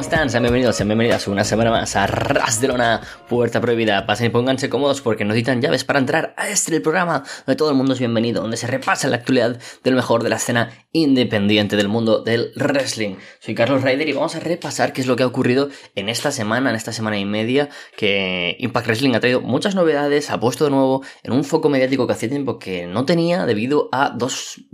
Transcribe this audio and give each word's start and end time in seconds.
¿cómo 0.00 0.08
están? 0.08 0.30
Sean 0.30 0.44
bienvenidos, 0.44 0.76
sean 0.76 0.88
bienvenidas 0.88 1.28
una 1.28 1.44
semana 1.44 1.70
más 1.70 1.94
a 1.94 2.06
Ras 2.06 2.58
de 2.58 2.68
Lona, 2.68 3.02
Puerta 3.28 3.60
Prohibida. 3.60 4.06
Pasen 4.06 4.28
y 4.28 4.30
pónganse 4.30 4.70
cómodos 4.70 5.02
porque 5.02 5.26
necesitan 5.26 5.60
llaves 5.60 5.84
para 5.84 5.98
entrar 5.98 6.32
a 6.38 6.48
este 6.48 6.74
el 6.74 6.80
programa 6.80 7.22
donde 7.44 7.56
todo 7.56 7.68
el 7.68 7.76
mundo 7.76 7.92
es 7.92 7.98
bienvenido, 7.98 8.40
donde 8.40 8.56
se 8.56 8.66
repasa 8.66 9.08
la 9.08 9.16
actualidad 9.16 9.60
del 9.84 9.96
mejor 9.96 10.22
de 10.22 10.30
la 10.30 10.36
escena 10.36 10.70
independiente 10.92 11.76
del 11.76 11.88
mundo 11.88 12.22
del 12.22 12.50
wrestling. 12.56 13.16
Soy 13.40 13.54
Carlos 13.54 13.82
Ryder 13.82 14.08
y 14.08 14.14
vamos 14.14 14.34
a 14.36 14.40
repasar 14.40 14.94
qué 14.94 15.02
es 15.02 15.06
lo 15.06 15.16
que 15.16 15.22
ha 15.22 15.26
ocurrido 15.26 15.68
en 15.94 16.08
esta 16.08 16.32
semana, 16.32 16.70
en 16.70 16.76
esta 16.76 16.94
semana 16.94 17.18
y 17.18 17.26
media, 17.26 17.68
que 17.94 18.56
Impact 18.58 18.86
Wrestling 18.86 19.14
ha 19.16 19.20
traído 19.20 19.42
muchas 19.42 19.74
novedades, 19.74 20.30
ha 20.30 20.40
puesto 20.40 20.64
de 20.64 20.70
nuevo 20.70 21.02
en 21.22 21.32
un 21.32 21.44
foco 21.44 21.68
mediático 21.68 22.06
que 22.06 22.14
hacía 22.14 22.30
tiempo 22.30 22.58
que 22.58 22.86
no 22.86 23.04
tenía 23.04 23.44
debido 23.44 23.90
a 23.92 24.14
dos 24.16 24.64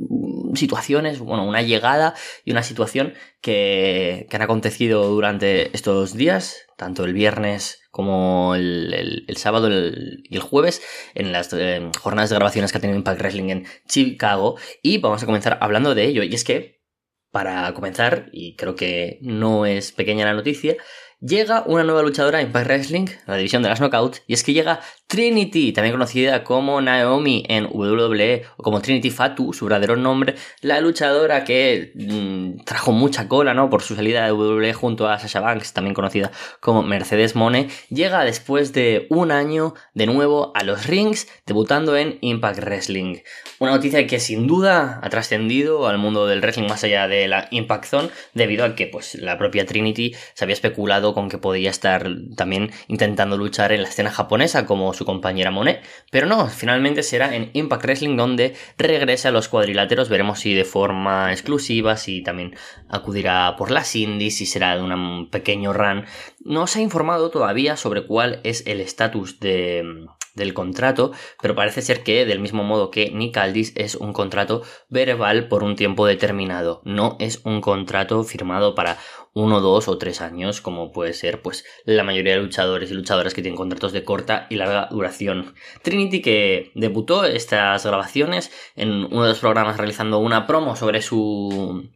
situaciones, 0.55 1.19
bueno, 1.19 1.47
una 1.47 1.63
llegada 1.63 2.15
y 2.45 2.53
una 2.53 2.63
situación 2.63 3.15
que, 3.41 4.27
han 4.31 4.43
acontecido 4.43 5.09
durante 5.09 5.75
estos 5.75 6.15
días, 6.15 6.67
tanto 6.77 7.05
el 7.05 7.13
viernes 7.13 7.81
como 7.91 8.55
el, 8.55 9.25
sábado 9.37 9.69
y 9.71 10.35
el 10.35 10.43
jueves, 10.43 10.83
en 11.15 11.33
las 11.33 11.53
eh, 11.53 11.91
jornadas 11.99 12.31
de 12.31 12.37
grabaciones 12.37 12.71
que 12.71 12.79
ha 12.79 12.81
tenido 12.81 12.99
Impact 12.99 13.21
Wrestling 13.21 13.51
en 13.51 13.67
Chicago. 13.89 14.57
Y 14.83 14.99
vamos 14.99 15.23
a 15.23 15.27
comenzar 15.27 15.59
hablando 15.61 15.95
de 15.95 16.05
ello. 16.05 16.23
Y 16.23 16.35
es 16.35 16.45
que, 16.45 16.83
para 17.31 17.73
comenzar, 17.75 18.29
y 18.33 18.57
creo 18.57 18.75
que 18.75 19.19
no 19.23 19.65
es 19.65 19.93
pequeña 19.93 20.27
la 20.27 20.35
noticia, 20.35 20.77
llega 21.21 21.65
una 21.67 21.85
nueva 21.85 22.03
luchadora 22.03 22.41
en 22.41 22.49
Impact 22.49 22.67
Wrestling, 22.67 23.07
la 23.27 23.37
división 23.37 23.63
de 23.63 23.69
las 23.69 23.81
Knockouts, 23.81 24.23
y 24.27 24.35
es 24.35 24.45
que 24.45 24.53
llega 24.53 24.81
Trinity, 25.07 25.73
también 25.73 25.93
conocida 25.93 26.43
como 26.43 26.81
Naomi 26.81 27.45
en 27.49 27.67
WWE, 27.67 28.43
o 28.57 28.63
como 28.65 28.81
Trinity 28.81 29.11
Fatu, 29.11 29.53
su 29.53 29.67
verdadero 29.67 29.95
nombre, 29.97 30.35
la 30.63 30.81
luchadora 30.81 31.45
que 31.45 31.93
mm, 31.95 32.65
trajo 32.65 32.91
mucha 32.91 33.29
cola, 33.29 33.55
¿no? 33.55 33.71
Por 33.71 33.83
su 33.83 33.95
salida 33.95 34.25
de 34.25 34.33
WWE 34.33 34.73
junto 34.73 35.09
a 35.09 35.19
Sasha 35.21 35.39
Banks, 35.39 35.73
también 35.73 35.95
conocida 35.95 36.33
como 36.59 36.83
Mercedes 36.83 37.37
Mone, 37.37 37.69
llega 37.89 38.25
después 38.25 38.73
de 38.73 39.07
un 39.09 39.31
año 39.31 39.75
de 39.95 40.07
nuevo 40.07 40.51
a 40.57 40.65
los 40.65 40.87
rings, 40.87 41.29
debutando 41.47 41.97
en 41.97 42.19
Impact 42.21 42.59
Wrestling. 42.59 43.19
Una 43.61 43.71
noticia 43.71 44.07
que 44.09 44.19
sin 44.19 44.49
duda 44.49 44.99
ha 45.03 45.09
trascendido 45.09 45.87
al 45.87 45.99
mundo 45.99 46.27
del 46.27 46.41
wrestling 46.41 46.67
más 46.67 46.83
allá 46.83 47.07
de 47.07 47.29
la 47.29 47.47
Impact 47.53 47.85
Zone, 47.85 48.09
debido 48.35 48.65
a 48.65 48.75
que 48.75 48.89
pues, 48.89 49.15
la 49.15 49.39
propia 49.39 49.67
Trinity 49.67 50.17
se 50.35 50.45
había 50.45 50.55
especulado 50.55 51.15
con 51.15 51.29
que 51.29 51.39
podía 51.39 51.71
estar 51.71 52.09
también 52.37 52.73
intentando 52.89 53.37
luchar 53.37 53.71
en 53.71 53.83
la 53.83 53.89
escena 53.89 54.11
japonesa 54.11 54.67
como 54.67 54.96
su 54.97 55.05
compañera 55.05 55.51
Monet, 55.51 55.83
pero 56.11 56.27
no, 56.27 56.49
finalmente 56.49 57.03
será 57.03 57.35
en 57.35 57.51
Impact 57.53 57.85
Wrestling 57.85 58.17
donde 58.17 58.55
regrese 58.79 59.29
a 59.29 59.31
los 59.31 59.49
cuadriláteros, 59.49 60.09
veremos 60.09 60.41
si 60.41 60.55
de 60.55 60.65
forma 60.65 61.31
exclusiva, 61.33 61.97
si 61.97 62.23
también 62.23 62.57
acudirá 62.89 63.55
por 63.57 63.71
las 63.71 63.95
indies, 63.95 64.39
si 64.39 64.47
será 64.47 64.77
de 64.77 64.83
un 64.83 65.31
pequeño 65.31 65.73
run. 65.73 66.05
No 66.45 66.67
se 66.67 66.81
ha 66.81 66.83
informado 66.83 67.31
todavía 67.31 67.77
sobre 67.77 68.07
cuál 68.07 68.41
es 68.43 68.67
el 68.67 68.81
estatus 68.81 69.39
de 69.41 70.07
del 70.37 70.55
contrato, 70.55 71.13
pero 71.43 71.55
parece 71.55 71.83
ser 71.83 72.03
que 72.03 72.25
del 72.25 72.39
mismo 72.39 72.63
modo 72.63 72.91
que 72.91 73.11
Nick 73.11 73.37
Aldis 73.37 73.73
es 73.75 73.97
un 73.97 74.13
contrato 74.13 74.63
verbal 74.89 75.49
por 75.49 75.65
un 75.65 75.75
tiempo 75.75 76.07
determinado, 76.07 76.83
no 76.85 77.17
es 77.19 77.41
un 77.45 77.61
contrato 77.61 78.23
firmado 78.23 78.75
para 78.75 78.99
uno, 79.33 79.61
dos 79.61 79.89
o 79.89 79.99
tres 79.99 80.23
años, 80.23 80.63
como 80.63 80.93
puede 80.93 81.13
ser 81.13 81.43
pues 81.43 81.65
la 81.85 82.05
mayoría 82.05 82.35
de 82.35 82.43
luchadores 82.43 82.91
y 82.91 82.95
luchadoras 82.95 83.35
que 83.35 83.43
tienen 83.43 83.59
contratos 83.59 83.93
de 83.93 84.03
corta 84.03 84.47
y 84.49 84.57
larga 84.57 84.89
duración. 84.91 85.55
Trinity 85.83 86.23
que 86.23 86.73
debutó 86.75 87.25
estas 87.25 87.85
grabaciones 87.85 88.51
en 88.77 89.05
uno 89.05 89.25
de 89.25 89.29
los 89.29 89.41
programas 89.41 89.77
realizando 89.77 90.19
una 90.19 90.47
promo 90.47 90.75
sobre 90.75 91.03
su 91.03 91.91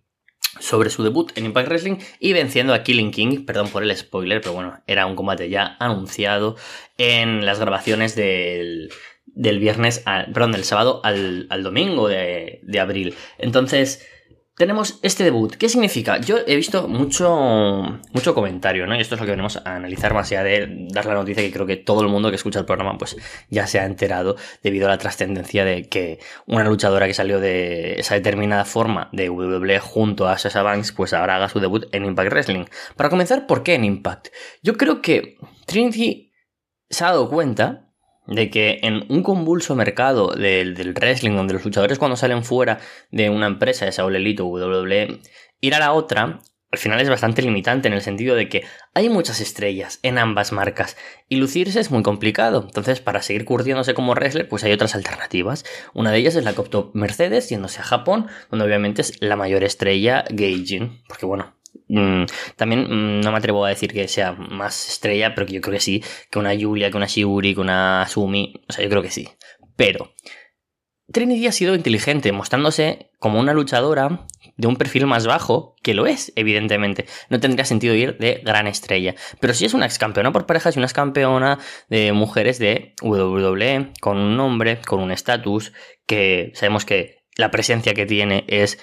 sobre 0.59 0.91
su 0.91 1.03
debut 1.03 1.31
en 1.37 1.47
Impact 1.47 1.69
Wrestling 1.69 1.97
y 2.19 2.33
venciendo 2.33 2.75
a 2.75 2.83
Killing 2.83 3.11
King, 3.11 3.45
perdón 3.45 3.69
por 3.69 3.83
el 3.83 3.97
spoiler, 3.97 4.41
pero 4.41 4.55
bueno, 4.55 4.83
era 4.87 5.07
un 5.07 5.17
combate 5.17 5.49
ya 5.49 5.77
anunciado 5.79 6.57
en 6.99 7.47
las 7.47 7.61
grabaciones 7.61 8.17
del, 8.17 8.91
del 9.27 9.59
viernes, 9.59 10.03
perdón, 10.33 10.53
del 10.53 10.65
sábado 10.65 11.01
al, 11.05 11.47
al 11.51 11.63
domingo 11.63 12.09
de, 12.09 12.61
de 12.63 12.81
abril. 12.81 13.15
Entonces, 13.39 14.07
tenemos 14.61 14.99
este 15.01 15.25
debut. 15.25 15.57
¿Qué 15.57 15.71
significa? 15.71 16.19
Yo 16.19 16.37
he 16.47 16.55
visto 16.55 16.87
mucho, 16.87 17.99
mucho 18.13 18.35
comentario, 18.35 18.87
¿no? 18.87 18.95
Y 18.95 19.01
esto 19.01 19.15
es 19.15 19.21
lo 19.23 19.25
que 19.25 19.31
venimos 19.31 19.57
a 19.57 19.75
analizar 19.75 20.13
más 20.13 20.31
allá 20.31 20.45
de 20.45 20.87
dar 20.91 21.07
la 21.07 21.15
noticia 21.15 21.43
que 21.43 21.51
creo 21.51 21.65
que 21.65 21.79
todo 21.79 22.03
el 22.03 22.09
mundo 22.09 22.29
que 22.29 22.37
escucha 22.37 22.59
el 22.59 22.67
programa 22.67 22.99
pues 22.99 23.17
ya 23.49 23.67
se 23.67 23.81
ha 23.81 23.87
enterado 23.87 24.37
debido 24.63 24.87
a 24.87 24.91
la 24.91 24.99
trascendencia 24.99 25.65
de 25.65 25.89
que 25.89 26.19
una 26.45 26.65
luchadora 26.65 27.07
que 27.07 27.15
salió 27.15 27.41
de 27.41 27.95
esa 28.01 28.17
determinada 28.17 28.67
forma 28.67 29.09
de 29.13 29.31
WWE 29.31 29.79
junto 29.79 30.29
a 30.29 30.37
Sasha 30.37 30.61
Banks 30.61 30.93
pues 30.93 31.15
ahora 31.15 31.37
haga 31.37 31.49
su 31.49 31.59
debut 31.59 31.87
en 31.93 32.05
Impact 32.05 32.31
Wrestling. 32.31 32.67
Para 32.97 33.09
comenzar, 33.09 33.47
¿por 33.47 33.63
qué 33.63 33.77
en 33.77 33.87
Impact? 33.87 34.29
Yo 34.63 34.77
creo 34.77 35.01
que 35.01 35.39
Trinity 35.65 36.35
se 36.91 37.03
ha 37.03 37.07
dado 37.07 37.31
cuenta 37.31 37.90
de 38.27 38.51
que 38.51 38.79
en 38.83 39.05
un 39.09 39.23
convulso 39.23 39.75
mercado 39.75 40.29
del, 40.35 40.95
wrestling, 40.95 41.33
donde 41.33 41.55
los 41.55 41.65
luchadores 41.65 41.99
cuando 41.99 42.17
salen 42.17 42.45
fuera 42.45 42.79
de 43.11 43.31
una 43.31 43.47
empresa, 43.47 43.87
esa 43.87 44.05
Elite 44.05 44.43
o 44.43 44.47
WWE, 44.47 45.21
ir 45.61 45.75
a 45.75 45.79
la 45.79 45.93
otra, 45.93 46.41
al 46.73 46.79
final 46.79 47.01
es 47.01 47.09
bastante 47.09 47.43
limitante 47.43 47.89
en 47.89 47.95
el 47.95 48.01
sentido 48.01 48.37
de 48.37 48.49
que 48.49 48.65
hay 48.95 49.09
muchas 49.09 49.41
estrellas 49.41 49.99
en 50.03 50.19
ambas 50.19 50.53
marcas 50.53 50.97
y 51.29 51.37
lucirse 51.37 51.81
es 51.81 51.91
muy 51.91 52.03
complicado. 52.03 52.63
Entonces, 52.65 53.01
para 53.01 53.23
seguir 53.23 53.45
curtiéndose 53.45 53.95
como 53.95 54.13
wrestler, 54.13 54.49
pues 54.49 54.63
hay 54.63 54.73
otras 54.73 54.95
alternativas. 54.95 55.65
Una 55.95 56.13
de 56.13 56.19
ellas 56.19 56.37
es 56.37 56.45
la 56.45 56.53
que 56.53 56.61
optó 56.61 56.93
Mercedes, 56.95 57.49
yéndose 57.49 57.81
a 57.81 57.85
Japón, 57.85 58.29
donde 58.51 58.65
obviamente 58.65 59.03
es 59.03 59.21
la 59.21 59.37
mayor 59.37 59.65
estrella 59.65 60.25
Gaijin, 60.31 61.03
porque 61.09 61.27
bueno, 61.27 61.57
Mm, 61.93 62.27
también 62.55 62.83
mm, 62.85 63.21
no 63.21 63.33
me 63.33 63.39
atrevo 63.39 63.65
a 63.65 63.69
decir 63.69 63.93
que 63.93 64.07
sea 64.07 64.33
más 64.33 64.89
estrella, 64.89 65.35
pero 65.35 65.47
que 65.47 65.55
yo 65.55 65.61
creo 65.61 65.75
que 65.75 65.81
sí, 65.81 66.05
que 66.31 66.39
una 66.39 66.55
Julia, 66.59 66.91
que 66.91 66.97
una 66.97 67.07
Shiuri, 67.07 67.55
que 67.55 67.61
una 67.61 68.07
Sumi, 68.09 68.55
o 68.69 68.73
sea, 68.73 68.85
yo 68.85 68.91
creo 68.91 69.03
que 69.03 69.11
sí. 69.11 69.29
Pero 69.77 70.15
Trinity 71.13 71.49
ha 71.49 71.53
sido 71.53 71.75
inteligente, 71.75 72.31
mostrándose 72.31 73.11
como 73.19 73.41
una 73.41 73.53
luchadora 73.53 74.27
de 74.57 74.69
un 74.69 74.77
perfil 74.77 75.07
más 75.07 75.27
bajo, 75.27 75.75
que 75.83 75.95
lo 75.95 76.07
es, 76.07 76.33
evidentemente. 76.37 77.07
No 77.29 77.41
tendría 77.41 77.65
sentido 77.65 77.95
ir 77.95 78.17
de 78.19 78.41
gran 78.45 78.69
estrella. 78.69 79.17
Pero 79.41 79.53
si 79.53 79.65
es 79.65 79.75
una 79.75 79.87
ex 79.87 79.99
campeona 79.99 80.31
por 80.31 80.47
parejas 80.47 80.77
y 80.77 80.79
una 80.79 80.87
ex 80.87 80.93
campeona 80.93 81.59
de 81.89 82.13
mujeres 82.13 82.61
de 82.61 82.95
WWE, 83.03 83.93
con 84.01 84.19
un 84.19 84.37
nombre, 84.37 84.81
con 84.87 85.01
un 85.01 85.11
estatus, 85.11 85.73
que 86.07 86.53
sabemos 86.55 86.85
que 86.85 87.21
la 87.37 87.51
presencia 87.51 87.95
que 87.95 88.07
tiene 88.07 88.45
es 88.47 88.79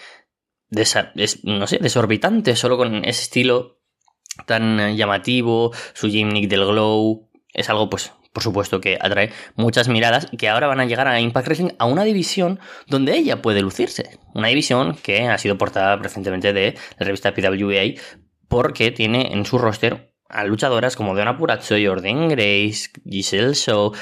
es, 0.72 1.44
no 1.44 1.68
sé, 1.68 1.80
desorbitante, 1.80 2.56
solo 2.56 2.78
con 2.78 3.06
ese 3.06 3.24
estilo 3.24 3.80
tan 4.46 4.96
llamativo, 4.96 5.74
su 5.94 6.10
gimmick 6.10 6.48
del 6.50 6.66
glow, 6.66 7.30
es 7.54 7.70
algo 7.70 7.90
pues 7.90 8.12
por 8.38 8.44
supuesto 8.44 8.80
que 8.80 9.00
atrae 9.02 9.32
muchas 9.56 9.88
miradas 9.88 10.28
que 10.38 10.48
ahora 10.48 10.68
van 10.68 10.80
a 10.80 10.86
llegar 10.86 11.08
a 11.08 11.20
Impact 11.20 11.48
Wrestling 11.48 11.72
a 11.80 11.86
una 11.86 12.04
división 12.04 12.60
donde 12.86 13.18
ella 13.18 13.42
puede 13.42 13.62
lucirse. 13.62 14.20
Una 14.36 14.50
división 14.50 14.96
que 15.02 15.28
ha 15.28 15.40
sido 15.40 15.58
portada 15.58 15.96
recientemente 15.96 16.54
de 16.54 16.76
la 17.00 17.06
revista 17.08 17.34
PWA 17.34 18.00
porque 18.48 18.92
tiene 18.92 19.34
en 19.34 19.44
su 19.44 19.58
roster 19.58 20.14
a 20.30 20.44
luchadoras 20.44 20.96
como 20.96 21.16
Donna 21.16 21.36
Purazzo, 21.36 21.78
Jordan 21.84 22.30
Grace, 22.30 22.92
Giselle 23.10 23.56
Shaw, 23.56 23.94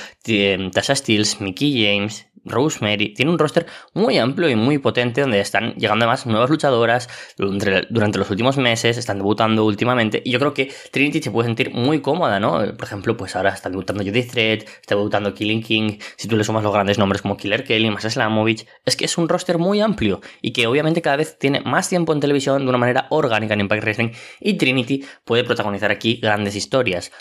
Tasha 0.73 0.95
Steels, 0.95 1.39
Mickey 1.39 1.85
James, 1.85 2.27
Rosemary, 2.45 3.13
tiene 3.13 3.31
un 3.31 3.39
roster 3.39 3.65
muy 3.93 4.17
amplio 4.17 4.49
y 4.49 4.55
muy 4.55 4.77
potente 4.77 5.21
donde 5.21 5.39
están 5.39 5.73
llegando 5.73 6.05
además 6.05 6.25
nuevas 6.25 6.49
luchadoras 6.49 7.09
durante 7.37 8.19
los 8.19 8.29
últimos 8.29 8.57
meses, 8.57 8.97
están 8.97 9.17
debutando 9.17 9.65
últimamente 9.65 10.21
y 10.23 10.31
yo 10.31 10.39
creo 10.39 10.53
que 10.53 10.71
Trinity 10.91 11.21
se 11.21 11.31
puede 11.31 11.47
sentir 11.47 11.71
muy 11.73 12.01
cómoda, 12.01 12.39
¿no? 12.39 12.59
Por 12.75 12.83
ejemplo, 12.83 13.17
pues 13.17 13.35
ahora 13.35 13.49
está 13.49 13.69
debutando 13.69 14.03
Judith 14.03 14.31
Thread, 14.31 14.63
está 14.81 14.95
debutando 14.95 15.33
Killing 15.33 15.61
King, 15.61 15.97
si 16.15 16.27
tú 16.27 16.37
le 16.37 16.43
sumas 16.43 16.63
los 16.63 16.73
grandes 16.73 16.97
nombres 16.97 17.21
como 17.21 17.37
Killer 17.37 17.63
Kelly, 17.63 17.89
Masa 17.89 18.09
Slamovich, 18.09 18.65
es 18.85 18.95
que 18.95 19.05
es 19.05 19.17
un 19.17 19.27
roster 19.27 19.57
muy 19.57 19.81
amplio 19.81 20.21
y 20.41 20.51
que 20.51 20.67
obviamente 20.67 21.01
cada 21.01 21.17
vez 21.17 21.37
tiene 21.39 21.61
más 21.61 21.89
tiempo 21.89 22.13
en 22.13 22.19
televisión 22.19 22.63
de 22.63 22.69
una 22.69 22.77
manera 22.77 23.07
orgánica 23.09 23.53
en 23.53 23.61
Impact 23.61 23.83
Wrestling 23.83 24.09
y 24.39 24.53
Trinity 24.55 25.03
puede 25.23 25.43
protagonizar 25.43 25.91
aquí 25.91 26.19
grandes 26.21 26.55
historias. 26.55 27.11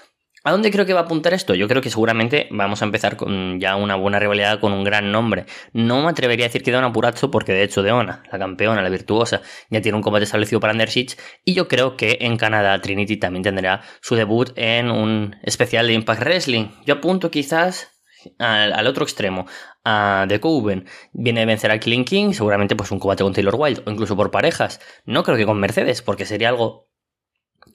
¿A 0.47 0.51
dónde 0.51 0.71
creo 0.71 0.85
que 0.85 0.93
va 0.93 1.01
a 1.01 1.03
apuntar 1.05 1.33
esto? 1.33 1.55
Yo 1.55 1.67
creo 1.69 1.81
que 1.81 1.89
seguramente 1.89 2.49
vamos 2.51 2.83
a 2.83 2.85
empezar 2.85 3.17
con 3.17 3.59
ya 3.59 3.77
una 3.77 3.97
buena 3.97 4.19
rivalidad 4.19 4.61
con 4.61 4.75
un 4.75 4.85
gran 4.85 5.11
nombre. 5.11 5.47
No 5.73 6.03
me 6.03 6.11
atrevería 6.11 6.45
a 6.45 6.49
decir 6.49 6.63
que 6.63 6.71
Deona 6.71 6.93
Purazzo, 6.93 7.31
porque 7.31 7.53
de 7.53 7.63
hecho 7.63 7.83
Deona, 7.83 8.23
la 8.31 8.39
campeona, 8.39 8.83
la 8.83 8.91
virtuosa, 8.91 9.41
ya 9.71 9.81
tiene 9.81 9.97
un 9.97 10.03
combate 10.03 10.25
establecido 10.25 10.61
para 10.61 10.75
Underships. 10.75 11.17
Y 11.47 11.55
yo 11.55 11.67
creo 11.67 11.97
que 11.97 12.19
en 12.21 12.37
Canadá 12.37 12.79
Trinity 12.83 13.17
también 13.17 13.43
tendrá 13.43 13.81
su 14.03 14.17
debut 14.17 14.53
en 14.57 14.91
un 14.91 15.35
especial 15.45 15.87
de 15.87 15.95
Impact 15.95 16.21
Wrestling. 16.21 16.67
Yo 16.85 16.97
apunto 16.97 17.31
quizás 17.31 17.95
al, 18.39 18.87
otro 18.87 19.05
extremo, 19.05 19.47
a 19.83 20.27
The 20.29 20.41
Coven. 20.41 20.87
Viene 21.15 21.43
a 21.43 21.47
vencer 21.47 21.71
a 21.71 21.79
Killing 21.79 22.05
King, 22.05 22.33
seguramente 22.33 22.77
pues 22.77 22.91
un 22.91 22.99
combate 22.99 23.23
con 23.23 23.33
Taylor 23.33 23.55
Wilde, 23.57 23.83
o 23.87 23.91
incluso 23.91 24.15
por 24.15 24.31
parejas. 24.31 24.81
No 25.07 25.23
creo 25.23 25.39
que 25.39 25.47
con 25.47 25.59
Mercedes, 25.59 26.03
porque 26.03 26.27
sería 26.27 26.51
algo 26.51 26.84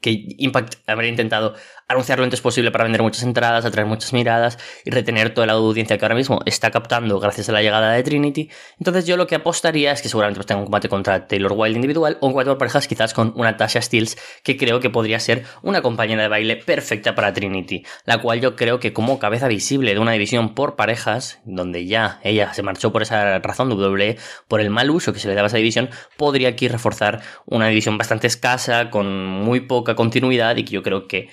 que 0.02 0.26
Impact 0.38 0.76
habría 0.88 1.10
intentado 1.10 1.56
anunciar 1.90 2.20
lo 2.20 2.24
antes 2.24 2.40
posible 2.40 2.72
para 2.72 2.84
vender 2.84 3.02
muchas 3.02 3.24
entradas, 3.24 3.66
atraer 3.66 3.88
muchas 3.88 4.14
miradas 4.14 4.60
y 4.86 4.92
retener 4.92 5.34
toda 5.34 5.48
la 5.48 5.54
audiencia 5.54 5.98
que 5.98 6.06
ahora 6.06 6.16
mismo 6.16 6.40
está 6.46 6.70
captando 6.70 7.20
gracias 7.20 7.50
a 7.50 7.52
la 7.52 7.64
llegada 7.64 7.92
de 7.94 8.04
Trinity. 8.04 8.50
Entonces 8.78 9.08
yo 9.08 9.18
lo 9.18 9.26
que 9.26 9.36
apostaría 9.36 9.92
es 9.92 10.02
que 10.02 10.08
seguramente 10.08 10.44
tenga 10.44 10.60
un 10.60 10.66
combate 10.66 10.88
contra 10.88 11.28
Taylor 11.28 11.54
Wilde 11.54 11.78
individual 11.78 12.18
o 12.22 12.28
un 12.28 12.34
combate 12.34 12.50
por 12.52 12.60
parejas 12.60 12.88
quizás 12.88 13.14
con 13.16 13.34
una 13.36 13.58
Tasha 13.58 13.82
Steels 13.82 14.18
que 14.44 14.56
creo 14.56 14.80
que 14.80 14.92
podría 14.92 15.20
ser 15.20 15.46
una 15.64 15.82
compañera 15.82 16.22
de 16.22 16.30
baile 16.30 16.58
perfecta 16.58 17.16
para 17.16 17.34
Trinity, 17.34 17.84
la 18.06 18.20
cual 18.22 18.40
yo 18.40 18.56
creo 18.56 18.80
que 18.80 18.94
como 18.94 19.18
cabeza 19.18 19.48
visible 19.48 19.94
de 19.94 20.00
una 20.00 20.12
división 20.12 20.54
por 20.54 20.76
parejas, 20.76 21.40
donde 21.44 21.88
ya 21.88 22.20
ella 22.24 22.54
se 22.54 22.62
marchó 22.62 22.92
por 22.92 23.02
esa 23.02 23.40
razón 23.40 23.72
WWE, 23.72 24.18
por 24.48 24.62
el 24.62 24.70
mal 24.70 24.92
uso 24.92 25.12
que 25.12 25.20
se 25.20 25.28
le 25.28 25.34
daba 25.34 25.48
a 25.48 25.50
esa 25.50 25.58
división, 25.58 25.90
podría 26.18 26.50
aquí 26.50 26.68
reforzar 26.68 27.22
una 27.48 27.68
división 27.68 27.98
bastante 27.98 28.28
escasa, 28.28 28.92
con 28.92 29.26
muy 29.26 29.62
poca 29.80 29.96
continuidad 29.96 30.58
y 30.58 30.66
que 30.66 30.74
yo 30.74 30.84
creo 30.84 31.08
que 31.08 31.30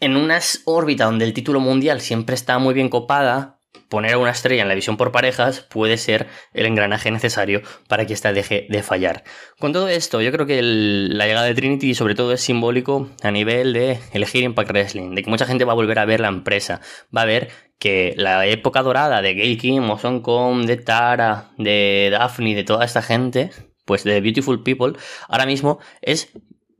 en 0.00 0.16
una 0.16 0.40
órbita 0.64 1.04
donde 1.04 1.24
el 1.24 1.32
título 1.32 1.60
mundial 1.60 2.00
siempre 2.00 2.34
está 2.34 2.58
muy 2.58 2.74
bien 2.74 2.88
copada, 2.88 3.60
poner 3.88 4.14
a 4.14 4.18
una 4.18 4.30
estrella 4.32 4.62
en 4.62 4.68
la 4.68 4.74
visión 4.74 4.96
por 4.96 5.12
parejas 5.12 5.60
puede 5.60 5.96
ser 5.96 6.26
el 6.52 6.66
engranaje 6.66 7.10
necesario 7.12 7.62
para 7.88 8.04
que 8.04 8.14
ésta 8.14 8.32
deje 8.32 8.66
de 8.68 8.82
fallar. 8.82 9.22
Con 9.60 9.72
todo 9.72 9.88
esto, 9.88 10.20
yo 10.20 10.32
creo 10.32 10.44
que 10.46 10.60
la 10.60 11.26
llegada 11.26 11.46
de 11.46 11.54
Trinity 11.54 11.94
sobre 11.94 12.16
todo 12.16 12.32
es 12.32 12.40
simbólico 12.40 13.10
a 13.22 13.30
nivel 13.30 13.72
de 13.72 14.00
elegir 14.12 14.42
Impact 14.42 14.70
Wrestling, 14.70 15.14
de 15.14 15.22
que 15.22 15.30
mucha 15.30 15.46
gente 15.46 15.64
va 15.64 15.72
a 15.72 15.76
volver 15.76 16.00
a 16.00 16.04
ver 16.04 16.20
la 16.20 16.28
empresa, 16.28 16.80
va 17.16 17.22
a 17.22 17.26
ver 17.26 17.50
que 17.78 18.14
la 18.16 18.46
época 18.46 18.82
dorada 18.82 19.22
de 19.22 19.34
Gail 19.34 19.58
Kim, 19.58 19.88
Kong, 20.22 20.66
de 20.66 20.76
Tara, 20.78 21.50
de 21.58 22.08
Daphne, 22.10 22.56
de 22.56 22.64
toda 22.64 22.84
esta 22.84 23.02
gente, 23.02 23.50
pues 23.84 24.02
de 24.02 24.20
Beautiful 24.20 24.62
People, 24.62 24.94
ahora 25.28 25.46
mismo 25.46 25.78
es 26.02 26.32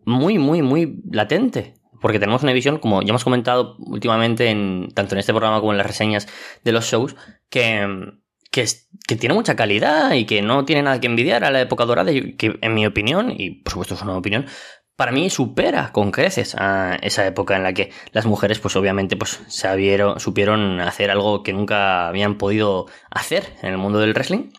muy, 0.07 0.39
muy, 0.39 0.63
muy 0.63 1.03
latente 1.11 1.75
porque 2.01 2.19
tenemos 2.19 2.43
una 2.43 2.53
visión, 2.53 2.79
como 2.79 3.03
ya 3.03 3.09
hemos 3.11 3.25
comentado 3.25 3.77
últimamente, 3.79 4.51
en, 4.51 4.89
tanto 4.95 5.15
en 5.15 5.19
este 5.19 5.33
programa 5.33 5.61
como 5.61 5.73
en 5.73 5.79
las 5.79 5.87
reseñas 5.87 6.29
de 6.63 6.73
los 6.73 6.85
shows, 6.85 7.17
que, 7.49 8.13
que, 8.51 9.17
tiene 9.17 9.35
mucha 9.35 9.57
calidad 9.57 10.13
y 10.13 10.25
que 10.25 10.43
no 10.43 10.65
tiene 10.65 10.83
nada 10.83 11.01
que 11.01 11.07
envidiar 11.07 11.45
a 11.45 11.51
la 11.51 11.61
época 11.61 11.85
dorada, 11.85 12.13
que 12.13 12.59
en 12.61 12.75
mi 12.75 12.87
opinión, 12.87 13.33
y 13.37 13.63
por 13.63 13.73
supuesto 13.73 13.95
es 13.95 14.03
una 14.03 14.17
opinión, 14.17 14.47
para 14.97 15.13
mí 15.13 15.29
supera 15.29 15.93
con 15.93 16.11
creces 16.11 16.55
a 16.55 16.97
esa 17.03 17.27
época 17.27 17.57
en 17.57 17.63
la 17.63 17.75
que 17.75 17.91
las 18.13 18.25
mujeres, 18.25 18.59
pues 18.61 18.77
obviamente, 18.77 19.17
pues 19.17 19.41
supieron 19.49 20.81
hacer 20.81 21.11
algo 21.11 21.43
que 21.43 21.53
nunca 21.53 22.09
habían 22.09 22.39
podido 22.39 22.87
hacer 23.11 23.53
en 23.63 23.73
el 23.73 23.79
mundo 23.79 23.99
del 23.99 24.15
wrestling 24.15 24.51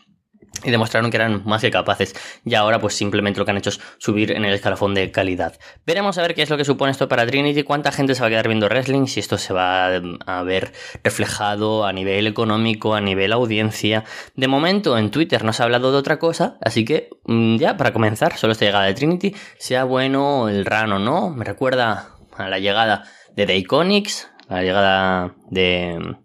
y 0.64 0.70
demostraron 0.70 1.10
que 1.10 1.16
eran 1.16 1.42
más 1.44 1.60
que 1.60 1.70
capaces 1.70 2.14
y 2.44 2.54
ahora 2.54 2.80
pues 2.80 2.94
simplemente 2.94 3.38
lo 3.38 3.44
que 3.44 3.52
han 3.52 3.56
hecho 3.58 3.70
es 3.70 3.80
subir 3.98 4.32
en 4.32 4.44
el 4.44 4.54
escalafón 4.54 4.94
de 4.94 5.10
calidad. 5.10 5.58
Veremos 5.86 6.18
a 6.18 6.22
ver 6.22 6.34
qué 6.34 6.42
es 6.42 6.50
lo 6.50 6.56
que 6.56 6.64
supone 6.64 6.90
esto 6.90 7.08
para 7.08 7.26
Trinity, 7.26 7.62
cuánta 7.62 7.92
gente 7.92 8.14
se 8.14 8.20
va 8.20 8.26
a 8.26 8.30
quedar 8.30 8.48
viendo 8.48 8.66
wrestling, 8.66 9.06
si 9.06 9.20
esto 9.20 9.38
se 9.38 9.52
va 9.52 9.86
a 9.94 10.42
ver 10.42 10.72
reflejado 11.04 11.84
a 11.84 11.92
nivel 11.92 12.26
económico, 12.26 12.94
a 12.94 13.00
nivel 13.00 13.32
audiencia. 13.32 14.04
De 14.34 14.48
momento 14.48 14.98
en 14.98 15.10
Twitter 15.10 15.44
no 15.44 15.52
se 15.52 15.62
ha 15.62 15.64
hablado 15.64 15.92
de 15.92 15.98
otra 15.98 16.18
cosa, 16.18 16.58
así 16.60 16.84
que 16.84 17.10
mm, 17.24 17.56
ya 17.56 17.76
para 17.76 17.92
comenzar, 17.92 18.36
solo 18.36 18.52
esta 18.52 18.64
llegada 18.64 18.86
de 18.86 18.94
Trinity, 18.94 19.34
sea 19.58 19.84
bueno 19.84 20.48
el 20.48 20.64
run 20.64 20.92
o 20.92 20.98
no, 20.98 21.30
me 21.30 21.44
recuerda 21.44 22.16
a 22.36 22.48
la 22.48 22.58
llegada 22.58 23.04
de 23.36 23.46
The 23.46 23.56
Iconics, 23.56 24.28
a 24.48 24.56
la 24.56 24.62
llegada 24.62 25.34
de 25.50 26.16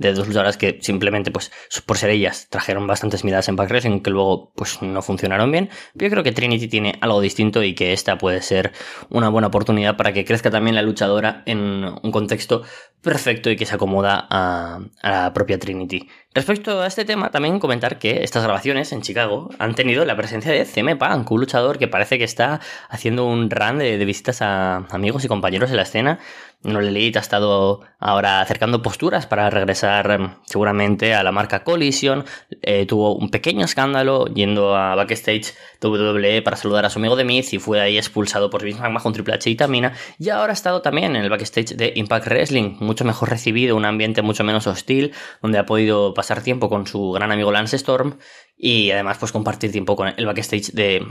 de 0.00 0.14
dos 0.14 0.26
luchadoras 0.26 0.56
que 0.56 0.78
simplemente, 0.80 1.30
pues, 1.30 1.52
por 1.84 1.98
ser 1.98 2.10
ellas, 2.10 2.48
trajeron 2.48 2.86
bastantes 2.86 3.22
miradas 3.22 3.48
en 3.48 3.56
Pack 3.56 3.68
Wrestling 3.68 4.00
que 4.00 4.10
luego, 4.10 4.50
pues, 4.56 4.80
no 4.80 5.02
funcionaron 5.02 5.52
bien. 5.52 5.68
Pero 5.92 6.06
yo 6.06 6.10
creo 6.10 6.24
que 6.24 6.32
Trinity 6.32 6.68
tiene 6.68 6.98
algo 7.02 7.20
distinto 7.20 7.62
y 7.62 7.74
que 7.74 7.92
esta 7.92 8.16
puede 8.16 8.40
ser 8.40 8.72
una 9.10 9.28
buena 9.28 9.48
oportunidad 9.48 9.96
para 9.98 10.12
que 10.14 10.24
crezca 10.24 10.50
también 10.50 10.74
la 10.74 10.82
luchadora 10.82 11.42
en 11.44 11.84
un 12.02 12.10
contexto 12.10 12.62
perfecto 13.02 13.50
y 13.50 13.56
que 13.56 13.66
se 13.66 13.74
acomoda 13.74 14.26
a, 14.30 14.80
la 15.02 15.32
propia 15.34 15.58
Trinity. 15.58 16.08
Respecto 16.32 16.80
a 16.80 16.86
este 16.86 17.04
tema, 17.04 17.30
también 17.30 17.58
comentar 17.58 17.98
que 17.98 18.22
estas 18.22 18.42
grabaciones 18.42 18.92
en 18.92 19.02
Chicago 19.02 19.50
han 19.58 19.74
tenido 19.74 20.04
la 20.04 20.16
presencia 20.16 20.52
de 20.52 20.64
CM 20.64 20.96
Punk, 20.96 21.30
un 21.30 21.40
luchador 21.40 21.78
que 21.78 21.88
parece 21.88 22.18
que 22.18 22.24
está 22.24 22.60
haciendo 22.88 23.26
un 23.26 23.50
run 23.50 23.78
de, 23.78 23.98
de 23.98 24.04
visitas 24.04 24.40
a 24.40 24.76
amigos 24.90 25.24
y 25.24 25.28
compañeros 25.28 25.70
en 25.70 25.76
la 25.76 25.82
escena 25.82 26.20
no 26.62 26.80
Elite 26.80 27.18
ha 27.18 27.22
estado 27.22 27.80
ahora 27.98 28.40
acercando 28.40 28.82
posturas 28.82 29.26
para 29.26 29.48
regresar 29.48 30.10
em, 30.10 30.34
seguramente 30.44 31.14
a 31.14 31.22
la 31.22 31.32
marca 31.32 31.64
Collision. 31.64 32.24
Eh, 32.62 32.84
tuvo 32.86 33.16
un 33.16 33.30
pequeño 33.30 33.64
escándalo 33.64 34.26
yendo 34.26 34.76
a 34.76 34.94
backstage 34.94 35.54
WWE 35.82 36.42
para 36.42 36.56
saludar 36.56 36.84
a 36.84 36.90
su 36.90 36.98
amigo 36.98 37.16
de 37.16 37.24
Miz 37.24 37.52
y 37.54 37.58
fue 37.58 37.80
ahí 37.80 37.96
expulsado 37.96 38.50
por 38.50 38.62
Vince 38.62 38.82
McMahon, 38.82 39.12
Triple 39.12 39.34
H 39.34 39.48
y 39.48 39.54
Tamina. 39.54 39.94
Y 40.18 40.28
ahora 40.28 40.52
ha 40.52 40.54
estado 40.54 40.82
también 40.82 41.16
en 41.16 41.22
el 41.22 41.30
backstage 41.30 41.76
de 41.76 41.92
Impact 41.96 42.26
Wrestling, 42.26 42.76
mucho 42.80 43.04
mejor 43.04 43.30
recibido, 43.30 43.74
un 43.76 43.86
ambiente 43.86 44.20
mucho 44.20 44.44
menos 44.44 44.66
hostil, 44.66 45.12
donde 45.40 45.58
ha 45.58 45.64
podido 45.64 46.12
pasar 46.12 46.42
tiempo 46.42 46.68
con 46.68 46.86
su 46.86 47.12
gran 47.12 47.32
amigo 47.32 47.52
Lance 47.52 47.76
Storm 47.76 48.18
y 48.56 48.90
además 48.90 49.16
pues 49.18 49.32
compartir 49.32 49.72
tiempo 49.72 49.96
con 49.96 50.12
el 50.14 50.26
backstage 50.26 50.72
de 50.72 51.06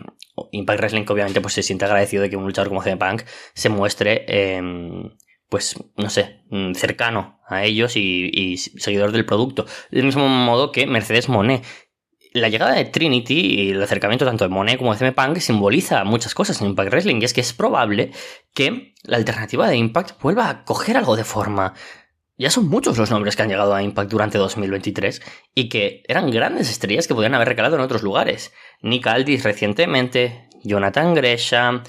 Impact 0.52 0.80
Wrestling, 0.80 1.06
que 1.06 1.14
obviamente 1.14 1.42
pues 1.42 1.56
se 1.56 1.64
siente 1.64 1.86
agradecido 1.86 2.22
de 2.22 2.30
que 2.30 2.38
un 2.38 2.46
luchador 2.46 2.70
como 2.70 2.84
CM 2.84 2.98
Punk 2.98 3.24
se 3.56 3.70
muestre 3.70 4.26
pues, 5.50 5.76
no 5.98 6.10
sé, 6.10 6.42
mm, 6.52 6.74
cercano 6.74 7.40
a 7.48 7.64
ellos 7.64 7.96
y, 7.96 8.58
seguidor 8.58 9.12
del 9.12 9.26
producto. 9.26 9.66
Del 9.92 10.06
mismo 10.06 10.28
modo 10.28 10.72
que 10.72 10.88
Mercedes 10.88 11.28
Monet. 11.28 11.64
La 12.32 12.50
llegada 12.50 12.74
de 12.74 12.86
Trinity 12.86 13.40
y 13.40 13.72
el 13.72 13.82
acercamiento 13.82 14.24
tanto 14.24 14.44
de 14.44 14.50
Monet 14.50 14.78
como 14.78 14.94
de 14.94 15.00
CM 15.00 15.14
Punk 15.14 15.40
simboliza 15.40 16.04
muchas 16.04 16.36
cosas 16.36 16.62
en 16.62 16.68
Impact 16.68 16.92
Wrestling 16.92 17.20
y 17.22 17.26
es 17.26 17.34
que 17.34 17.42
es 17.42 17.54
probable 17.54 18.12
que 18.54 18.94
la 19.02 19.18
alternativa 19.18 19.68
de 19.68 19.78
Impact 19.78 20.22
vuelva 20.22 20.48
a 20.48 20.64
coger 20.64 20.96
algo 20.96 21.16
de 21.16 21.24
forma. 21.24 21.74
Ya 22.38 22.52
son 22.52 22.70
muchos 22.70 23.00
los 23.00 23.10
nombres 23.10 23.36
que 23.36 23.42
han 23.42 23.50
llegado 23.50 23.74
a 23.74 23.82
Impact 23.82 24.12
durante 24.12 24.38
2023 24.38 25.22
y 25.56 25.70
que 25.70 26.04
eran 26.08 26.30
grandes 26.30 26.70
estrellas 26.70 27.08
que 27.08 27.16
podían 27.16 27.34
haber 27.34 27.48
recalado 27.48 27.76
en 27.78 27.82
otros 27.82 28.04
lugares. 28.04 28.54
Nick 28.84 29.08
Aldis 29.08 29.44
recientemente, 29.44 30.48
Jonathan 30.64 31.16
Gresham, 31.16 31.82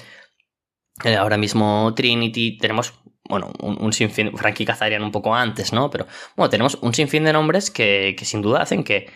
eh, 1.05 1.15
ahora 1.15 1.37
mismo 1.37 1.93
Trinity, 1.95 2.57
tenemos 2.57 2.93
bueno, 3.27 3.51
un, 3.59 3.93
sinfín, 3.93 4.35
Frankie 4.37 4.65
Kazarian 4.65 5.03
un 5.03 5.11
poco 5.11 5.35
antes, 5.35 5.73
¿no? 5.73 5.89
Pero 5.89 6.07
bueno, 6.35 6.49
tenemos 6.49 6.77
un 6.81 6.93
sinfín 6.93 7.23
de 7.23 7.33
nombres 7.33 7.71
que, 7.71 8.15
sin 8.21 8.41
duda 8.41 8.61
hacen 8.61 8.83
que 8.83 9.09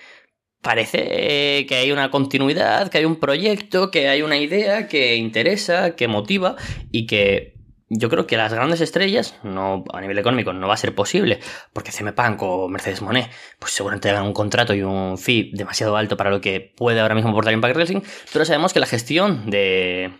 parece 0.61 1.65
que 1.67 1.75
hay 1.75 1.91
una 1.91 2.11
continuidad, 2.11 2.89
que 2.89 2.99
hay 2.99 3.05
un 3.05 3.17
proyecto, 3.17 3.91
que 3.91 4.07
hay 4.07 4.21
una 4.21 4.37
idea 4.37 4.87
que 4.87 5.15
interesa, 5.15 5.95
que 5.95 6.07
motiva 6.07 6.55
y 6.91 7.07
que 7.07 7.55
yo 7.89 8.09
creo 8.09 8.25
que 8.25 8.37
las 8.37 8.51
grandes 8.51 8.81
estrellas, 8.81 9.35
no 9.43 9.83
a 9.93 10.01
nivel 10.01 10.17
económico, 10.17 10.53
no 10.53 10.67
va 10.67 10.73
a 10.73 10.77
ser 10.77 10.95
posible, 10.95 11.39
porque 11.71 11.91
CM 11.91 12.13
Punk 12.13 12.41
o 12.41 12.67
Mercedes 12.67 13.01
Monet, 13.01 13.29
pues 13.59 13.73
seguramente 13.73 14.09
hagan 14.09 14.23
un 14.25 14.33
contrato 14.33 14.73
y 14.73 14.81
un 14.81 15.19
fee 15.19 15.51
demasiado 15.53 15.95
alto 15.95 16.17
para 16.17 16.31
lo 16.31 16.41
que 16.41 16.61
puede 16.61 16.99
ahora 16.99 17.13
mismo 17.13 17.29
aportar 17.29 17.53
Impact 17.53 17.75
Wrestling, 17.75 18.01
pero 18.33 18.43
sabemos 18.43 18.73
que 18.73 18.79
la 18.79 18.87
gestión 18.87 19.49
de, 19.51 20.11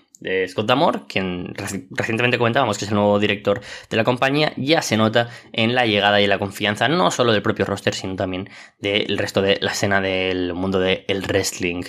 Scott 0.48 0.68
Damore, 0.68 1.02
quien 1.08 1.54
recientemente 1.56 2.38
comentábamos 2.38 2.78
que 2.78 2.86
es 2.86 2.92
el 2.92 2.96
nuevo 2.96 3.20
director 3.20 3.62
de 3.90 3.98
la 3.98 4.04
compañía, 4.04 4.54
ya 4.58 4.82
se 4.82 4.98
nota 4.98 5.30
en 5.54 5.76
la 5.76 5.86
llegada 5.86 6.22
y 6.22 6.28
la 6.28 6.40
confianza 6.40 6.88
no 6.88 7.12
solo 7.12 7.34
del 7.34 7.42
propio 7.42 7.66
roster, 7.66 7.94
sino 7.94 8.16
también 8.16 8.50
del 8.80 9.18
resto 9.18 9.42
de 9.42 9.58
la 9.62 9.72
escena 9.72 10.02
del 10.02 10.54
mundo 10.54 10.80
del 10.80 11.24
wrestling. 11.28 11.84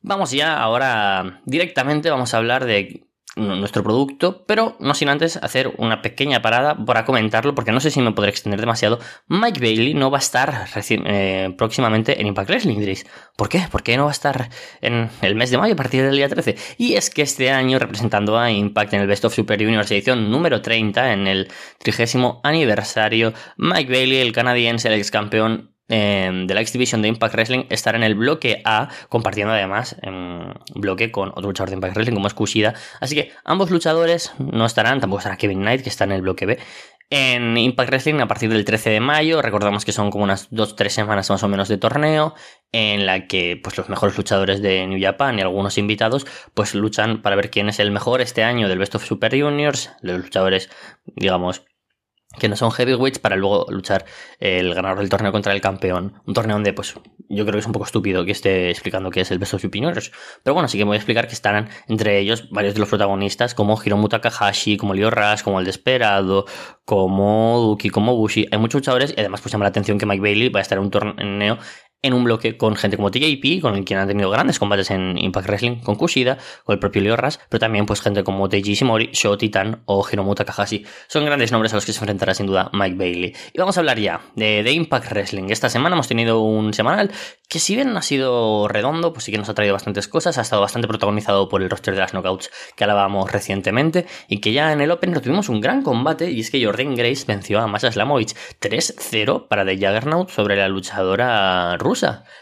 Vamos 0.00 0.30
ya 0.30 0.58
ahora 0.60 1.40
directamente, 1.44 2.10
vamos 2.10 2.32
a 2.32 2.36
hablar 2.36 2.64
de 2.64 3.07
nuestro 3.38 3.82
producto, 3.82 4.44
pero 4.46 4.76
no 4.80 4.94
sin 4.94 5.08
antes 5.08 5.36
hacer 5.36 5.72
una 5.78 6.02
pequeña 6.02 6.42
parada 6.42 6.76
para 6.84 7.04
comentarlo, 7.04 7.54
porque 7.54 7.72
no 7.72 7.80
sé 7.80 7.90
si 7.90 8.00
me 8.00 8.12
podré 8.12 8.30
extender 8.30 8.60
demasiado. 8.60 8.98
Mike 9.28 9.60
Bailey 9.60 9.94
no 9.94 10.10
va 10.10 10.18
a 10.18 10.20
estar 10.20 10.66
eh, 10.76 11.54
próximamente 11.56 12.20
en 12.20 12.26
Impact 12.26 12.50
Wrestling, 12.50 12.78
diréis. 12.78 13.06
¿Por 13.36 13.48
qué? 13.48 13.62
¿Por 13.70 13.82
qué 13.82 13.96
no 13.96 14.04
va 14.04 14.10
a 14.10 14.12
estar 14.12 14.50
en 14.80 15.10
el 15.22 15.34
mes 15.34 15.50
de 15.50 15.58
mayo 15.58 15.74
a 15.74 15.76
partir 15.76 16.02
del 16.02 16.16
día 16.16 16.28
13? 16.28 16.56
Y 16.76 16.94
es 16.94 17.10
que 17.10 17.22
este 17.22 17.50
año, 17.50 17.78
representando 17.78 18.38
a 18.38 18.50
Impact 18.50 18.94
en 18.94 19.00
el 19.02 19.06
Best 19.06 19.24
of 19.24 19.34
Super 19.34 19.62
Juniors 19.62 19.90
edición 19.90 20.30
número 20.30 20.60
30, 20.60 21.12
en 21.12 21.26
el 21.26 21.48
trigésimo 21.78 22.40
aniversario, 22.44 23.32
Mike 23.56 23.92
Bailey, 23.92 24.18
el 24.18 24.32
canadiense, 24.32 24.88
el 24.88 24.94
ex 24.94 25.10
campeón 25.10 25.77
Em, 25.88 26.46
de 26.46 26.54
la 26.54 26.60
X 26.60 26.72
Division 26.74 27.00
de 27.00 27.08
Impact 27.08 27.34
Wrestling 27.34 27.64
estar 27.70 27.94
en 27.94 28.02
el 28.02 28.14
bloque 28.14 28.60
A, 28.64 28.88
compartiendo 29.08 29.54
además 29.54 29.96
en 30.02 30.52
bloque 30.74 31.10
con 31.10 31.30
otro 31.30 31.48
luchador 31.48 31.70
de 31.70 31.76
Impact 31.76 31.94
Wrestling 31.94 32.14
como 32.14 32.26
es 32.26 32.34
Kushida. 32.34 32.74
Así 33.00 33.14
que 33.14 33.32
ambos 33.44 33.70
luchadores 33.70 34.32
no 34.38 34.66
estarán, 34.66 35.00
tampoco 35.00 35.20
estará 35.20 35.36
Kevin 35.38 35.60
Knight, 35.60 35.82
que 35.82 35.88
está 35.88 36.04
en 36.04 36.12
el 36.12 36.22
bloque 36.22 36.44
B. 36.44 36.58
En 37.10 37.56
Impact 37.56 37.88
Wrestling 37.88 38.20
a 38.20 38.28
partir 38.28 38.50
del 38.50 38.66
13 38.66 38.90
de 38.90 39.00
mayo, 39.00 39.40
recordamos 39.40 39.86
que 39.86 39.92
son 39.92 40.10
como 40.10 40.24
unas 40.24 40.50
2-3 40.50 40.90
semanas 40.90 41.30
más 41.30 41.42
o 41.42 41.48
menos 41.48 41.68
de 41.68 41.78
torneo, 41.78 42.34
en 42.70 43.06
la 43.06 43.26
que 43.26 43.58
pues, 43.62 43.78
los 43.78 43.88
mejores 43.88 44.18
luchadores 44.18 44.60
de 44.60 44.86
New 44.86 45.00
Japan 45.00 45.38
y 45.38 45.40
algunos 45.40 45.78
invitados 45.78 46.26
pues 46.52 46.74
luchan 46.74 47.22
para 47.22 47.34
ver 47.34 47.50
quién 47.50 47.70
es 47.70 47.80
el 47.80 47.92
mejor 47.92 48.20
este 48.20 48.44
año 48.44 48.68
del 48.68 48.78
Best 48.78 48.94
of 48.94 49.06
Super 49.06 49.40
Juniors, 49.40 49.90
los 50.02 50.20
luchadores, 50.20 50.68
digamos, 51.06 51.64
que 52.38 52.48
no 52.48 52.56
son 52.56 52.70
heavyweights 52.70 53.18
para 53.18 53.36
luego 53.36 53.66
luchar 53.70 54.04
el 54.38 54.74
ganador 54.74 54.98
del 55.00 55.08
torneo 55.08 55.32
contra 55.32 55.52
el 55.52 55.60
campeón. 55.60 56.14
Un 56.26 56.34
torneo 56.34 56.56
donde, 56.56 56.72
pues, 56.72 56.94
yo 57.28 57.44
creo 57.44 57.54
que 57.54 57.58
es 57.58 57.66
un 57.66 57.72
poco 57.72 57.84
estúpido 57.84 58.24
que 58.24 58.32
esté 58.32 58.70
explicando 58.70 59.10
qué 59.10 59.20
es 59.20 59.30
el 59.30 59.38
Best 59.38 59.54
of 59.54 59.62
Juniors. 59.62 60.12
Pero 60.42 60.54
bueno, 60.54 60.68
sí 60.68 60.78
que 60.78 60.84
voy 60.84 60.94
a 60.94 60.98
explicar 60.98 61.26
que 61.26 61.34
estarán 61.34 61.68
entre 61.88 62.18
ellos 62.18 62.48
varios 62.50 62.74
de 62.74 62.80
los 62.80 62.88
protagonistas, 62.88 63.54
como 63.54 63.78
Hiromu 63.82 64.08
Takahashi, 64.08 64.76
como 64.76 64.94
Leo 64.94 65.10
Rush, 65.10 65.42
como 65.42 65.58
El 65.58 65.66
Desperado, 65.66 66.46
como 66.84 67.58
Duki, 67.60 67.90
como 67.90 68.16
Bushi. 68.16 68.46
Hay 68.50 68.58
muchos 68.58 68.80
luchadores 68.80 69.14
y 69.16 69.20
además 69.20 69.40
pues 69.40 69.52
llama 69.52 69.64
la 69.64 69.70
atención 69.70 69.98
que 69.98 70.06
Mike 70.06 70.22
Bailey 70.22 70.48
va 70.48 70.60
a 70.60 70.62
estar 70.62 70.78
en 70.78 70.84
un 70.84 70.90
torneo 70.90 71.58
en 72.02 72.14
un 72.14 72.24
bloque 72.24 72.56
con 72.56 72.76
gente 72.76 72.96
como 72.96 73.10
TJP, 73.10 73.60
con 73.60 73.82
quien 73.82 73.98
han 73.98 74.06
tenido 74.06 74.30
grandes 74.30 74.58
combates 74.58 74.90
en 74.90 75.18
Impact 75.18 75.48
Wrestling, 75.48 75.80
con 75.80 75.96
Kushida, 75.96 76.38
con 76.64 76.74
el 76.74 76.78
propio 76.78 77.02
Leo 77.02 77.16
Ras, 77.16 77.40
pero 77.48 77.58
también 77.58 77.86
pues 77.86 78.00
gente 78.00 78.22
como 78.22 78.48
Teiji 78.48 78.74
Shimori, 78.74 79.10
Sho 79.12 79.36
Titan 79.36 79.82
o 79.86 80.06
Hiromu 80.08 80.34
Takahashi. 80.34 80.84
Son 81.08 81.24
grandes 81.24 81.50
nombres 81.50 81.72
a 81.72 81.76
los 81.76 81.84
que 81.84 81.92
se 81.92 81.98
enfrentará 81.98 82.34
sin 82.34 82.46
duda 82.46 82.70
Mike 82.72 82.96
Bailey. 82.96 83.34
Y 83.52 83.58
vamos 83.58 83.76
a 83.76 83.80
hablar 83.80 83.98
ya 83.98 84.20
de, 84.36 84.62
de 84.62 84.72
Impact 84.72 85.10
Wrestling. 85.10 85.46
Esta 85.50 85.68
semana 85.68 85.96
hemos 85.96 86.06
tenido 86.06 86.40
un 86.40 86.72
semanal 86.72 87.10
que 87.48 87.58
si 87.58 87.74
bien 87.74 87.92
no 87.92 87.98
ha 87.98 88.02
sido 88.02 88.68
redondo, 88.68 89.12
pues 89.12 89.24
sí 89.24 89.32
que 89.32 89.38
nos 89.38 89.48
ha 89.48 89.54
traído 89.54 89.72
bastantes 89.72 90.06
cosas, 90.06 90.38
ha 90.38 90.42
estado 90.42 90.62
bastante 90.62 90.86
protagonizado 90.86 91.48
por 91.48 91.62
el 91.62 91.70
roster 91.70 91.94
de 91.94 92.00
las 92.00 92.12
knockouts 92.12 92.50
que 92.76 92.84
hablábamos 92.84 93.32
recientemente 93.32 94.06
y 94.28 94.40
que 94.40 94.52
ya 94.52 94.72
en 94.72 94.80
el 94.80 94.90
Open 94.90 95.14
tuvimos 95.14 95.48
un 95.48 95.60
gran 95.60 95.82
combate 95.82 96.30
y 96.30 96.40
es 96.40 96.50
que 96.50 96.64
Jordan 96.64 96.94
Grace 96.94 97.24
venció 97.26 97.58
a 97.58 97.66
Masha 97.66 97.90
Slamovich 97.90 98.36
3-0 98.60 99.48
para 99.48 99.64
The 99.64 99.76
Juggernaut 99.76 100.30
sobre 100.30 100.56
la 100.56 100.68
luchadora 100.68 101.76
rusa. 101.78 101.87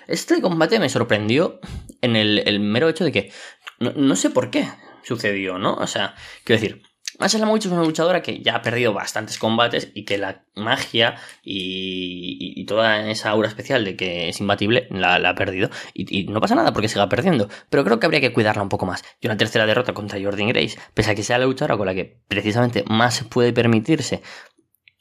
Este 0.07 0.41
combate 0.41 0.79
me 0.79 0.88
sorprendió 0.88 1.61
en 2.00 2.17
el, 2.17 2.61
mero 2.61 2.88
hecho 2.88 3.05
de 3.05 3.12
que 3.12 3.33
no, 3.79 4.17
sé 4.17 4.31
por 4.31 4.50
qué 4.50 4.69
sucedió, 5.05 5.59
¿no? 5.59 5.75
O 5.75 5.87
sea, 5.87 6.15
quiero 6.45 6.61
decir, 6.61 6.83
Masha 7.19 7.38
Slamovich 7.38 7.67
es 7.67 7.73
una 7.73 7.83
luchadora 7.83 8.23
que 8.23 8.43
ya 8.43 8.57
ha 8.57 8.62
perdido 8.62 8.93
bastantes 8.93 9.38
combates 9.38 9.91
y 9.95 10.05
que 10.05 10.19
la 10.19 10.45
magia 10.55 11.17
y, 11.43 12.65
toda 12.67 13.09
esa 13.09 13.31
aura 13.31 13.49
especial 13.49 13.85
de 13.85 13.97
que 13.97 14.29
es 14.29 14.41
imbatible 14.41 14.88
la, 14.91 15.15
ha 15.17 15.35
perdido. 15.35 15.71
Y, 15.95 16.25
no 16.25 16.41
pasa 16.41 16.55
nada 16.55 16.73
porque 16.73 16.88
siga 16.88 17.09
perdiendo. 17.09 17.49
Pero 17.71 17.85
creo 17.85 18.00
que 18.00 18.07
habría 18.07 18.21
que 18.21 18.33
cuidarla 18.33 18.62
un 18.62 18.69
poco 18.69 18.87
más. 18.87 19.05
Y 19.21 19.29
una 19.29 19.37
tercera 19.37 19.67
derrota 19.67 19.95
contra 19.95 20.21
Jordan 20.21 20.49
Grace, 20.49 20.79
pese 20.95 21.12
a 21.12 21.15
que 21.15 21.23
sea 21.23 21.38
la 21.38 21.47
luchadora 21.47 21.76
con 21.76 21.87
la 21.87 21.95
que 21.95 22.21
precisamente 22.29 22.85
más 22.88 23.25
puede 23.25 23.53
permitirse 23.53 24.23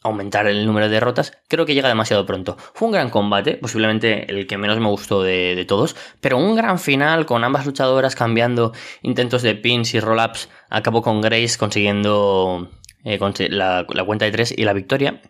aumentar 0.06 0.48
el 0.48 0.66
número 0.66 0.88
de 0.88 0.94
derrotas, 0.94 1.34
creo 1.48 1.66
que 1.66 1.74
llega 1.74 1.90
demasiado 1.90 2.26
pronto. 2.26 2.58
Fue 2.74 2.88
un 2.88 2.94
gran 2.94 3.10
combate, 3.10 3.56
posiblemente 3.56 4.32
el 4.32 4.46
que 4.46 4.58
menos 4.58 4.80
me 4.80 4.88
gustó 4.88 5.24
de, 5.24 5.66
todos, 5.68 5.96
pero 6.22 6.38
un 6.38 6.56
gran 6.56 6.78
final 6.80 7.26
con 7.26 7.44
ambas 7.44 7.66
luchadoras 7.66 8.16
cambiando 8.16 8.72
intentos 9.02 9.42
de 9.42 9.56
pins 9.56 9.94
y 9.96 10.00
roll-ups. 10.00 10.50
Acabó 10.70 11.02
con 11.02 11.22
Grace 11.22 11.58
consiguiendo 11.58 12.70
eh, 13.04 13.20
la, 13.50 13.86
cuenta 14.06 14.26
de 14.26 14.32
tres 14.32 14.54
y 14.56 14.64
la 14.64 14.74
victoria. 14.74 15.22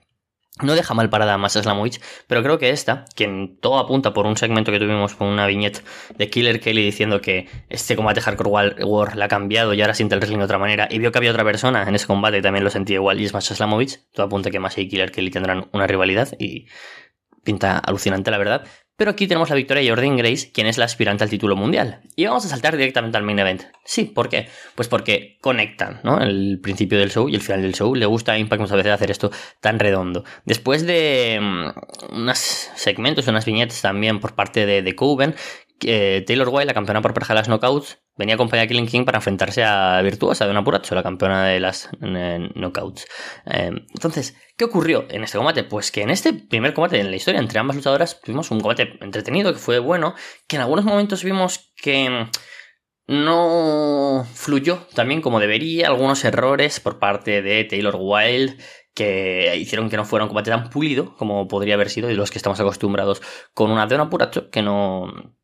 No 0.62 0.74
deja 0.74 0.94
mal 0.94 1.10
parada 1.10 1.34
a 1.34 1.38
Masa 1.38 1.62
Slamovich, 1.62 2.00
pero 2.28 2.42
creo 2.42 2.58
que 2.58 2.70
esta, 2.70 3.04
quien 3.14 3.58
todo 3.60 3.78
apunta 3.78 4.14
por 4.14 4.26
un 4.26 4.38
segmento 4.38 4.72
que 4.72 4.80
tuvimos 4.80 5.14
con 5.14 5.28
una 5.28 5.48
viñeta 5.48 5.82
de 6.18 6.30
Killer 6.30 6.62
Kelly 6.62 6.82
diciendo 6.82 7.20
que 7.20 7.50
este 7.68 7.98
combate 7.98 8.22
Hardcore 8.22 8.76
War, 8.86 9.18
la 9.18 9.26
ha 9.26 9.28
cambiado 9.28 9.74
y 9.74 9.82
ahora 9.82 9.94
siente 9.94 10.16
el 10.16 10.22
wrestling 10.22 10.38
de 10.38 10.46
otra 10.46 10.58
manera, 10.58 10.88
y 10.90 10.98
vio 11.00 11.12
que 11.12 11.18
había 11.18 11.32
otra 11.32 11.44
persona 11.44 11.84
en 11.84 11.94
ese 11.94 12.08
combate 12.08 12.38
y 12.38 12.42
también 12.42 12.64
lo 12.64 12.70
sentía 12.70 12.96
igual, 12.96 13.20
y 13.20 13.26
es 13.26 13.34
Masa 13.34 13.54
Slamovich, 13.54 14.00
todo 14.14 14.28
apunta 14.28 14.50
que 14.50 14.62
Masa 14.62 14.80
y 14.80 14.88
Killer 14.88 15.12
Kelly 15.12 15.30
tendrán 15.30 15.68
una 15.74 15.88
rivalidad 15.88 16.30
y 16.40 16.68
pinta 17.44 17.78
alucinante 17.78 18.32
la 18.32 18.38
verdad, 18.38 18.66
pero 18.98 19.12
aquí 19.12 19.28
tenemos 19.28 19.50
la 19.50 19.56
victoria 19.56 19.84
de 19.84 19.90
Jordan 19.90 20.18
Grace, 20.18 20.52
quien 20.52 20.68
es 20.68 20.78
la 20.78 20.86
aspirante 20.86 21.24
al 21.24 21.30
título 21.30 21.56
mundial. 21.56 22.02
Y 22.16 22.26
vamos 22.26 22.46
a 22.46 22.50
saltar 22.50 22.78
directamente 22.78 23.18
al 23.18 23.24
main 23.24 23.40
event. 23.40 23.64
Sí, 23.84 24.06
¿por 24.06 24.30
qué? 24.30 24.48
Pues 24.76 24.88
porque 24.88 25.38
conectan, 25.42 26.00
¿no? 26.04 26.22
El 26.22 26.60
principio 26.62 26.98
del 26.98 27.12
show 27.12 27.28
y 27.28 27.36
el 27.36 27.42
final 27.42 27.62
del 27.62 27.74
show. 27.74 27.94
Le 27.94 28.06
gusta 28.06 28.34
a 28.34 28.38
Impact 28.38 28.62
muchas 28.62 28.78
veces 28.78 28.94
hacer 28.94 29.12
esto 29.12 29.32
tan 29.60 29.80
redondo. 29.80 30.24
Después 30.46 30.86
de 30.86 31.40
mm, 31.42 32.16
unos 32.16 32.38
segmentos, 32.38 33.28
unas 33.28 33.46
viñetas 33.46 33.82
también 33.82 34.20
por 34.20 34.36
parte 34.36 34.66
de, 34.66 34.82
de 34.82 34.96
Coven, 34.96 35.36
Taylor 35.80 36.50
Wilde, 36.50 36.66
la 36.66 36.74
campeona 36.74 37.02
por 37.02 37.14
pareja 37.14 37.34
de 37.34 37.40
las 37.40 37.48
knockouts, 37.48 38.00
venía 38.18 38.36
acompañada 38.36 38.64
de 38.64 38.68
Killing 38.70 38.88
King 38.88 39.06
para 39.06 39.18
enfrentarse 39.18 39.64
a 39.64 40.02
Virtuosa 40.02 40.46
de 40.46 40.52
una 40.52 40.64
Puracho, 40.64 40.96
la 40.96 41.04
campeona 41.04 41.46
de 41.46 41.60
las 41.60 41.90
eh, 42.02 42.50
knockouts. 42.56 43.06
Eh, 43.46 43.72
entonces, 43.94 44.36
¿qué 44.58 44.66
ocurrió 44.66 45.06
en 45.10 45.24
este 45.24 45.38
combate? 45.38 45.64
Pues 45.64 45.92
que 45.92 46.02
en 46.02 46.10
este 46.10 46.34
primer 46.34 46.74
combate 46.74 47.00
en 47.00 47.10
la 47.10 47.16
historia 47.16 47.40
entre 47.40 47.60
ambas 47.60 47.76
luchadoras 47.76 48.22
tuvimos 48.22 48.52
un 48.52 48.60
combate 48.60 48.98
entretenido 49.02 49.54
que 49.54 49.60
fue 49.60 49.80
bueno, 49.80 50.16
que 50.48 50.56
en 50.56 50.62
algunos 50.62 50.86
momentos 50.86 51.24
vimos 51.24 51.74
que 51.82 52.28
no 53.08 54.26
fluyó 54.34 54.88
también 54.96 55.22
como 55.22 55.40
debería, 55.40 55.88
algunos 55.88 56.24
errores 56.26 56.80
por 56.80 56.98
parte 57.00 57.42
de 57.42 57.64
Taylor 57.66 57.98
Wilde 58.00 58.58
que 58.96 59.56
hicieron 59.58 59.90
que 59.90 59.98
no 59.98 60.06
fuera 60.06 60.24
un 60.24 60.30
combate 60.30 60.50
tan 60.50 60.70
pulido 60.70 61.16
como 61.16 61.48
podría 61.48 61.76
haber 61.76 61.90
sido 61.90 62.10
y 62.10 62.16
los 62.16 62.32
que 62.32 62.40
estamos 62.40 62.60
acostumbrados 62.60 63.22
con 63.54 63.70
una 63.70 63.86
de 63.86 63.96
una 63.96 64.10
Puracho 64.10 64.50
que 64.50 64.62
no 64.62 65.36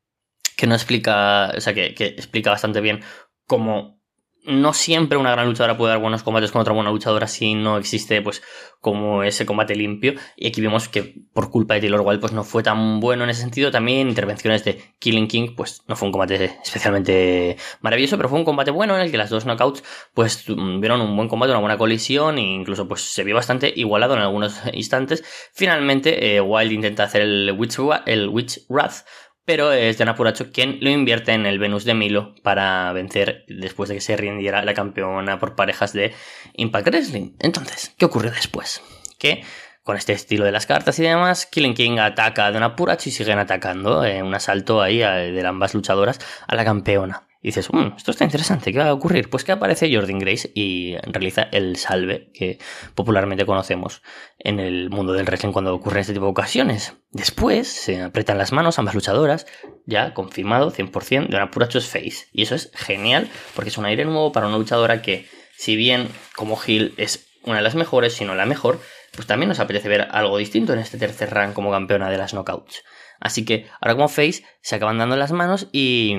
que 0.56 0.68
no 0.68 0.76
explica, 0.76 1.52
o 1.56 1.62
sea, 1.62 1.74
que, 1.74 1.94
explica 1.98 2.52
bastante 2.52 2.82
bien 2.82 3.02
cómo 3.46 4.02
no 4.44 4.74
siempre 4.74 5.18
una 5.18 5.32
gran 5.32 5.48
luchadora 5.48 5.78
puede 5.78 5.92
dar 5.92 6.02
buenos 6.02 6.24
combates 6.24 6.52
con 6.52 6.62
otra 6.62 6.74
buena 6.74 6.90
luchadora 6.90 7.28
si 7.28 7.54
no 7.54 7.78
existe 7.78 8.22
pues 8.22 8.42
como 8.80 9.24
ese 9.24 9.46
combate 9.46 9.76
limpio. 9.76 10.16
Y 10.36 10.48
aquí 10.48 10.62
vemos 10.62 10.90
que 10.90 11.04
por 11.34 11.52
culpa 11.52 11.76
de 11.76 11.82
Taylor 11.82 12.02
Wilde 12.02 12.20
pues 12.20 12.34
no 12.34 12.44
fue 12.44 12.64
tan 12.64 13.00
bueno 13.00 13.24
en 13.24 13.30
ese 13.30 13.42
sentido. 13.42 13.70
También 13.70 14.10
intervenciones 14.10 14.64
de 14.64 14.82
Killing 15.00 15.28
King 15.28 15.50
pues 15.56 15.84
no 15.88 15.96
fue 15.96 16.08
un 16.08 16.12
combate 16.12 16.58
especialmente 16.64 17.58
maravilloso 17.82 18.18
pero 18.18 18.30
fue 18.30 18.40
un 18.40 18.46
combate 18.46 18.72
bueno 18.72 18.96
en 18.96 19.02
el 19.02 19.12
que 19.12 19.18
las 19.18 19.30
dos 19.30 19.46
knockouts 19.46 19.84
pues 20.14 20.46
vieron 20.48 21.02
un 21.02 21.16
buen 21.16 21.30
combate 21.30 21.52
una 21.52 21.60
buena 21.62 21.78
colisión 21.78 22.40
e 22.40 22.42
incluso 22.42 22.88
pues 22.88 23.02
se 23.02 23.24
vio 23.24 23.36
bastante 23.36 23.72
igualado 23.76 24.16
en 24.16 24.22
algunos 24.22 24.60
instantes. 24.74 25.24
Finalmente 25.54 26.36
eh, 26.36 26.42
Wilde 26.42 26.74
intenta 26.74 27.04
hacer 27.04 27.22
el 27.22 27.56
Witch, 27.58 27.78
el 28.08 28.28
Witch 28.30 28.66
Wrath 28.70 29.06
pero 29.46 29.72
es 29.74 29.98
Diana 29.98 30.16
Puracho 30.16 30.52
quien 30.52 30.78
lo 30.82 30.90
invierte 30.90 31.34
en 31.34 31.46
el 31.46 31.60
Venus 31.60 31.84
de 31.86 31.94
Milo 31.94 32.36
para 32.44 32.92
vencer 32.94 33.46
después 33.48 33.90
de 33.90 33.96
que 33.96 34.02
se 34.02 34.18
rindiera 34.18 34.64
la 34.64 34.74
campeona 34.74 35.40
por 35.40 35.56
parejas 35.56 35.94
de 35.94 36.14
Impact 36.54 36.88
Wrestling. 36.88 37.34
Entonces, 37.40 37.94
¿qué 37.98 38.06
ocurrió 38.06 38.32
después? 38.32 38.82
Que 39.18 39.44
con 39.84 39.98
este 39.98 40.14
estilo 40.14 40.46
de 40.46 40.52
las 40.52 40.68
cartas 40.68 41.00
y 41.00 41.04
demás, 41.04 41.48
Killing 41.48 41.74
King 41.74 41.98
ataca 41.98 42.46
a 42.46 42.52
Donna 42.52 42.76
Puracho 42.76 43.10
y 43.10 43.12
siguen 43.12 43.40
atacando, 43.40 44.06
en 44.06 44.26
un 44.26 44.36
asalto 44.36 44.82
ahí 44.82 45.00
de 45.00 45.46
ambas 45.46 45.74
luchadoras 45.74 46.20
a 46.48 46.56
la 46.56 46.64
campeona. 46.64 47.28
Y 47.42 47.48
dices, 47.48 47.70
mm, 47.72 47.94
esto 47.98 48.12
está 48.12 48.24
interesante, 48.24 48.72
¿qué 48.72 48.78
va 48.78 48.90
a 48.90 48.94
ocurrir? 48.94 49.30
Pues 49.30 49.44
que 49.44 49.52
aparece 49.52 49.94
Jordan 49.94 50.20
Grace 50.20 50.52
y 50.54 50.96
realiza 51.04 51.48
el 51.52 51.76
salve 51.76 52.30
que 52.34 52.60
popularmente 52.94 53.48
conocemos 53.48 54.04
en 54.38 54.60
el 54.60 54.92
mundo 54.92 55.14
del 55.14 55.26
wrestling 55.26 55.52
cuando 55.52 55.74
ocurre 55.74 56.02
este 56.02 56.14
tipo 56.14 56.26
de 56.26 56.32
ocasiones. 56.32 56.94
Después 57.10 57.68
se 57.68 58.02
apretan 58.02 58.38
las 58.38 58.52
manos 58.52 58.78
ambas 58.78 58.94
luchadoras, 58.94 59.48
ya 59.88 60.14
confirmado 60.14 60.72
100% 60.72 61.30
de 61.30 61.36
una 61.36 61.50
pura 61.50 61.68
face. 61.68 62.28
Y 62.32 62.44
eso 62.44 62.54
es 62.54 62.72
genial 62.76 63.28
porque 63.56 63.70
es 63.70 63.78
un 63.78 63.86
aire 63.86 64.06
nuevo 64.06 64.32
para 64.32 64.48
una 64.48 64.58
luchadora 64.58 65.02
que, 65.02 65.28
si 65.58 65.76
bien 65.76 66.10
como 66.36 66.60
Hill 66.64 66.94
es 66.98 67.28
una 67.44 67.58
de 67.58 67.64
las 67.64 67.74
mejores, 67.74 68.14
si 68.14 68.24
no 68.24 68.36
la 68.36 68.46
mejor, 68.46 68.80
pues 69.16 69.28
también 69.28 69.50
nos 69.50 69.60
apetece 69.60 69.90
ver 69.90 70.08
algo 70.12 70.38
distinto 70.38 70.74
en 70.74 70.80
este 70.80 70.98
tercer 71.00 71.34
rank 71.34 71.54
como 71.54 71.72
campeona 71.72 72.12
de 72.12 72.18
las 72.18 72.34
knockouts. 72.34 72.84
Así 73.20 73.46
que 73.46 73.68
ahora 73.80 73.96
como 73.96 74.10
face 74.10 74.44
se 74.62 74.76
acaban 74.76 74.98
dando 74.98 75.16
las 75.16 75.32
manos 75.32 75.68
y 75.72 76.16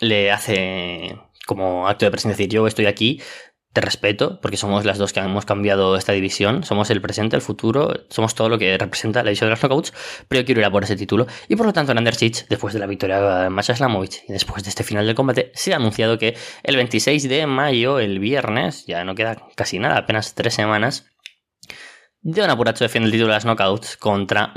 le 0.00 0.30
hace 0.30 1.18
como 1.46 1.88
acto 1.88 2.04
de 2.04 2.10
presencia 2.10 2.36
decir 2.36 2.50
yo 2.50 2.66
estoy 2.66 2.86
aquí, 2.86 3.22
te 3.72 3.80
respeto, 3.80 4.40
porque 4.40 4.56
somos 4.56 4.84
las 4.84 4.98
dos 4.98 5.12
que 5.12 5.20
hemos 5.20 5.44
cambiado 5.44 5.96
esta 5.96 6.12
división, 6.12 6.64
somos 6.64 6.90
el 6.90 7.00
presente, 7.00 7.36
el 7.36 7.42
futuro, 7.42 7.94
somos 8.08 8.34
todo 8.34 8.48
lo 8.48 8.58
que 8.58 8.76
representa 8.76 9.22
la 9.22 9.30
división 9.30 9.48
de 9.48 9.50
los 9.52 9.60
knockouts, 9.60 9.92
pero 10.26 10.40
yo 10.40 10.46
quiero 10.46 10.60
ir 10.60 10.64
a 10.66 10.70
por 10.70 10.84
ese 10.84 10.96
título. 10.96 11.26
Y 11.48 11.56
por 11.56 11.66
lo 11.66 11.72
tanto, 11.72 11.92
en 11.92 11.98
Under 11.98 12.16
después 12.16 12.74
de 12.74 12.80
la 12.80 12.86
victoria 12.86 13.20
de 13.20 13.50
Masha 13.50 13.76
Slamovich 13.76 14.24
y 14.28 14.32
después 14.32 14.64
de 14.64 14.70
este 14.70 14.84
final 14.84 15.06
del 15.06 15.14
combate, 15.14 15.52
se 15.54 15.72
ha 15.72 15.76
anunciado 15.76 16.18
que 16.18 16.36
el 16.62 16.76
26 16.76 17.28
de 17.28 17.46
mayo, 17.46 17.98
el 17.98 18.18
viernes, 18.18 18.86
ya 18.86 19.04
no 19.04 19.14
queda 19.14 19.36
casi 19.54 19.78
nada, 19.78 19.98
apenas 19.98 20.34
tres 20.34 20.54
semanas, 20.54 21.06
Dion 22.20 22.50
Apuracho 22.50 22.84
defiende 22.84 23.06
el 23.06 23.12
título 23.12 23.28
de 23.28 23.34
las 23.34 23.44
knockouts 23.44 23.96
contra, 23.96 24.52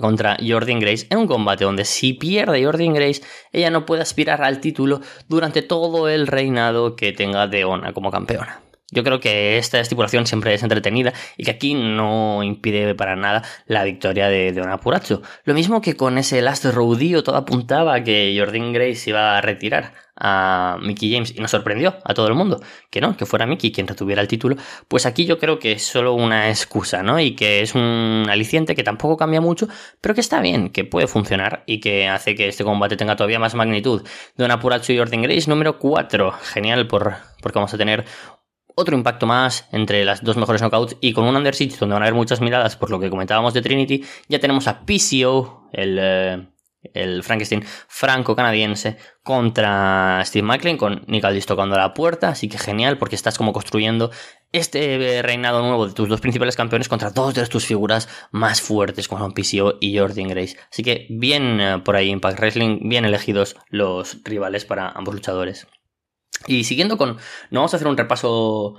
contra 0.00 0.36
Jordan 0.44 0.80
Grace 0.80 1.06
en 1.10 1.18
un 1.18 1.26
combate 1.28 1.64
donde 1.64 1.84
si 1.84 2.12
pierde 2.12 2.64
Jordan 2.64 2.92
Grace, 2.92 3.22
ella 3.52 3.70
no 3.70 3.86
puede 3.86 4.02
aspirar 4.02 4.42
al 4.42 4.60
título 4.60 5.00
durante 5.28 5.62
todo 5.62 6.08
el 6.08 6.26
reinado 6.26 6.96
que 6.96 7.12
tenga 7.12 7.46
Deona 7.46 7.92
como 7.92 8.10
campeona. 8.10 8.60
Yo 8.90 9.02
creo 9.02 9.18
que 9.18 9.56
esta 9.56 9.80
estipulación 9.80 10.26
siempre 10.26 10.52
es 10.52 10.62
entretenida 10.62 11.14
y 11.36 11.44
que 11.44 11.50
aquí 11.52 11.74
no 11.74 12.42
impide 12.42 12.94
para 12.94 13.16
nada 13.16 13.42
la 13.66 13.82
victoria 13.82 14.28
de, 14.28 14.52
Deona 14.52 14.74
Apuracho. 14.74 15.22
Lo 15.44 15.54
mismo 15.54 15.80
que 15.80 15.96
con 15.96 16.18
ese 16.18 16.42
Last 16.42 16.66
Rodeo 16.66 17.22
todo 17.22 17.36
apuntaba 17.36 18.02
que 18.04 18.36
Jordan 18.38 18.72
Grace 18.74 19.08
iba 19.08 19.38
a 19.38 19.40
retirar 19.40 19.94
a 20.16 20.78
Mickey 20.80 21.12
James 21.12 21.34
y 21.34 21.40
nos 21.40 21.50
sorprendió 21.50 21.96
a 22.04 22.14
todo 22.14 22.28
el 22.28 22.34
mundo 22.34 22.60
que 22.90 23.00
no, 23.00 23.16
que 23.16 23.26
fuera 23.26 23.46
Mickey 23.46 23.72
quien 23.72 23.88
retuviera 23.88 24.22
el 24.22 24.28
título, 24.28 24.56
pues 24.86 25.06
aquí 25.06 25.24
yo 25.24 25.38
creo 25.38 25.58
que 25.58 25.72
es 25.72 25.82
solo 25.84 26.14
una 26.14 26.50
excusa, 26.50 27.02
¿no? 27.02 27.18
Y 27.18 27.34
que 27.34 27.62
es 27.62 27.74
un 27.74 28.26
aliciente 28.28 28.76
que 28.76 28.84
tampoco 28.84 29.16
cambia 29.16 29.40
mucho, 29.40 29.66
pero 30.00 30.14
que 30.14 30.20
está 30.20 30.40
bien, 30.40 30.70
que 30.70 30.84
puede 30.84 31.08
funcionar 31.08 31.64
y 31.66 31.80
que 31.80 32.06
hace 32.08 32.34
que 32.34 32.48
este 32.48 32.62
combate 32.64 32.96
tenga 32.96 33.16
todavía 33.16 33.40
más 33.40 33.54
magnitud. 33.54 34.06
Don 34.36 34.50
Apuracho 34.50 34.92
y 34.92 34.98
Jordan 34.98 35.22
Grace 35.22 35.50
número 35.50 35.78
4, 35.78 36.32
genial 36.32 36.86
por, 36.86 37.14
porque 37.40 37.58
vamos 37.58 37.74
a 37.74 37.78
tener 37.78 38.04
otro 38.74 38.96
impacto 38.96 39.26
más 39.26 39.68
entre 39.72 40.04
las 40.04 40.22
dos 40.22 40.36
mejores 40.36 40.62
knockouts 40.62 40.96
y 41.00 41.12
con 41.12 41.24
un 41.24 41.36
Under 41.36 41.54
Siege 41.54 41.76
donde 41.78 41.94
van 41.94 42.02
a 42.02 42.06
haber 42.06 42.14
muchas 42.14 42.40
miradas 42.40 42.76
por 42.76 42.90
lo 42.90 43.00
que 43.00 43.10
comentábamos 43.10 43.54
de 43.54 43.62
Trinity, 43.62 44.04
ya 44.28 44.38
tenemos 44.38 44.66
a 44.68 44.84
PCO, 44.84 45.68
el, 45.72 45.98
eh, 46.00 46.46
el 46.92 47.22
Frankenstein 47.22 47.64
franco-canadiense, 47.88 48.98
contra 49.22 50.22
Steve 50.24 50.46
Macklin, 50.46 50.76
con 50.76 51.02
Nick 51.06 51.24
Aldis 51.24 51.46
tocando 51.46 51.76
la 51.76 51.94
puerta, 51.94 52.28
así 52.28 52.48
que 52.48 52.58
genial 52.58 52.98
porque 52.98 53.16
estás 53.16 53.38
como 53.38 53.52
construyendo 53.52 54.10
este 54.52 55.20
reinado 55.22 55.62
nuevo 55.62 55.88
de 55.88 55.94
tus 55.94 56.08
dos 56.08 56.20
principales 56.20 56.56
campeones 56.56 56.88
contra 56.88 57.10
dos 57.10 57.34
de 57.34 57.44
tus 57.46 57.66
figuras 57.66 58.08
más 58.30 58.60
fuertes 58.60 59.08
como 59.08 59.20
son 59.20 59.32
PCO 59.32 59.78
y 59.80 59.98
Jordan 59.98 60.28
Grace. 60.28 60.56
Así 60.70 60.82
que 60.82 61.06
bien 61.10 61.60
eh, 61.60 61.78
por 61.84 61.96
ahí 61.96 62.10
Impact 62.10 62.38
Wrestling, 62.38 62.88
bien 62.88 63.04
elegidos 63.04 63.56
los 63.68 64.22
rivales 64.24 64.64
para 64.64 64.90
ambos 64.90 65.14
luchadores. 65.14 65.66
Y 66.46 66.64
siguiendo 66.64 66.96
con, 66.96 67.16
no 67.50 67.60
vamos 67.60 67.72
a 67.72 67.76
hacer 67.76 67.88
un 67.88 67.96
repaso 67.96 68.74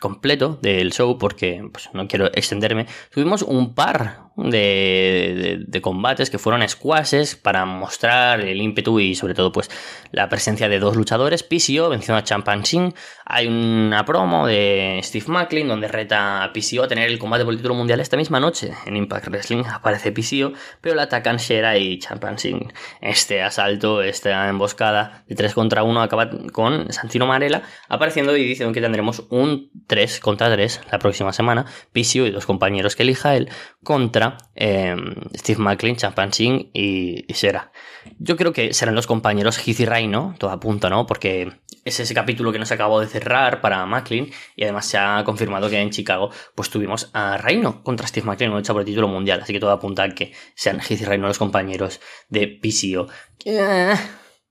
completo 0.00 0.58
del 0.62 0.92
show 0.92 1.18
porque 1.18 1.62
pues, 1.72 1.90
no 1.92 2.06
quiero 2.08 2.26
extenderme. 2.26 2.86
Tuvimos 3.10 3.42
un 3.42 3.74
par 3.74 4.24
de, 4.36 5.80
combates 5.82 6.30
que 6.30 6.38
fueron 6.38 6.66
squashes 6.68 7.36
para 7.36 7.64
mostrar 7.64 8.40
el 8.40 8.60
ímpetu 8.60 8.98
y 9.00 9.14
sobre 9.14 9.34
todo 9.34 9.52
pues 9.52 9.70
la 10.12 10.28
presencia 10.28 10.68
de 10.68 10.78
dos 10.78 10.96
luchadores. 10.96 11.42
PCO 11.42 11.88
venciendo 11.88 12.18
a 12.18 12.24
Champagne. 12.24 12.92
Hay 13.24 13.46
una 13.46 14.04
promo 14.04 14.46
de 14.46 15.00
Steve 15.02 15.26
Macklin 15.28 15.68
donde 15.68 15.88
reta 15.88 16.42
a 16.42 16.52
PCO 16.52 16.84
a 16.84 16.88
tener 16.88 17.08
el 17.08 17.18
combate 17.18 17.44
por 17.44 17.52
el 17.52 17.58
título 17.58 17.74
mundial 17.74 18.00
esta 18.00 18.16
misma 18.16 18.40
noche. 18.40 18.72
En 18.86 18.96
Impact 18.96 19.28
Wrestling 19.28 19.64
aparece 19.70 20.12
PCO, 20.12 20.52
pero 20.80 20.94
la 20.94 21.02
atacan 21.02 21.36
Shera 21.36 21.76
y 21.78 21.98
Champagne. 21.98 22.68
Este 23.00 23.42
asalto, 23.42 24.02
esta 24.02 24.48
emboscada 24.48 25.24
de 25.28 25.34
3 25.34 25.54
contra 25.54 25.82
1 25.82 26.02
acaba 26.02 26.30
con 26.52 26.92
Santino 26.92 27.26
Marella 27.26 27.62
apareciendo 27.88 28.36
y 28.36 28.44
diciendo 28.44 28.72
que 28.72 28.80
tendremos 28.80 29.03
un 29.30 29.70
3 29.86 30.20
contra 30.20 30.50
3 30.52 30.80
la 30.90 30.98
próxima 30.98 31.32
semana. 31.32 31.66
PCO 31.92 32.26
y 32.26 32.30
dos 32.30 32.46
compañeros 32.46 32.96
que 32.96 33.02
elija 33.02 33.36
él 33.36 33.48
contra 33.82 34.38
Em, 34.56 35.14
Steve 35.36 35.60
McLean, 35.60 35.96
Champagne 35.96 36.70
y, 36.72 37.24
y 37.26 37.34
Sera. 37.34 37.72
Yo 38.18 38.36
creo 38.36 38.52
que 38.52 38.72
serán 38.72 38.94
los 38.94 39.08
compañeros 39.08 39.58
Heath 39.58 39.80
y 39.80 39.84
Rhino, 39.84 40.34
todo 40.38 40.50
apunta, 40.50 40.88
¿no? 40.88 41.06
Porque 41.06 41.52
es 41.84 41.98
ese 41.98 42.14
capítulo 42.14 42.52
que 42.52 42.60
nos 42.60 42.70
acabó 42.70 43.00
de 43.00 43.08
cerrar 43.08 43.60
para 43.60 43.84
McLean 43.84 44.28
y 44.54 44.62
además 44.62 44.86
se 44.86 44.96
ha 44.96 45.22
confirmado 45.24 45.68
que 45.68 45.80
en 45.80 45.90
Chicago 45.90 46.30
pues 46.54 46.70
tuvimos 46.70 47.10
a 47.14 47.36
Rhino 47.36 47.82
contra 47.82 48.06
Steve 48.06 48.26
McLean 48.26 48.52
en 48.52 48.58
lucha 48.58 48.72
por 48.72 48.82
el 48.82 48.86
título 48.86 49.08
mundial, 49.08 49.40
así 49.42 49.52
que 49.52 49.60
todo 49.60 49.72
apunta 49.72 50.04
a 50.04 50.08
que 50.10 50.32
sean 50.54 50.80
Heath 50.80 51.00
y 51.00 51.04
Rhino 51.04 51.26
los 51.26 51.38
compañeros 51.38 52.00
de 52.28 52.46
PCO. 52.46 53.08
Eh, 53.44 53.94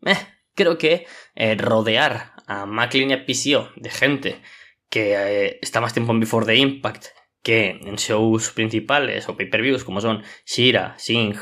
eh, 0.06 0.18
creo 0.54 0.78
que 0.78 1.08
eh, 1.36 1.56
rodear 1.56 2.33
a 2.48 2.64
a 2.64 3.26
PCO 3.26 3.70
de 3.76 3.90
gente 3.90 4.42
que 4.90 5.60
está 5.62 5.82
más 5.82 5.94
tiempo 5.94 6.12
en 6.12 6.20
Before 6.20 6.46
the 6.46 6.56
Impact 6.56 7.08
que 7.42 7.70
en 7.70 7.96
shows 7.96 8.52
principales 8.52 9.28
o 9.28 9.36
pay-per-views 9.36 9.84
como 9.84 10.02
son 10.02 10.24
Shira, 10.46 10.96
Singh, 10.98 11.38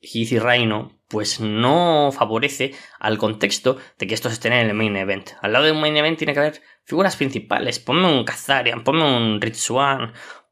Heath 0.00 0.32
y 0.32 0.38
Rhino, 0.38 0.98
pues 1.08 1.40
no 1.40 2.10
favorece 2.12 2.72
al 3.00 3.18
contexto 3.18 3.76
de 3.98 4.06
que 4.06 4.14
estos 4.14 4.32
estén 4.32 4.52
en 4.52 4.68
el 4.68 4.74
main 4.74 4.96
event. 4.96 5.30
Al 5.42 5.52
lado 5.52 5.64
de 5.64 5.72
un 5.72 5.80
main 5.80 5.96
event 5.96 6.16
tiene 6.16 6.32
que 6.32 6.38
haber 6.38 6.62
figuras 6.84 7.16
principales. 7.16 7.80
Ponme 7.80 8.06
un 8.06 8.24
Kazarian, 8.24 8.84
ponme 8.84 9.04
un 9.04 9.40
Rich 9.40 9.70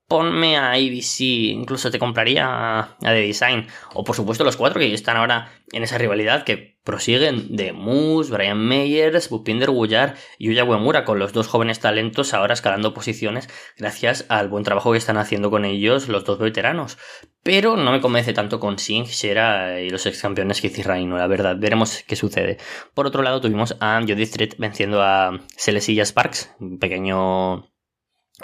ponme 0.09 0.57
a 0.57 0.73
ABC, 0.73 1.21
incluso 1.21 1.91
te 1.91 1.99
compraría 1.99 2.47
a, 2.47 2.97
The 3.01 3.21
Design. 3.21 3.67
O 3.93 4.05
por 4.05 4.17
supuesto 4.17 4.43
los 4.43 4.57
cuatro 4.57 4.81
que 4.81 4.93
están 4.93 5.19
ahora 5.19 5.53
en 5.71 5.83
esa 5.83 5.99
rivalidad 5.99 6.45
que 6.45 6.79
prosiguen 6.83 7.55
de 7.55 7.75
Moose, 7.75 8.33
Brian 8.33 8.59
Meyers, 8.59 9.29
Bupinder 9.29 9.71
Gullar 9.71 10.17
y 10.39 10.47
Yuya 10.47 10.65
Uemura, 10.65 11.05
con 11.05 11.19
los 11.19 11.35
dos 11.35 11.47
jóvenes 11.47 11.81
talentos 11.81 12.33
ahora 12.33 12.55
escalando 12.55 12.95
posiciones 12.95 13.51
gracias 13.77 14.25
al 14.31 14.49
buen 14.49 14.65
trabajo 14.65 14.93
que 14.93 14.99
están 14.99 15.19
haciendo 15.19 15.51
con 15.51 15.67
ellos 15.67 16.09
los 16.09 16.25
dos 16.25 16.39
veteranos. 16.39 16.97
Pero 17.43 17.77
no 17.77 17.93
me 17.93 18.01
convence 18.01 18.33
tanto 18.33 18.59
con 18.61 18.79
Singh, 18.79 19.07
Shera 19.07 19.81
y 19.83 19.91
los 19.91 20.07
ex 20.07 20.23
campeones 20.23 20.63
que 20.63 20.71
Raino, 20.83 21.19
la 21.19 21.27
verdad. 21.27 21.57
Veremos 21.59 22.03
qué 22.07 22.17
sucede. 22.17 22.57
Por 22.95 23.07
otro 23.07 23.23
lado, 23.23 23.43
tuvimos 23.43 23.77
a 23.81 24.01
Jody 24.01 24.23
Street 24.23 24.55
venciendo 24.59 25.03
a 25.03 25.39
Celesilla 25.57 26.05
Sparks, 26.05 26.55
un 26.61 26.79
pequeño 26.79 27.68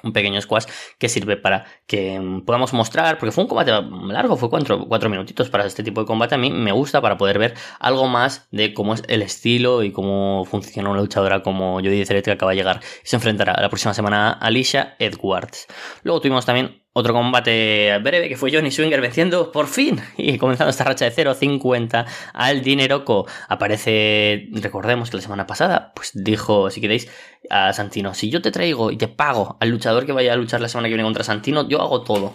un 0.02 0.12
pequeño 0.12 0.40
squash 0.40 0.64
que 0.98 1.08
sirve 1.08 1.36
para 1.36 1.66
que 1.86 2.20
podamos 2.44 2.72
mostrar, 2.72 3.18
porque 3.18 3.32
fue 3.32 3.44
un 3.44 3.48
combate 3.48 3.70
largo, 3.70 4.36
fue 4.36 4.50
cuatro, 4.50 4.86
cuatro, 4.88 5.08
minutitos 5.08 5.48
para 5.50 5.66
este 5.66 5.82
tipo 5.82 6.00
de 6.00 6.06
combate, 6.06 6.34
a 6.34 6.38
mí 6.38 6.50
me 6.50 6.72
gusta 6.72 7.00
para 7.00 7.16
poder 7.16 7.38
ver 7.38 7.54
algo 7.78 8.08
más 8.08 8.48
de 8.50 8.74
cómo 8.74 8.94
es 8.94 9.02
el 9.08 9.22
estilo 9.22 9.82
y 9.82 9.92
cómo 9.92 10.44
funciona 10.44 10.90
una 10.90 11.00
luchadora 11.00 11.42
como 11.42 11.74
Jodie 11.76 12.06
Ceret 12.06 12.24
que 12.24 12.32
acaba 12.32 12.52
de 12.52 12.56
llegar 12.56 12.80
y 13.02 13.06
se 13.06 13.16
enfrentará 13.16 13.60
la 13.60 13.68
próxima 13.68 13.94
semana 13.94 14.30
a 14.30 14.32
Alicia 14.32 14.96
Edwards. 14.98 15.66
Luego 16.02 16.20
tuvimos 16.20 16.46
también 16.46 16.83
otro 16.94 17.12
combate 17.12 17.98
breve 17.98 18.28
que 18.28 18.36
fue 18.36 18.52
Johnny 18.52 18.70
Swinger 18.70 19.00
venciendo 19.00 19.50
por 19.52 19.66
fin 19.66 20.00
y 20.16 20.38
comenzando 20.38 20.70
esta 20.70 20.84
racha 20.84 21.04
de 21.04 21.12
0.50 21.12 22.06
al 22.32 22.62
Dineroco. 22.62 23.26
Aparece, 23.48 24.48
recordemos 24.52 25.10
que 25.10 25.16
la 25.16 25.22
semana 25.22 25.46
pasada, 25.46 25.92
pues 25.94 26.12
dijo, 26.14 26.70
si 26.70 26.80
queréis, 26.80 27.08
a 27.50 27.72
Santino, 27.72 28.14
si 28.14 28.30
yo 28.30 28.40
te 28.40 28.52
traigo 28.52 28.90
y 28.90 28.96
te 28.96 29.08
pago 29.08 29.56
al 29.60 29.70
luchador 29.70 30.06
que 30.06 30.12
vaya 30.12 30.32
a 30.32 30.36
luchar 30.36 30.60
la 30.60 30.68
semana 30.68 30.88
que 30.88 30.94
viene 30.94 31.04
contra 31.04 31.24
Santino, 31.24 31.68
yo 31.68 31.82
hago 31.82 32.02
todo. 32.02 32.32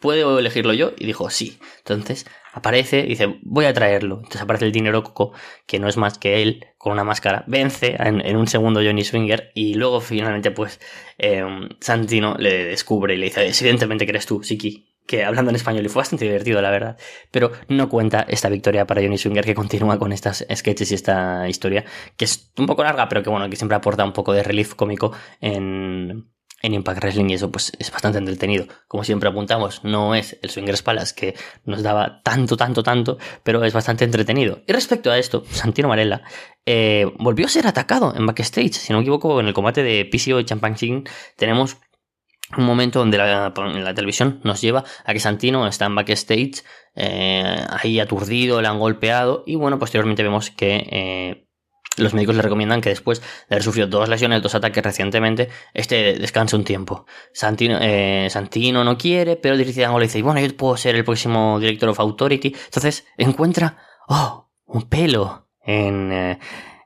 ¿Puedo 0.00 0.38
elegirlo 0.38 0.72
yo? 0.72 0.92
Y 0.98 1.06
dijo, 1.06 1.30
sí. 1.30 1.58
Entonces 1.78 2.26
aparece 2.56 3.02
dice, 3.02 3.38
voy 3.42 3.66
a 3.66 3.72
traerlo. 3.74 4.16
Entonces 4.16 4.40
aparece 4.40 4.64
el 4.64 4.72
dinero 4.72 5.02
Coco, 5.02 5.32
que 5.66 5.78
no 5.78 5.88
es 5.88 5.96
más 5.96 6.18
que 6.18 6.42
él, 6.42 6.66
con 6.78 6.92
una 6.92 7.04
máscara. 7.04 7.44
Vence 7.46 7.96
en, 7.98 8.36
un 8.36 8.46
segundo 8.46 8.80
Johnny 8.82 9.04
Swinger 9.04 9.52
y 9.54 9.74
luego 9.74 10.00
finalmente 10.00 10.50
pues 10.50 10.80
em, 11.18 11.68
Santino 11.80 12.36
le 12.38 12.64
descubre 12.64 13.14
y 13.14 13.18
le 13.18 13.26
dice, 13.26 13.46
evidentemente 13.46 14.06
que 14.06 14.10
eres 14.10 14.26
tú, 14.26 14.42
Siki. 14.42 14.94
Que 15.06 15.24
hablando 15.24 15.50
en 15.50 15.56
español 15.56 15.86
y 15.86 15.88
fue 15.88 16.00
bastante 16.00 16.24
divertido, 16.24 16.60
la 16.60 16.70
verdad. 16.70 16.96
Pero 17.30 17.52
no 17.68 17.88
cuenta 17.88 18.26
esta 18.28 18.48
victoria 18.48 18.86
para 18.86 19.02
Johnny 19.02 19.18
Swinger 19.18 19.44
que 19.44 19.54
continúa 19.54 19.98
con 20.00 20.12
estas 20.12 20.44
sketches 20.52 20.90
y 20.90 20.94
esta 20.94 21.48
historia, 21.48 21.84
que 22.16 22.24
es 22.24 22.52
un 22.58 22.66
poco 22.66 22.82
larga, 22.82 23.08
pero 23.08 23.22
que 23.22 23.30
bueno, 23.30 23.48
que 23.48 23.54
siempre 23.54 23.76
aporta 23.76 24.04
un 24.04 24.12
poco 24.12 24.32
de 24.32 24.42
relief 24.42 24.74
cómico 24.74 25.12
en, 25.40 26.26
en 26.62 26.74
Impact 26.74 27.00
Wrestling 27.00 27.30
y 27.30 27.34
eso 27.34 27.50
pues 27.50 27.72
es 27.78 27.90
bastante 27.90 28.18
entretenido. 28.18 28.66
Como 28.88 29.04
siempre 29.04 29.28
apuntamos, 29.28 29.84
no 29.84 30.14
es 30.14 30.38
el 30.42 30.50
Swingers 30.50 30.82
Palace 30.82 31.14
que 31.14 31.34
nos 31.64 31.82
daba 31.82 32.22
tanto, 32.22 32.56
tanto, 32.56 32.82
tanto, 32.82 33.18
pero 33.42 33.64
es 33.64 33.72
bastante 33.72 34.04
entretenido. 34.04 34.62
Y 34.66 34.72
respecto 34.72 35.10
a 35.10 35.18
esto, 35.18 35.44
Santino 35.50 35.88
Marella 35.88 36.22
eh, 36.64 37.06
volvió 37.18 37.46
a 37.46 37.50
ser 37.50 37.66
atacado 37.66 38.14
en 38.16 38.26
backstage. 38.26 38.72
Si 38.72 38.92
no 38.92 38.98
me 38.98 39.02
equivoco, 39.02 39.40
en 39.40 39.46
el 39.46 39.54
combate 39.54 39.82
de 39.82 40.04
PCO 40.04 40.40
y 40.40 40.44
Champagne 40.44 41.04
tenemos 41.36 41.78
un 42.56 42.64
momento 42.64 43.00
donde 43.00 43.18
la, 43.18 43.52
televisión 43.94 44.40
nos 44.44 44.60
lleva 44.60 44.84
a 45.04 45.12
que 45.12 45.20
Santino 45.20 45.66
está 45.66 45.86
en 45.86 45.94
backstage, 45.96 46.62
eh, 46.94 47.56
ahí 47.68 47.98
aturdido, 47.98 48.62
le 48.62 48.68
han 48.68 48.78
golpeado 48.78 49.42
y 49.46 49.56
bueno, 49.56 49.78
posteriormente 49.78 50.22
vemos 50.22 50.50
que... 50.50 50.86
Eh, 50.90 51.45
los 51.96 52.14
médicos 52.14 52.36
le 52.36 52.42
recomiendan 52.42 52.80
que 52.80 52.90
después 52.90 53.20
de 53.20 53.56
haber 53.56 53.62
sufrido 53.62 53.86
dos 53.88 54.08
lesiones, 54.08 54.42
dos 54.42 54.54
ataques 54.54 54.82
recientemente, 54.82 55.48
este 55.74 56.14
descanse 56.14 56.56
un 56.56 56.64
tiempo. 56.64 57.06
Santino, 57.32 57.78
eh, 57.80 58.28
Santino 58.30 58.84
no 58.84 58.98
quiere, 58.98 59.36
pero 59.36 59.56
Dirty 59.56 59.80
Dango 59.80 59.98
le 59.98 60.06
dice, 60.06 60.22
bueno, 60.22 60.40
yo 60.40 60.56
puedo 60.56 60.76
ser 60.76 60.94
el 60.94 61.04
próximo 61.04 61.58
Director 61.60 61.88
of 61.88 62.00
Authority. 62.00 62.54
Entonces 62.66 63.06
encuentra, 63.16 63.78
oh, 64.08 64.50
un 64.66 64.82
pelo 64.88 65.48
en, 65.64 66.12
eh, 66.12 66.38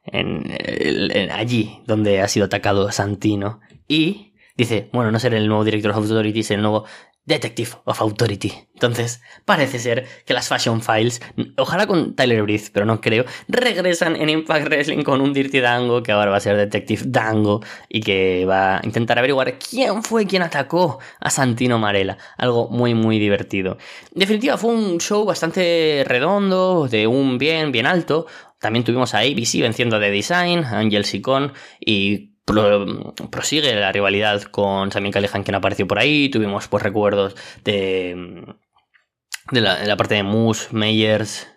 en, 0.04 1.30
allí 1.32 1.82
donde 1.86 2.20
ha 2.20 2.28
sido 2.28 2.46
atacado 2.46 2.90
Santino. 2.92 3.60
Y 3.88 4.34
dice, 4.56 4.88
bueno, 4.92 5.10
no 5.10 5.18
ser 5.18 5.34
el 5.34 5.48
nuevo 5.48 5.64
Director 5.64 5.90
of 5.92 5.98
Authority, 5.98 6.40
es 6.40 6.50
el 6.50 6.62
nuevo 6.62 6.84
Detective 7.30 7.70
of 7.84 8.00
Authority. 8.02 8.52
Entonces, 8.74 9.22
parece 9.44 9.78
ser 9.78 10.06
que 10.26 10.34
las 10.34 10.48
Fashion 10.48 10.82
Files, 10.82 11.20
ojalá 11.56 11.86
con 11.86 12.16
Tyler 12.16 12.42
Breeze, 12.42 12.70
pero 12.72 12.86
no 12.86 13.00
creo, 13.00 13.24
regresan 13.46 14.16
en 14.16 14.28
Impact 14.28 14.66
Wrestling 14.66 15.02
con 15.04 15.20
un 15.20 15.32
Dirty 15.32 15.60
Dango, 15.60 16.02
que 16.02 16.10
ahora 16.12 16.30
va 16.30 16.38
a 16.38 16.40
ser 16.40 16.56
Detective 16.56 17.02
Dango, 17.06 17.60
y 17.88 18.00
que 18.00 18.44
va 18.46 18.78
a 18.78 18.80
intentar 18.82 19.18
averiguar 19.18 19.58
quién 19.58 20.02
fue 20.02 20.26
quien 20.26 20.42
atacó 20.42 20.98
a 21.20 21.30
Santino 21.30 21.78
Marella. 21.78 22.18
Algo 22.36 22.68
muy, 22.68 22.94
muy 22.94 23.18
divertido. 23.18 23.78
En 24.12 24.18
definitiva, 24.18 24.58
fue 24.58 24.74
un 24.74 24.98
show 24.98 25.24
bastante 25.24 26.02
redondo, 26.06 26.88
de 26.88 27.06
un 27.06 27.38
bien, 27.38 27.70
bien 27.70 27.86
alto. 27.86 28.26
También 28.58 28.84
tuvimos 28.84 29.14
a 29.14 29.20
ABC 29.20 29.60
venciendo 29.60 29.96
a 29.96 30.00
The 30.00 30.10
Design, 30.10 30.64
Angel 30.64 31.04
Sicon 31.04 31.52
y 31.78 32.29
prosigue 33.30 33.74
la 33.74 33.92
rivalidad 33.92 34.42
con 34.42 34.90
Sammy 34.92 35.10
Callihan, 35.10 35.42
quien 35.42 35.54
apareció 35.54 35.86
por 35.86 35.98
ahí. 35.98 36.28
Tuvimos 36.28 36.68
pues 36.68 36.82
recuerdos 36.82 37.36
de, 37.64 38.44
la, 39.52 39.96
parte 39.96 40.14
de 40.14 40.22
Moose, 40.22 40.68
Meyers, 40.72 41.48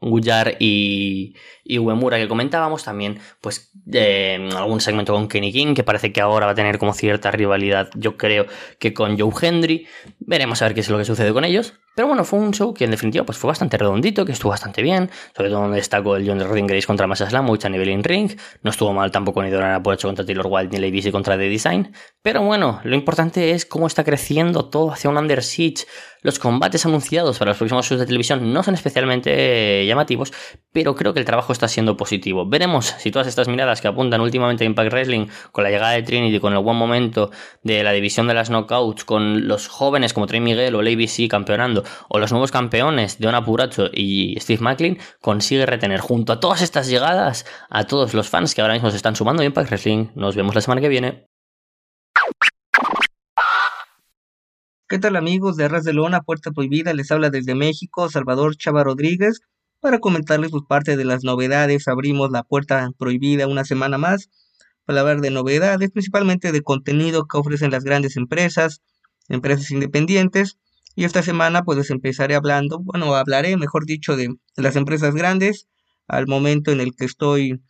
Gullar 0.00 0.56
y, 0.60 1.34
y 1.64 1.78
Uemura 1.78 2.18
que 2.18 2.28
comentábamos. 2.28 2.84
También, 2.84 3.20
pues, 3.40 3.72
algún 4.56 4.80
segmento 4.80 5.12
con 5.12 5.28
Kenny 5.28 5.52
King, 5.52 5.74
que 5.74 5.84
parece 5.84 6.12
que 6.12 6.20
ahora 6.20 6.46
va 6.46 6.52
a 6.52 6.56
tener 6.56 6.78
como 6.78 6.92
cierta 6.92 7.30
rivalidad, 7.30 7.90
yo 7.94 8.16
creo 8.16 8.46
que 8.78 8.94
con 8.94 9.18
Joe 9.18 9.32
Hendry. 9.40 9.86
Veremos 10.18 10.62
a 10.62 10.66
ver 10.66 10.74
qué 10.74 10.80
es 10.80 10.88
lo 10.90 10.98
que 10.98 11.04
sucede 11.04 11.32
con 11.32 11.44
ellos. 11.44 11.74
Pero 11.98 12.06
bueno, 12.06 12.24
fue 12.24 12.38
un 12.38 12.52
show 12.52 12.72
que 12.72 12.84
en 12.84 12.92
definitiva 12.92 13.26
pues 13.26 13.38
fue 13.38 13.48
bastante 13.48 13.76
redondito, 13.76 14.24
que 14.24 14.30
estuvo 14.30 14.50
bastante 14.50 14.82
bien, 14.82 15.10
sobre 15.36 15.50
todo 15.50 15.62
donde 15.62 15.78
destacó 15.78 16.14
el 16.14 16.24
John 16.24 16.38
Rodin 16.38 16.68
Grace 16.68 16.86
contra 16.86 17.08
Massa 17.08 17.28
Slamovich 17.28 17.64
a 17.64 17.68
nivel 17.68 17.88
in-ring, 17.88 18.38
no 18.62 18.70
estuvo 18.70 18.92
mal 18.92 19.10
tampoco 19.10 19.42
ni 19.42 19.50
Dorana 19.50 19.82
Pocho 19.82 20.06
contra 20.06 20.24
Taylor 20.24 20.46
Wilde 20.48 20.78
ni 20.78 20.92
Lady 20.92 21.10
contra 21.10 21.36
The 21.36 21.48
Design, 21.48 21.92
pero 22.22 22.42
bueno, 22.42 22.80
lo 22.84 22.94
importante 22.94 23.50
es 23.50 23.66
cómo 23.66 23.88
está 23.88 24.04
creciendo 24.04 24.66
todo 24.66 24.92
hacia 24.92 25.10
un 25.10 25.16
Under 25.16 25.42
Siege, 25.42 25.86
los 26.22 26.40
combates 26.40 26.84
anunciados 26.84 27.38
para 27.38 27.52
los 27.52 27.58
próximos 27.58 27.86
shows 27.86 28.00
de 28.00 28.06
televisión 28.06 28.52
no 28.52 28.64
son 28.64 28.74
especialmente 28.74 29.86
llamativos, 29.86 30.32
pero 30.72 30.96
creo 30.96 31.14
que 31.14 31.20
el 31.20 31.24
trabajo 31.24 31.52
está 31.52 31.68
siendo 31.68 31.96
positivo. 31.96 32.44
Veremos 32.44 32.86
si 32.98 33.12
todas 33.12 33.28
estas 33.28 33.46
miradas 33.46 33.80
que 33.80 33.86
apuntan 33.86 34.20
últimamente 34.20 34.64
a 34.64 34.66
Impact 34.66 34.92
Wrestling 34.92 35.26
con 35.52 35.62
la 35.62 35.70
llegada 35.70 35.92
de 35.92 36.02
Trinity, 36.02 36.40
con 36.40 36.52
el 36.52 36.58
buen 36.58 36.76
momento 36.76 37.30
de 37.62 37.84
la 37.84 37.92
división 37.92 38.26
de 38.26 38.34
las 38.34 38.50
knockouts, 38.50 39.04
con 39.04 39.46
los 39.46 39.68
jóvenes 39.68 40.12
como 40.12 40.26
Trey 40.26 40.40
Miguel 40.40 40.74
o 40.74 40.80
el 40.80 40.88
ABC 40.88 41.28
campeonando, 41.28 41.84
o 42.08 42.18
los 42.18 42.30
nuevos 42.32 42.50
campeones 42.50 43.18
de 43.18 43.28
Ona 43.28 43.44
Puracho 43.44 43.88
y 43.92 44.38
Steve 44.40 44.62
Macklin, 44.62 44.98
consigue 45.20 45.66
retener 45.66 46.00
junto 46.00 46.32
a 46.32 46.40
todas 46.40 46.62
estas 46.62 46.88
llegadas 46.88 47.46
a 47.70 47.84
todos 47.84 48.14
los 48.14 48.28
fans 48.28 48.54
que 48.54 48.62
ahora 48.62 48.74
mismo 48.74 48.90
se 48.90 48.96
están 48.96 49.16
sumando 49.16 49.42
a 49.42 49.46
Impact 49.46 49.70
Wrestling. 49.70 50.08
Nos 50.14 50.36
vemos 50.36 50.54
la 50.54 50.60
semana 50.60 50.80
que 50.80 50.88
viene. 50.88 51.26
¿Qué 54.88 54.98
tal 54.98 55.16
amigos 55.16 55.56
de 55.56 55.64
Arras 55.64 55.84
de 55.84 55.92
Lona, 55.92 56.22
Puerta 56.22 56.50
Prohibida? 56.50 56.94
Les 56.94 57.10
habla 57.10 57.28
desde 57.28 57.54
México 57.54 58.08
Salvador 58.08 58.56
Chava 58.56 58.84
Rodríguez 58.84 59.40
para 59.80 59.98
comentarles 59.98 60.50
pues, 60.50 60.64
parte 60.66 60.96
de 60.96 61.04
las 61.04 61.24
novedades. 61.24 61.88
Abrimos 61.88 62.30
la 62.30 62.42
Puerta 62.42 62.88
Prohibida 62.96 63.46
una 63.46 63.64
semana 63.64 63.98
más 63.98 64.30
para 64.86 65.00
hablar 65.00 65.20
de 65.20 65.30
novedades, 65.30 65.90
principalmente 65.90 66.52
de 66.52 66.62
contenido 66.62 67.26
que 67.26 67.36
ofrecen 67.36 67.70
las 67.70 67.84
grandes 67.84 68.16
empresas, 68.16 68.80
empresas 69.28 69.70
independientes. 69.70 70.56
Y 70.98 71.04
esta 71.04 71.22
semana 71.22 71.62
pues 71.62 71.90
empezaré 71.90 72.34
hablando, 72.34 72.80
bueno, 72.80 73.14
hablaré 73.14 73.56
mejor 73.56 73.86
dicho 73.86 74.16
de 74.16 74.34
las 74.56 74.74
empresas 74.74 75.14
grandes 75.14 75.68
al 76.08 76.26
momento 76.26 76.72
en 76.72 76.80
el 76.80 76.96
que 76.96 77.04
estoy 77.04 77.60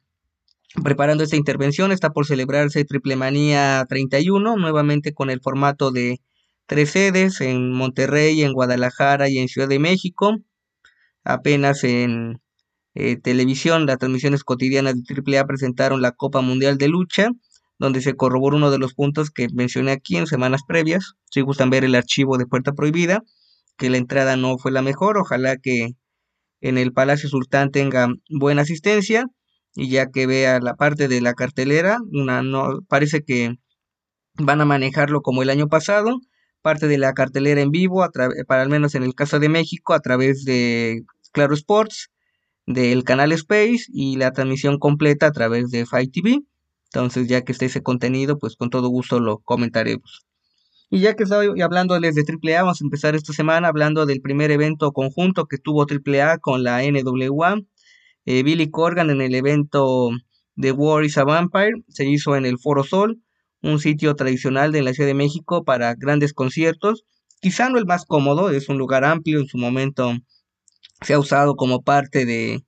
preparando 0.83 1.25
esta 1.25 1.37
intervención. 1.37 1.93
Está 1.93 2.09
por 2.09 2.25
celebrarse 2.25 2.87
Triple 2.87 3.17
Manía 3.17 3.85
31, 3.87 4.57
nuevamente 4.57 5.13
con 5.13 5.29
el 5.29 5.43
formato 5.43 5.91
de 5.91 6.23
tres 6.65 6.93
sedes 6.93 7.43
en 7.43 7.71
Monterrey, 7.71 8.43
en 8.43 8.55
Guadalajara 8.55 9.29
y 9.29 9.37
en 9.37 9.49
Ciudad 9.49 9.69
de 9.69 9.79
México. 9.79 10.39
Apenas 11.23 11.85
en 11.85 12.41
eh, 12.95 13.17
televisión, 13.17 13.85
las 13.85 13.99
transmisiones 13.99 14.43
cotidianas 14.43 14.95
de 14.95 15.37
AAA 15.39 15.47
presentaron 15.47 16.01
la 16.01 16.13
Copa 16.13 16.41
Mundial 16.41 16.79
de 16.79 16.89
Lucha, 16.89 17.29
donde 17.79 18.01
se 18.01 18.15
corroboró 18.15 18.57
uno 18.57 18.71
de 18.71 18.79
los 18.79 18.95
puntos 18.95 19.31
que 19.31 19.49
mencioné 19.53 19.93
aquí 19.93 20.17
en 20.17 20.27
semanas 20.27 20.63
previas. 20.67 21.15
Si 21.31 21.41
gustan 21.41 21.71
ver 21.71 21.85
el 21.85 21.95
archivo 21.95 22.37
de 22.39 22.47
Puerta 22.47 22.73
Prohibida, 22.73 23.23
que 23.77 23.91
la 23.91 23.99
entrada 23.99 24.37
no 24.37 24.59
fue 24.59 24.73
la 24.73 24.83
mejor, 24.83 25.19
ojalá 25.19 25.57
que 25.57 25.91
en 26.61 26.79
el 26.79 26.93
Palacio 26.93 27.29
Sultán 27.29 27.71
tenga 27.71 28.09
buena 28.29 28.63
asistencia 28.63 29.27
y 29.75 29.91
ya 29.91 30.11
que 30.11 30.27
vea 30.27 30.61
la 30.61 30.75
parte 30.75 31.09
de 31.09 31.21
la 31.21 31.35
cartelera, 31.35 31.99
una 32.13 32.43
no 32.43 32.81
parece 32.89 33.23
que 33.23 33.55
van 34.35 34.61
a 34.61 34.65
manejarlo 34.65 35.23
como 35.23 35.43
el 35.43 35.51
año 35.51 35.69
pasado, 35.69 36.21
parte 36.63 36.89
de 36.89 36.99
la 36.99 37.13
cartelera 37.13 37.61
en 37.61 37.71
vivo, 37.71 38.05
para 38.49 38.63
al 38.63 38.69
menos 38.69 38.95
en 38.95 39.05
el 39.05 39.15
caso 39.15 39.39
de 39.39 39.49
México, 39.49 39.95
a 39.95 40.01
través 40.01 40.45
de 40.45 41.03
Claro 41.33 41.55
Sports, 41.55 42.11
del 42.67 43.05
canal 43.05 43.33
Space 43.33 43.85
y 43.89 44.17
la 44.17 44.33
transmisión 44.33 44.79
completa 44.79 45.27
a 45.27 45.33
través 45.33 45.71
de 45.71 45.87
Fight 45.87 46.13
TV. 46.13 46.41
Entonces, 46.93 47.29
ya 47.29 47.43
que 47.43 47.53
esté 47.53 47.67
ese 47.67 47.83
contenido, 47.83 48.39
pues 48.39 48.57
con 48.57 48.71
todo 48.71 48.89
gusto 48.89 49.21
lo 49.21 49.39
comentaremos. 49.39 50.27
Y 50.91 51.01
ya 51.01 51.15
que 51.15 51.25
estoy 51.25 51.61
hablándoles 51.61 52.15
de 52.15 52.23
AAA, 52.23 52.63
vamos 52.63 52.81
a 52.81 52.85
empezar 52.85 53.15
esta 53.15 53.35
semana 53.35 53.69
hablando 53.69 54.07
del 54.07 54.23
primer 54.23 54.51
evento 54.51 54.93
conjunto 54.93 55.47
que 55.47 55.59
tuvo 55.59 55.85
AAA 55.85 56.39
con 56.39 56.65
la 56.65 56.83
NWA. 56.83 57.61
Eh, 58.25 58.43
Billy 58.43 58.71
Corgan 58.71 59.11
en 59.11 59.21
el 59.21 59.35
evento 59.35 60.11
de 60.59 60.73
War 60.73 61.05
is 61.05 61.19
a 61.19 61.25
Vampire 61.25 61.85
se 61.89 62.05
hizo 62.05 62.37
en 62.37 62.45
el 62.45 62.59
Foro 62.59 62.83
Sol 62.83 63.23
un 63.63 63.79
sitio 63.79 64.15
tradicional 64.17 64.73
de 64.73 64.83
la 64.83 64.93
Ciudad 64.93 65.09
de 65.09 65.15
México 65.15 65.65
para 65.65 65.95
grandes 65.95 66.33
conciertos. 66.33 67.05
Quizá 67.41 67.69
no 67.69 67.79
el 67.79 67.87
más 67.87 68.05
cómodo, 68.05 68.51
es 68.51 68.69
un 68.69 68.79
lugar 68.79 69.05
amplio, 69.05 69.41
en 69.41 69.47
su 69.47 69.59
momento 69.59 70.13
se 71.03 71.15
ha 71.15 71.19
usado 71.19 71.55
como 71.55 71.83
parte 71.83 72.27
de 72.27 72.65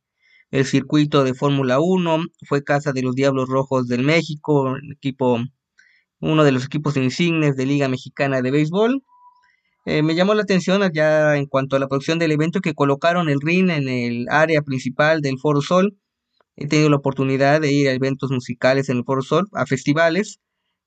el 0.50 0.64
circuito 0.64 1.24
de 1.24 1.34
Fórmula 1.34 1.80
1, 1.80 2.24
fue 2.48 2.64
casa 2.64 2.92
de 2.92 3.02
los 3.02 3.14
Diablos 3.14 3.48
Rojos 3.48 3.86
del 3.86 4.02
México, 4.02 4.76
equipo, 4.92 5.38
uno 6.20 6.44
de 6.44 6.52
los 6.52 6.64
equipos 6.64 6.96
insignes 6.96 7.56
de 7.56 7.66
Liga 7.66 7.88
Mexicana 7.88 8.42
de 8.42 8.50
Béisbol. 8.50 9.02
Eh, 9.86 10.02
me 10.02 10.14
llamó 10.14 10.34
la 10.34 10.42
atención 10.42 10.82
ya 10.92 11.36
en 11.36 11.46
cuanto 11.46 11.76
a 11.76 11.78
la 11.78 11.88
producción 11.88 12.18
del 12.18 12.32
evento 12.32 12.60
que 12.60 12.74
colocaron 12.74 13.28
el 13.28 13.40
ring 13.40 13.70
en 13.70 13.88
el 13.88 14.26
área 14.30 14.62
principal 14.62 15.20
del 15.22 15.38
Foro 15.38 15.62
Sol. 15.62 15.96
He 16.56 16.66
tenido 16.68 16.90
la 16.90 16.96
oportunidad 16.96 17.60
de 17.60 17.72
ir 17.72 17.88
a 17.88 17.92
eventos 17.92 18.30
musicales 18.30 18.88
en 18.88 18.98
el 18.98 19.04
Foro 19.04 19.22
Sol, 19.22 19.48
a 19.52 19.66
festivales, 19.66 20.40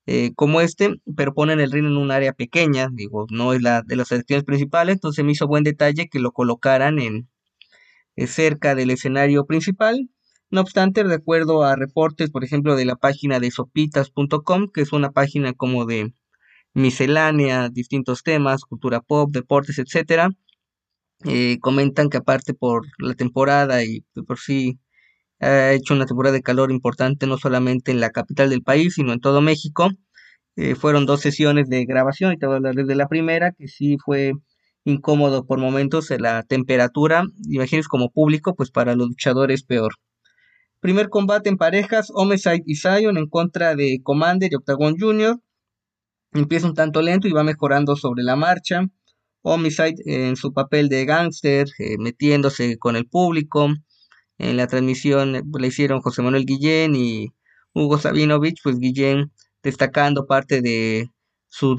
eh, 0.06 0.34
como 0.36 0.62
este, 0.62 0.96
pero 1.16 1.34
ponen 1.34 1.60
el 1.62 1.72
ring 1.72 1.86
en 1.86 1.98
un 1.98 2.12
área 2.12 2.34
pequeña, 2.34 2.90
digo, 2.92 3.26
no 3.32 3.54
es 3.54 3.62
la 3.62 3.82
de 3.84 3.96
las 3.96 4.10
secciones 4.10 4.44
principales, 4.44 4.96
entonces 4.96 5.24
me 5.26 5.32
hizo 5.32 5.48
buen 5.48 5.64
detalle 5.64 6.10
que 6.10 6.20
lo 6.20 6.32
colocaran 6.34 7.00
en 7.00 7.30
cerca 8.28 8.76
del 8.76 8.92
escenario 8.92 9.46
principal. 9.46 10.10
No 10.50 10.62
obstante, 10.62 11.04
de 11.04 11.16
acuerdo 11.16 11.64
a 11.64 11.76
reportes, 11.76 12.30
por 12.30 12.44
ejemplo, 12.44 12.76
de 12.76 12.86
la 12.86 12.96
página 12.96 13.40
de 13.40 13.52
sopitas.com, 13.52 14.70
que 14.74 14.82
es 14.82 14.94
una 14.94 15.12
página 15.12 15.54
como 15.54 15.86
de 15.86 16.14
miscelánea, 16.74 17.70
distintos 17.70 18.24
temas, 18.24 18.64
cultura 18.66 19.02
pop, 19.02 19.32
deportes, 19.32 19.80
etcétera, 19.80 20.30
eh, 21.26 21.60
comentan 21.60 22.10
que 22.10 22.18
aparte 22.18 22.54
por 22.54 22.86
la 23.00 23.14
temporada 23.16 23.84
y 23.84 24.02
por 24.28 24.40
sí 24.40 24.80
ha 25.40 25.74
hecho 25.74 25.94
una 25.94 26.06
temporada 26.06 26.34
de 26.34 26.42
calor 26.42 26.72
importante 26.72 27.28
no 27.28 27.38
solamente 27.38 27.92
en 27.92 28.00
la 28.00 28.12
capital 28.12 28.50
del 28.50 28.64
país, 28.64 28.96
sino 28.96 29.14
en 29.14 29.20
todo 29.20 29.42
México. 29.42 29.90
Eh, 30.56 30.76
fueron 30.76 31.06
dos 31.06 31.22
sesiones 31.22 31.70
de 31.70 31.86
grabación, 31.86 32.34
y 32.34 32.38
te 32.38 32.46
voy 32.46 32.56
a 32.56 32.58
hablar 32.58 32.76
de 32.76 32.96
la 32.96 33.08
primera, 33.08 33.54
que 33.54 33.68
sí 33.68 33.98
fue 34.04 34.34
incómodo 34.86 35.46
por 35.46 35.60
momentos 35.60 36.10
la 36.12 36.44
temperatura, 36.44 37.24
imagínense 37.50 37.88
como 37.90 38.12
público, 38.12 38.56
pues 38.56 38.72
para 38.72 38.96
los 38.96 39.08
luchadores 39.08 39.64
peor. 39.64 39.94
Primer 40.80 41.10
combate 41.10 41.50
en 41.50 41.58
parejas, 41.58 42.12
Homicide 42.14 42.64
y 42.66 42.76
Zion 42.76 43.18
en 43.18 43.30
contra 43.30 43.76
de 43.76 44.00
Commander 44.04 44.52
y 44.52 44.56
Octagon 44.56 44.98
Jr. 45.00 45.40
Empieza 46.34 46.68
un 46.68 46.74
tanto 46.74 47.02
lento 47.02 47.28
y 47.28 47.32
va 47.32 47.44
mejorando 47.44 47.96
sobre 47.96 48.24
la 48.24 48.36
marcha. 48.36 48.82
Homicide 49.44 49.96
en 50.06 50.36
su 50.36 50.52
papel 50.52 50.90
de 50.90 51.06
gángster, 51.06 51.68
eh, 51.80 51.98
metiéndose 52.00 52.78
con 52.78 52.96
el 52.96 53.08
público, 53.08 53.70
en 54.38 54.58
la 54.58 54.68
transmisión 54.68 55.36
eh, 55.36 55.44
la 55.58 55.68
hicieron 55.68 56.02
José 56.02 56.22
Manuel 56.22 56.46
Guillén 56.46 56.96
y 56.96 57.30
Hugo 57.74 57.98
Sabinovich, 57.98 58.60
pues 58.64 58.78
Guillén 58.78 59.32
destacando 59.64 60.26
parte 60.26 60.62
de 60.62 61.10
su, 61.54 61.76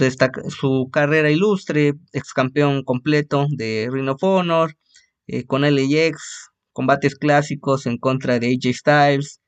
su 0.50 0.88
carrera 0.92 1.32
ilustre, 1.32 1.94
ex 2.12 2.32
campeón 2.32 2.84
completo 2.84 3.48
de 3.50 3.88
Ring 3.90 4.08
of 4.08 4.22
Honor, 4.22 4.76
eh, 5.26 5.46
con 5.46 5.62
LAX, 5.62 6.52
combates 6.72 7.16
clásicos 7.16 7.86
en 7.86 7.98
contra 7.98 8.38
de 8.38 8.54
AJ 8.54 8.72
Styles, 8.72 9.40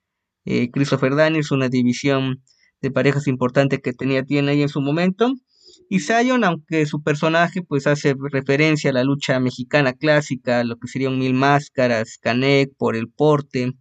eh, 0.44 0.68
Christopher 0.72 1.14
Daniels, 1.14 1.52
una 1.52 1.68
división 1.68 2.42
de 2.82 2.90
parejas 2.90 3.28
importante 3.28 3.80
que 3.80 3.92
tenía 3.92 4.24
tiene 4.24 4.50
ahí 4.50 4.62
en 4.62 4.68
su 4.68 4.80
momento. 4.80 5.32
Y 5.88 6.00
Zion, 6.00 6.42
aunque 6.42 6.86
su 6.86 7.04
personaje 7.04 7.62
pues 7.62 7.86
hace 7.86 8.16
referencia 8.32 8.90
a 8.90 8.94
la 8.94 9.04
lucha 9.04 9.38
mexicana 9.38 9.92
clásica, 9.92 10.64
lo 10.64 10.76
que 10.76 10.88
sería 10.88 11.08
un 11.08 11.20
mil 11.20 11.34
máscaras, 11.34 12.18
Canek 12.20 12.70
por 12.76 12.96
el 12.96 13.08
porte, 13.08 13.74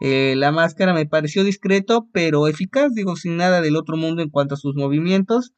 eh, 0.00 0.34
la 0.36 0.50
máscara 0.50 0.94
me 0.94 1.06
pareció 1.06 1.44
discreto, 1.44 2.08
pero 2.12 2.48
eficaz, 2.48 2.92
digo, 2.92 3.14
sin 3.14 3.36
nada 3.36 3.60
del 3.60 3.76
otro 3.76 3.96
mundo 3.96 4.20
en 4.22 4.30
cuanto 4.30 4.54
a 4.56 4.58
sus 4.58 4.74
movimientos. 4.74 5.52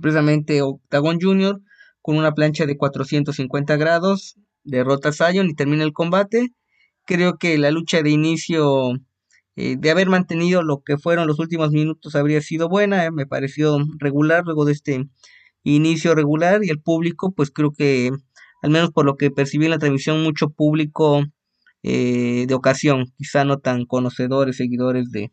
Precisamente 0.00 0.62
Octagon 0.62 1.18
Jr. 1.20 1.60
con 2.00 2.16
una 2.16 2.32
plancha 2.32 2.66
de 2.66 2.76
450 2.76 3.76
grados 3.76 4.36
derrota 4.64 5.10
a 5.10 5.12
Zion 5.12 5.50
y 5.50 5.54
termina 5.54 5.84
el 5.84 5.92
combate. 5.92 6.48
Creo 7.04 7.36
que 7.36 7.58
la 7.58 7.70
lucha 7.70 8.02
de 8.02 8.10
inicio 8.10 8.92
eh, 9.56 9.76
de 9.78 9.90
haber 9.90 10.08
mantenido 10.08 10.62
lo 10.62 10.82
que 10.82 10.96
fueron 10.98 11.26
los 11.26 11.38
últimos 11.38 11.70
minutos 11.70 12.14
habría 12.14 12.40
sido 12.40 12.68
buena, 12.68 13.04
eh, 13.04 13.10
me 13.10 13.26
pareció 13.26 13.78
regular 13.98 14.44
luego 14.44 14.64
de 14.64 14.72
este 14.72 15.04
inicio 15.62 16.14
regular 16.14 16.64
y 16.64 16.70
el 16.70 16.80
público, 16.80 17.32
pues 17.32 17.50
creo 17.50 17.72
que, 17.72 18.10
al 18.62 18.70
menos 18.70 18.90
por 18.92 19.04
lo 19.04 19.16
que 19.16 19.30
percibí 19.30 19.66
en 19.66 19.72
la 19.72 19.78
transmisión, 19.78 20.22
mucho 20.22 20.50
público 20.50 21.24
eh, 21.82 22.46
de 22.48 22.54
ocasión, 22.54 23.06
quizá 23.18 23.44
no 23.44 23.58
tan 23.58 23.84
conocedores, 23.86 24.56
seguidores 24.56 25.10
de 25.10 25.32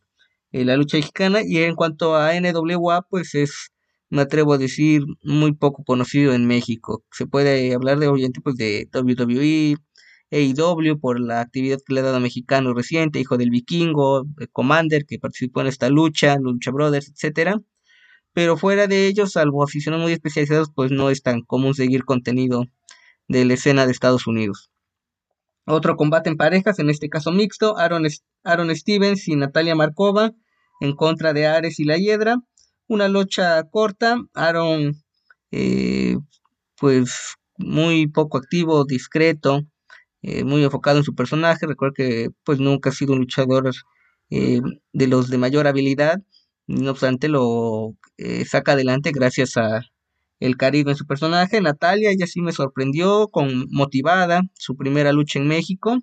la 0.51 0.75
lucha 0.75 0.97
mexicana. 0.97 1.41
Y 1.45 1.59
en 1.59 1.75
cuanto 1.75 2.15
a 2.15 2.33
NWA, 2.39 3.03
pues 3.09 3.35
es, 3.35 3.71
me 4.09 4.21
atrevo 4.21 4.53
a 4.53 4.57
decir, 4.57 5.03
muy 5.23 5.53
poco 5.53 5.83
conocido 5.83 6.33
en 6.33 6.47
México. 6.47 7.03
Se 7.11 7.27
puede 7.27 7.73
hablar 7.73 7.99
de 7.99 8.07
oyente 8.07 8.41
pues 8.41 8.55
de 8.55 8.89
WWE, 8.93 9.77
AEW 10.31 10.99
por 10.99 11.19
la 11.19 11.41
actividad 11.41 11.79
que 11.85 11.93
le 11.93 12.01
ha 12.01 12.03
dado 12.03 12.17
a 12.17 12.19
Mexicano 12.19 12.73
reciente, 12.73 13.19
Hijo 13.19 13.37
del 13.37 13.49
Vikingo, 13.49 14.25
Commander, 14.51 15.05
que 15.05 15.19
participó 15.19 15.61
en 15.61 15.67
esta 15.67 15.89
lucha, 15.89 16.37
Lucha 16.39 16.71
Brothers, 16.71 17.09
etcétera. 17.09 17.59
Pero 18.33 18.57
fuera 18.57 18.87
de 18.87 19.07
ellos, 19.07 19.31
salvo 19.33 19.63
aficionados 19.63 20.03
muy 20.03 20.13
especializados, 20.13 20.69
pues 20.73 20.91
no 20.91 21.09
es 21.09 21.23
tan 21.23 21.41
común 21.41 21.73
seguir 21.73 22.05
contenido 22.05 22.65
de 23.27 23.45
la 23.45 23.55
escena 23.55 23.85
de 23.85 23.91
Estados 23.91 24.27
Unidos. 24.27 24.69
Otro 25.65 25.95
combate 25.97 26.29
en 26.29 26.37
parejas, 26.37 26.79
en 26.79 26.89
este 26.89 27.09
caso 27.09 27.31
mixto, 27.31 27.77
Aaron, 27.77 28.07
Aaron 28.43 28.75
Stevens 28.75 29.27
y 29.27 29.35
Natalia 29.35 29.75
Markova 29.75 30.31
en 30.79 30.95
contra 30.95 31.33
de 31.33 31.45
Ares 31.47 31.79
y 31.79 31.85
la 31.85 31.97
Hiedra. 31.97 32.37
Una 32.89 33.07
lucha 33.07 33.63
corta, 33.69 34.17
Aaron 34.33 34.93
eh, 35.51 36.17
pues 36.79 37.35
muy 37.57 38.07
poco 38.07 38.39
activo, 38.39 38.83
discreto, 38.83 39.61
eh, 40.23 40.43
muy 40.43 40.63
enfocado 40.63 40.97
en 40.97 41.03
su 41.03 41.13
personaje. 41.13 41.67
Recuerda 41.67 41.93
que 41.95 42.29
pues 42.43 42.59
nunca 42.59 42.89
ha 42.89 42.93
sido 42.93 43.13
un 43.13 43.19
luchador 43.19 43.71
eh, 44.31 44.61
de 44.93 45.07
los 45.07 45.29
de 45.29 45.37
mayor 45.37 45.67
habilidad, 45.67 46.17
no 46.67 46.91
obstante 46.91 47.27
lo 47.29 47.95
saca 48.47 48.71
adelante 48.73 49.11
gracias 49.11 49.55
a 49.57 49.81
el 50.39 50.57
carisma 50.57 50.91
en 50.91 50.97
su 50.97 51.05
personaje. 51.05 51.61
Natalia, 51.61 52.09
ella 52.11 52.25
sí 52.27 52.41
me 52.41 52.53
sorprendió, 52.53 53.27
con 53.27 53.67
motivada, 53.69 54.41
su 54.55 54.75
primera 54.75 55.11
lucha 55.13 55.39
en 55.39 55.47
México. 55.47 55.99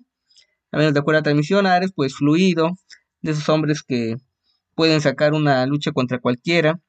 A 0.71 0.77
menos 0.77 0.93
de 0.93 1.01
acuerdo 1.01 1.17
a 1.17 1.21
la 1.21 1.23
transmisión, 1.23 1.67
Ares, 1.67 1.91
pues 1.95 2.15
fluido, 2.15 2.71
de 3.21 3.31
esos 3.31 3.49
hombres 3.49 3.83
que 3.83 4.15
pueden 4.77 5.01
sacar 5.01 5.33
una 5.33 5.65
lucha 5.65 5.91
contra 5.91 6.19
cualquiera. 6.19 6.79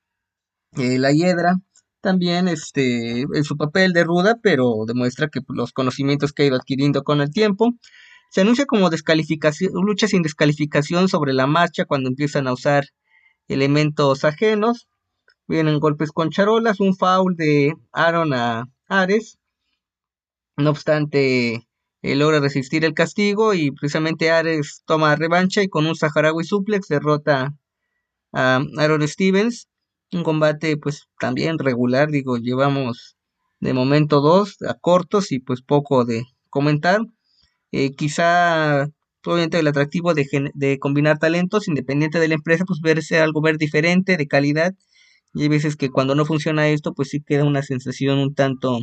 Eh, 0.76 0.98
la 0.98 1.10
Hiedra 1.10 1.56
también 2.02 2.46
este, 2.46 3.22
en 3.22 3.44
su 3.44 3.56
papel 3.56 3.94
de 3.94 4.04
ruda, 4.04 4.36
pero 4.42 4.84
demuestra 4.86 5.28
que 5.28 5.40
los 5.48 5.72
conocimientos 5.72 6.32
que 6.32 6.42
ha 6.42 6.46
ido 6.46 6.56
adquiriendo 6.56 7.02
con 7.02 7.22
el 7.22 7.30
tiempo. 7.30 7.72
Se 8.30 8.42
anuncia 8.42 8.66
como 8.66 8.90
descalificación, 8.90 9.72
lucha 9.72 10.06
sin 10.06 10.22
descalificación 10.22 11.08
sobre 11.08 11.32
la 11.32 11.46
marcha 11.46 11.86
cuando 11.86 12.10
empiezan 12.10 12.46
a 12.46 12.52
usar 12.52 12.84
elementos 13.48 14.24
ajenos. 14.24 14.86
Vienen 15.48 15.80
golpes 15.80 16.12
con 16.12 16.28
charolas, 16.30 16.80
un 16.80 16.94
foul 16.94 17.36
de 17.36 17.72
Aaron 17.92 18.34
a 18.34 18.66
Ares. 18.88 19.38
No 20.58 20.70
obstante, 20.70 21.66
logra 22.02 22.40
resistir 22.40 22.84
el 22.84 22.92
castigo 22.92 23.54
y 23.54 23.70
precisamente 23.70 24.30
Ares 24.30 24.82
toma 24.84 25.16
revancha 25.16 25.62
y 25.62 25.68
con 25.68 25.86
un 25.86 25.96
saharaui 25.96 26.44
suplex 26.44 26.88
derrota 26.88 27.54
a 28.32 28.62
Aaron 28.78 29.06
Stevens. 29.06 29.68
Un 30.12 30.22
combate 30.24 30.76
pues 30.76 31.06
también 31.20 31.58
regular, 31.58 32.10
digo, 32.10 32.38
llevamos 32.38 33.16
de 33.60 33.74
momento 33.74 34.20
dos 34.20 34.56
a 34.62 34.74
cortos 34.74 35.32
y 35.32 35.40
pues 35.40 35.62
poco 35.62 36.04
de 36.04 36.24
comentar. 36.48 37.00
Eh, 37.72 37.94
quizá 37.94 38.88
obviamente 39.24 39.58
el 39.58 39.66
atractivo 39.66 40.14
de, 40.14 40.26
de, 40.54 40.78
combinar 40.78 41.18
talentos 41.18 41.68
independiente 41.68 42.18
de 42.18 42.28
la 42.28 42.34
empresa, 42.34 42.64
pues 42.66 42.80
verse 42.80 43.18
algo 43.18 43.42
ver 43.42 43.58
diferente, 43.58 44.16
de 44.16 44.26
calidad. 44.26 44.74
Y 45.34 45.42
hay 45.42 45.48
veces 45.48 45.76
que 45.76 45.90
cuando 45.90 46.14
no 46.14 46.24
funciona 46.24 46.68
esto, 46.68 46.94
pues 46.94 47.10
sí 47.10 47.20
queda 47.20 47.44
una 47.44 47.62
sensación 47.62 48.18
un 48.18 48.34
tanto, 48.34 48.80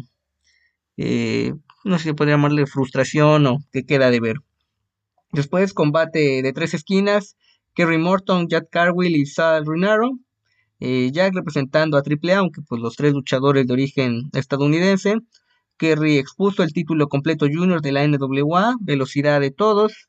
eh, 0.97 1.53
no 1.84 1.99
sé 1.99 2.13
podría 2.13 2.36
llamarle 2.36 2.67
frustración 2.67 3.47
o 3.47 3.58
que 3.71 3.86
queda 3.86 4.12
de 4.12 4.19
ver. 4.19 4.38
Después 5.31 5.73
combate 5.73 6.41
de 6.43 6.53
tres 6.53 6.73
esquinas, 6.73 7.36
Kerry 7.76 7.98
Morton, 7.98 8.48
Jack 8.48 8.70
Carwill 8.72 9.16
y 9.18 9.26
Sal 9.26 9.66
Renaro. 9.66 10.18
Eh, 10.80 11.10
Jack 11.12 11.36
representando 11.36 11.98
a 11.98 12.02
AAA, 12.02 12.38
aunque 12.38 12.62
pues 12.62 12.82
los 12.82 12.96
tres 12.96 13.14
luchadores 13.14 13.68
de 13.68 13.74
origen 13.74 14.30
estadounidense. 14.34 15.18
Kerry 15.78 16.18
expuso 16.18 16.64
el 16.64 16.72
título 16.72 17.10
completo 17.10 17.48
junior 17.52 17.82
de 17.82 17.92
la 17.92 18.08
NWA, 18.08 18.76
velocidad 18.80 19.42
de 19.42 19.52
todos. 19.52 20.08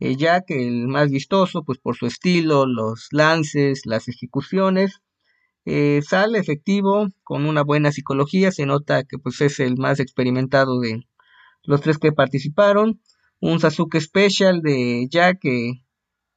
Eh, 0.00 0.16
Jack, 0.16 0.50
el 0.50 0.88
más 0.88 1.10
vistoso, 1.10 1.62
pues 1.62 1.78
por 1.78 1.96
su 1.96 2.06
estilo, 2.06 2.66
los 2.66 3.08
lances, 3.12 3.82
las 3.86 4.08
ejecuciones. 4.08 5.00
Eh, 5.64 6.00
Sal, 6.02 6.34
efectivo, 6.34 7.08
con 7.22 7.46
una 7.46 7.62
buena 7.62 7.92
psicología, 7.92 8.50
se 8.50 8.66
nota 8.66 9.04
que 9.04 9.18
pues 9.18 9.40
es 9.40 9.60
el 9.60 9.76
más 9.76 10.00
experimentado 10.00 10.80
de 10.80 11.06
los 11.62 11.80
tres 11.80 11.98
que 11.98 12.12
participaron. 12.12 13.00
Un 13.40 13.60
Sasuke 13.60 14.00
Special 14.00 14.62
de 14.62 15.06
Jack, 15.10 15.40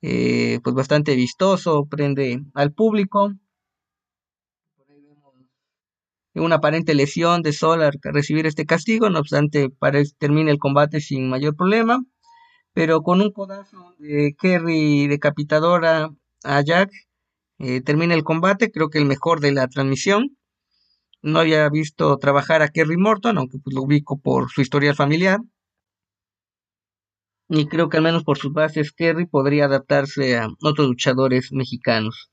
eh, 0.01 0.59
pues 0.63 0.75
bastante 0.75 1.15
vistoso, 1.15 1.85
prende 1.85 2.41
al 2.53 2.73
público. 2.73 3.33
Una 6.35 6.55
aparente 6.57 6.93
lesión 6.93 7.41
de 7.41 7.51
Sol 7.51 7.81
al 7.81 7.97
recibir 8.03 8.45
este 8.45 8.65
castigo, 8.65 9.09
no 9.09 9.19
obstante, 9.19 9.69
termina 10.19 10.51
el 10.51 10.59
combate 10.59 11.01
sin 11.01 11.29
mayor 11.29 11.55
problema. 11.55 12.03
Pero 12.73 13.01
con 13.01 13.21
un 13.21 13.31
codazo 13.31 13.95
de 13.97 14.35
Kerry 14.39 15.07
decapitadora 15.07 16.11
a 16.43 16.61
Jack, 16.61 16.91
eh, 17.59 17.81
termina 17.81 18.13
el 18.13 18.23
combate, 18.23 18.71
creo 18.71 18.89
que 18.89 18.99
el 18.99 19.05
mejor 19.05 19.39
de 19.39 19.51
la 19.51 19.67
transmisión. 19.67 20.37
No 21.23 21.39
había 21.39 21.67
visto 21.69 22.17
trabajar 22.17 22.61
a 22.61 22.69
Kerry 22.69 22.97
Morton, 22.97 23.39
aunque 23.39 23.57
pues, 23.57 23.75
lo 23.75 23.81
ubico 23.81 24.19
por 24.19 24.51
su 24.51 24.61
historial 24.61 24.95
familiar 24.95 25.39
y 27.49 27.67
creo 27.67 27.89
que 27.89 27.97
al 27.97 28.03
menos 28.03 28.23
por 28.23 28.37
sus 28.37 28.53
bases 28.53 28.91
Kerry 28.91 29.25
podría 29.25 29.65
adaptarse 29.65 30.37
a 30.37 30.47
otros 30.61 30.87
luchadores 30.87 31.51
mexicanos. 31.51 32.29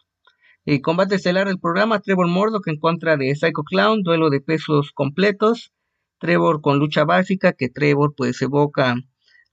El 0.64 0.80
combate 0.80 1.16
estelar 1.16 1.46
del 1.46 1.60
programa, 1.60 2.00
Trevor 2.00 2.26
Murdoch 2.26 2.66
en 2.68 2.78
contra 2.78 3.16
de 3.16 3.34
Psycho 3.34 3.62
Clown, 3.64 4.02
duelo 4.02 4.30
de 4.30 4.40
pesos 4.40 4.92
completos. 4.92 5.72
Trevor 6.18 6.62
con 6.62 6.78
lucha 6.78 7.04
básica, 7.04 7.52
que 7.52 7.68
Trevor 7.68 8.14
pues 8.16 8.40
evoca 8.40 8.96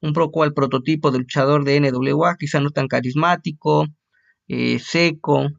un 0.02 0.13
poco 0.13 0.43
al 0.43 0.54
prototipo 0.54 1.12
de 1.12 1.19
luchador 1.19 1.63
de 1.65 1.80
NWA, 1.80 2.38
quizá 2.39 2.60
no 2.60 2.71
tan 2.71 2.88
carismático, 2.88 3.88
eh, 4.47 4.80
seco, 4.80 5.50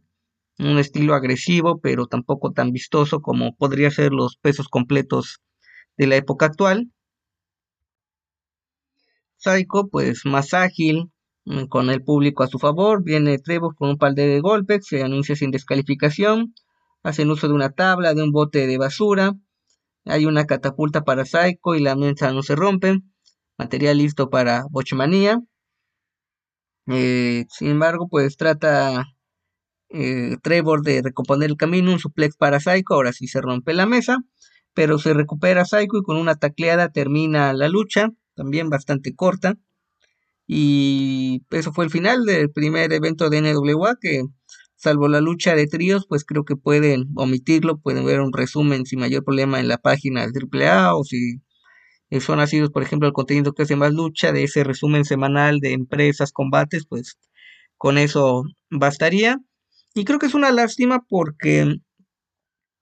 un 0.58 0.78
estilo 0.78 1.14
agresivo, 1.14 1.80
pero 1.80 2.06
tampoco 2.06 2.52
tan 2.52 2.72
vistoso 2.72 3.20
como 3.20 3.54
podría 3.56 3.90
ser 3.90 4.12
los 4.12 4.36
pesos 4.36 4.68
completos 4.68 5.40
de 5.96 6.06
la 6.06 6.16
época 6.16 6.46
actual. 6.46 6.90
Psycho, 9.42 9.88
pues 9.88 10.24
más 10.24 10.54
ágil, 10.54 11.10
mm, 11.44 11.64
con 11.66 11.90
el 11.90 12.02
público 12.02 12.42
a 12.44 12.48
su 12.48 12.58
favor. 12.58 13.02
Viene 13.02 13.38
Trevor 13.38 13.74
con 13.74 13.90
un 13.90 13.98
par 13.98 14.14
de 14.14 14.40
golpes, 14.40 14.86
se 14.86 15.02
anuncia 15.02 15.36
sin 15.36 15.50
descalificación. 15.50 16.54
Hacen 17.02 17.30
uso 17.30 17.48
de 17.48 17.54
una 17.54 17.70
tabla, 17.70 18.14
de 18.14 18.22
un 18.22 18.30
bote 18.32 18.66
de 18.66 18.78
basura. 18.78 19.34
Hay 20.04 20.26
una 20.26 20.46
catapulta 20.46 21.02
para 21.02 21.24
Psycho 21.24 21.74
y 21.74 21.80
la 21.80 21.96
mesa 21.96 22.32
no 22.32 22.42
se 22.42 22.54
rompe. 22.56 23.00
Material 23.58 23.98
listo 23.98 24.30
para 24.30 24.64
Bochmanía. 24.70 25.40
Eh, 26.86 27.44
sin 27.50 27.68
embargo, 27.68 28.08
pues 28.08 28.36
trata 28.36 29.04
eh, 29.90 30.36
Trevor 30.42 30.82
de 30.82 31.02
recomponer 31.02 31.50
el 31.50 31.56
camino, 31.56 31.92
un 31.92 31.98
suplex 31.98 32.36
para 32.36 32.60
Psycho. 32.60 32.94
Ahora 32.94 33.12
sí 33.12 33.26
se 33.28 33.40
rompe 33.40 33.74
la 33.74 33.86
mesa, 33.86 34.18
pero 34.74 34.98
se 34.98 35.14
recupera 35.14 35.64
Psycho 35.64 35.98
y 35.98 36.02
con 36.02 36.16
una 36.16 36.36
tacleada 36.36 36.90
termina 36.90 37.52
la 37.52 37.68
lucha 37.68 38.10
también 38.34 38.70
bastante 38.70 39.14
corta. 39.14 39.56
Y 40.46 41.42
eso 41.50 41.72
fue 41.72 41.84
el 41.84 41.90
final 41.90 42.24
del 42.24 42.50
primer 42.50 42.92
evento 42.92 43.30
de 43.30 43.40
NWA 43.40 43.96
que 44.00 44.22
salvo 44.76 45.08
la 45.08 45.20
lucha 45.20 45.54
de 45.54 45.66
tríos, 45.68 46.06
pues 46.08 46.24
creo 46.24 46.44
que 46.44 46.56
pueden 46.56 47.06
omitirlo, 47.14 47.78
pueden 47.78 48.04
ver 48.04 48.20
un 48.20 48.32
resumen 48.32 48.84
sin 48.84 49.00
mayor 49.00 49.24
problema 49.24 49.60
en 49.60 49.68
la 49.68 49.78
página 49.78 50.26
del 50.26 50.48
AAA 50.52 50.96
o 50.96 51.04
si 51.04 51.40
son 52.20 52.38
nacidos, 52.38 52.70
por 52.70 52.82
ejemplo, 52.82 53.08
el 53.08 53.14
contenido 53.14 53.54
que 53.54 53.62
hace 53.62 53.76
más 53.76 53.92
lucha, 53.92 54.32
de 54.32 54.44
ese 54.44 54.64
resumen 54.64 55.04
semanal 55.04 55.60
de 55.60 55.72
empresas, 55.72 56.32
combates, 56.32 56.84
pues 56.86 57.16
con 57.78 57.96
eso 57.96 58.44
bastaría. 58.70 59.38
Y 59.94 60.04
creo 60.04 60.18
que 60.18 60.26
es 60.26 60.34
una 60.34 60.50
lástima 60.50 61.04
porque 61.08 61.76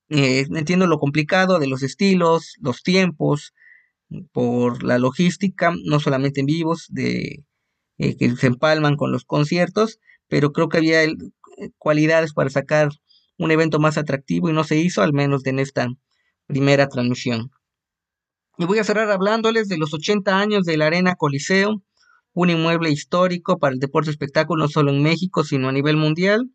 eh, 0.08 0.46
entiendo 0.50 0.86
lo 0.86 0.98
complicado 0.98 1.58
de 1.58 1.68
los 1.68 1.82
estilos, 1.82 2.54
los 2.60 2.82
tiempos, 2.82 3.54
por 4.32 4.82
la 4.82 4.98
logística, 4.98 5.72
no 5.84 6.00
solamente 6.00 6.40
en 6.40 6.46
vivos, 6.46 6.86
de 6.88 7.44
eh, 7.98 8.16
que 8.16 8.34
se 8.36 8.46
empalman 8.46 8.96
con 8.96 9.12
los 9.12 9.24
conciertos, 9.24 9.98
pero 10.28 10.52
creo 10.52 10.68
que 10.68 10.78
había 10.78 11.04
eh, 11.04 11.16
cualidades 11.78 12.32
para 12.32 12.50
sacar 12.50 12.90
un 13.38 13.50
evento 13.50 13.78
más 13.78 13.98
atractivo 13.98 14.48
y 14.48 14.52
no 14.52 14.64
se 14.64 14.76
hizo, 14.76 15.02
al 15.02 15.12
menos 15.12 15.46
en 15.46 15.58
esta 15.58 15.88
primera 16.46 16.88
transmisión. 16.88 17.50
Y 18.58 18.64
voy 18.66 18.78
a 18.78 18.84
cerrar 18.84 19.10
hablándoles 19.10 19.68
de 19.68 19.78
los 19.78 19.94
80 19.94 20.38
años 20.38 20.64
de 20.64 20.76
la 20.76 20.86
Arena 20.86 21.14
Coliseo, 21.14 21.82
un 22.32 22.50
inmueble 22.50 22.90
histórico 22.90 23.58
para 23.58 23.74
el 23.74 23.80
deporte 23.80 24.10
espectáculo 24.10 24.64
no 24.64 24.68
solo 24.68 24.90
en 24.90 25.02
México, 25.02 25.44
sino 25.44 25.68
a 25.68 25.72
nivel 25.72 25.96
mundial. 25.96 26.50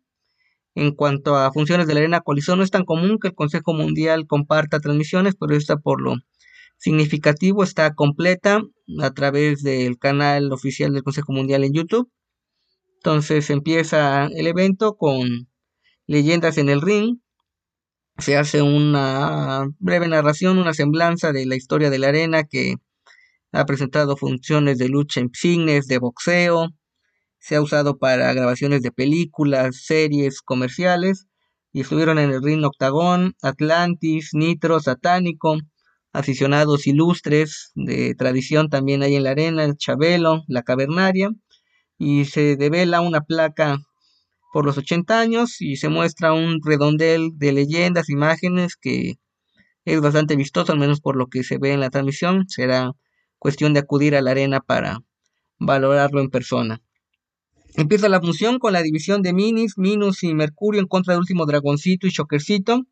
En 0.74 0.92
cuanto 0.94 1.36
a 1.36 1.52
funciones 1.52 1.86
de 1.86 1.94
la 1.94 2.00
Arena 2.00 2.20
Coliseo, 2.20 2.54
no 2.56 2.62
es 2.62 2.70
tan 2.70 2.84
común 2.84 3.18
que 3.20 3.28
el 3.28 3.34
Consejo 3.34 3.72
Mundial 3.72 4.26
comparta 4.26 4.78
transmisiones, 4.78 5.34
pero 5.34 5.56
está 5.56 5.78
por 5.78 6.00
lo 6.02 6.16
significativo 6.76 7.62
está 7.62 7.94
completa 7.94 8.62
a 9.00 9.10
través 9.12 9.62
del 9.62 9.98
canal 9.98 10.52
oficial 10.52 10.92
del 10.92 11.02
Consejo 11.02 11.32
Mundial 11.32 11.64
en 11.64 11.72
YouTube. 11.72 12.10
Entonces 12.96 13.50
empieza 13.50 14.26
el 14.26 14.46
evento 14.46 14.96
con 14.96 15.48
leyendas 16.06 16.58
en 16.58 16.68
el 16.68 16.80
ring. 16.80 17.18
Se 18.18 18.36
hace 18.36 18.62
una 18.62 19.66
breve 19.78 20.08
narración, 20.08 20.58
una 20.58 20.74
semblanza 20.74 21.32
de 21.32 21.46
la 21.46 21.56
historia 21.56 21.90
de 21.90 21.98
la 21.98 22.08
arena 22.08 22.44
que 22.44 22.76
ha 23.52 23.64
presentado 23.66 24.16
funciones 24.16 24.78
de 24.78 24.88
lucha 24.88 25.20
en 25.20 25.30
cines, 25.32 25.86
de 25.86 25.98
boxeo. 25.98 26.68
Se 27.38 27.56
ha 27.56 27.62
usado 27.62 27.98
para 27.98 28.32
grabaciones 28.32 28.82
de 28.82 28.92
películas, 28.92 29.84
series, 29.84 30.40
comerciales. 30.42 31.26
Y 31.72 31.82
estuvieron 31.82 32.18
en 32.18 32.30
el 32.30 32.42
ring 32.42 32.64
Octagón, 32.64 33.34
Atlantis, 33.42 34.30
Nitro, 34.32 34.80
Satánico, 34.80 35.58
aficionados 36.16 36.86
ilustres 36.86 37.72
de 37.74 38.14
tradición 38.14 38.70
también 38.70 39.02
hay 39.02 39.16
en 39.16 39.24
la 39.24 39.32
arena, 39.32 39.64
el 39.64 39.76
Chabelo, 39.76 40.44
la 40.48 40.62
Cavernaria, 40.62 41.30
y 41.98 42.24
se 42.24 42.56
devela 42.56 43.02
una 43.02 43.20
placa 43.20 43.78
por 44.52 44.64
los 44.64 44.78
80 44.78 45.20
años 45.20 45.60
y 45.60 45.76
se 45.76 45.90
muestra 45.90 46.32
un 46.32 46.60
redondel 46.64 47.32
de 47.34 47.52
leyendas, 47.52 48.08
imágenes 48.08 48.76
que 48.76 49.16
es 49.84 50.00
bastante 50.00 50.36
vistoso, 50.36 50.72
al 50.72 50.78
menos 50.78 51.00
por 51.00 51.16
lo 51.16 51.26
que 51.26 51.44
se 51.44 51.58
ve 51.58 51.72
en 51.72 51.80
la 51.80 51.90
transmisión. 51.90 52.48
Será 52.48 52.92
cuestión 53.38 53.74
de 53.74 53.80
acudir 53.80 54.16
a 54.16 54.22
la 54.22 54.30
arena 54.30 54.60
para 54.60 55.00
valorarlo 55.58 56.20
en 56.20 56.30
persona. 56.30 56.80
Empieza 57.74 58.08
la 58.08 58.22
función 58.22 58.58
con 58.58 58.72
la 58.72 58.82
división 58.82 59.20
de 59.20 59.34
Minis, 59.34 59.76
Minus 59.76 60.22
y 60.22 60.32
Mercurio 60.32 60.80
en 60.80 60.86
contra 60.86 61.12
de 61.12 61.20
Último 61.20 61.44
Dragoncito 61.44 62.06
y 62.06 62.10
Shockercito. 62.10 62.84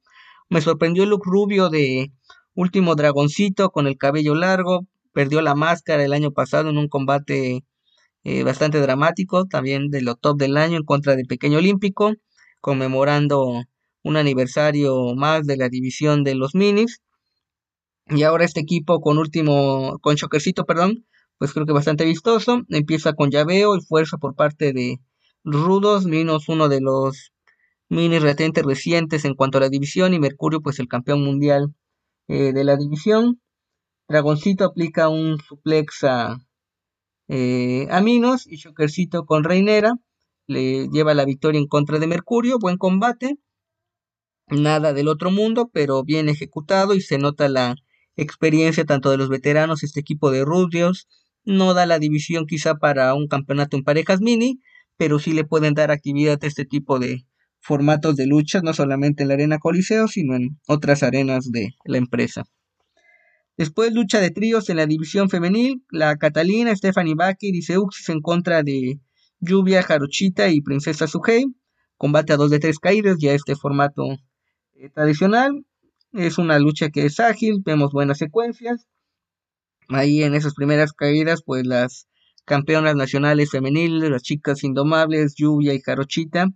Me 0.51 0.61
sorprendió 0.61 1.05
el 1.05 1.09
look 1.09 1.23
rubio 1.25 1.71
de 1.71 2.13
Último 2.55 2.95
Dragoncito 2.95 3.71
con 3.71 3.87
el 3.89 3.99
cabello 3.99 4.35
largo. 4.35 4.87
Perdió 5.13 5.43
la 5.43 5.55
máscara 5.55 6.05
el 6.05 6.13
año 6.13 6.31
pasado 6.31 6.71
en 6.71 6.79
un 6.79 6.89
combate 6.89 7.65
eh, 8.25 8.43
bastante 8.45 8.81
dramático, 8.81 9.47
también 9.47 9.91
de 9.91 10.03
lo 10.03 10.15
top 10.15 10.39
del 10.39 10.57
año 10.57 10.77
en 10.77 10.85
contra 10.85 11.17
de 11.17 11.25
Pequeño 11.25 11.59
Olímpico, 11.59 12.15
conmemorando 12.61 13.65
un 14.03 14.17
aniversario 14.17 15.15
más 15.17 15.47
de 15.47 15.57
la 15.57 15.69
división 15.69 16.25
de 16.25 16.35
los 16.37 16.55
minis. 16.55 17.01
Y 18.07 18.23
ahora 18.23 18.45
este 18.45 18.61
equipo 18.61 19.01
con 19.01 19.19
último, 19.19 19.99
con 20.01 20.15
Shockercito, 20.15 20.65
perdón, 20.65 21.07
pues 21.39 21.53
creo 21.53 21.67
que 21.67 21.73
bastante 21.73 22.05
vistoso. 22.05 22.63
Empieza 22.69 23.15
con 23.15 23.31
llaveo 23.31 23.77
y 23.77 23.81
fuerza 23.81 24.17
por 24.19 24.35
parte 24.37 24.73
de 24.73 25.01
Rudos, 25.45 26.07
menos 26.07 26.49
uno 26.49 26.69
de 26.69 26.81
los 26.81 27.33
mini 27.89 28.19
retentes 28.19 28.65
recientes 28.65 29.25
en 29.25 29.35
cuanto 29.35 29.59
a 29.59 29.63
la 29.63 29.69
división 29.69 30.15
y 30.15 30.19
Mercurio 30.19 30.61
pues 30.61 30.79
el 30.79 30.89
campeón 30.89 31.23
mundial 31.23 31.75
eh, 32.29 32.53
de 32.53 32.65
la 32.65 32.77
división. 32.77 33.41
Dragoncito 34.09 34.65
aplica 34.65 35.09
un 35.09 35.39
suplex 35.39 36.05
a, 36.05 36.39
eh, 37.29 37.87
a 37.91 38.01
Minos 38.01 38.47
y 38.47 38.57
Shockercito 38.57 39.25
con 39.25 39.45
Reinera 39.45 39.95
le 40.47 40.89
lleva 40.89 41.15
la 41.15 41.25
victoria 41.25 41.59
en 41.59 41.67
contra 41.67 41.99
de 41.99 42.07
Mercurio. 42.07 42.59
Buen 42.59 42.77
combate. 42.77 43.37
Nada 44.49 44.93
del 44.93 45.09
otro 45.09 45.31
mundo, 45.31 45.71
pero 45.73 46.05
bien 46.05 46.29
ejecutado 46.29 46.95
y 46.95 47.01
se 47.01 47.19
nota 47.19 47.49
la 47.49 47.77
experiencia 48.17 48.85
tanto 48.85 49.11
de 49.11 49.17
los 49.17 49.31
veteranos, 49.31 49.83
este 49.83 50.01
equipo 50.01 50.31
de 50.31 50.45
Rudios, 50.45 51.09
no 51.45 51.73
da 51.75 51.87
la 51.87 51.99
división 51.99 52.47
quizá 52.47 52.75
para 52.75 53.15
un 53.15 53.27
campeonato 53.27 53.77
en 53.77 53.85
parejas 53.85 54.21
mini, 54.21 54.61
pero 54.97 55.19
sí 55.19 55.33
le 55.33 55.45
pueden 55.45 55.75
dar 55.75 55.91
actividad 55.91 56.39
a 56.43 56.47
este 56.47 56.65
tipo 56.67 56.99
de 56.99 57.25
formatos 57.65 58.15
de 58.17 58.27
luchas, 58.27 58.63
no 58.63 58.75
solamente 58.75 59.23
en 59.23 59.29
la 59.29 59.35
arena 59.35 59.59
Coliseo, 59.59 60.07
sino 60.07 60.37
en 60.37 60.61
otras 60.69 61.03
arenas 61.03 61.51
de 61.51 61.71
la 61.87 61.97
empresa. 61.97 62.45
Después 63.57 63.95
lucha 63.95 64.21
de 64.21 64.31
tríos 64.31 64.69
en 64.69 64.77
la 64.77 64.87
división 64.87 65.31
femenil, 65.31 65.83
la 65.91 66.17
Catalina, 66.17 66.77
Stephanie 66.77 67.15
Baker 67.15 67.55
y 67.55 67.63
Seuxis 67.63 68.11
en 68.11 68.21
contra 68.21 68.63
de 68.63 69.01
Lluvia, 69.41 69.83
Jarochita 69.83 70.51
y 70.51 70.61
Princesa 70.61 71.07
Suhei. 71.07 71.47
Combate 71.97 72.35
a 72.35 72.37
dos 72.37 72.51
de 72.51 72.59
tres 72.59 72.79
caídas, 72.79 73.17
ya 73.19 73.33
este 73.33 73.57
formato 73.57 74.05
eh, 74.75 74.91
tradicional. 74.91 75.65
Es 76.13 76.37
una 76.37 76.59
lucha 76.59 76.91
que 76.91 77.07
es 77.07 77.19
ágil, 77.19 77.63
vemos 77.65 77.93
buenas 77.93 78.19
secuencias. 78.19 78.87
Ahí 79.89 80.23
en 80.23 80.35
esas 80.35 80.55
primeras 80.55 80.93
caídas, 80.93 81.43
pues 81.45 81.67
las 81.67 82.09
campeonas 82.45 82.95
nacionales 82.95 83.51
femeniles, 83.51 84.11
las 84.11 84.23
chicas 84.23 84.65
indomables, 84.65 85.35
Lluvia 85.37 85.73
y 85.73 85.81
Jarochita, 85.81 86.49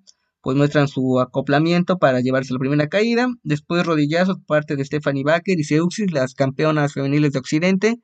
pues 0.48 0.56
muestran 0.56 0.88
su 0.88 1.20
acoplamiento 1.20 1.98
para 1.98 2.22
llevarse 2.22 2.54
la 2.54 2.58
primera 2.58 2.88
caída. 2.88 3.28
Después 3.42 3.84
rodillazos 3.84 4.38
parte 4.46 4.76
de 4.76 4.84
Stephanie 4.86 5.22
Baker 5.22 5.60
y 5.60 5.62
Seuxis, 5.62 6.10
las 6.10 6.32
campeonas 6.32 6.94
femeniles 6.94 7.34
de 7.34 7.38
Occidente, 7.38 7.96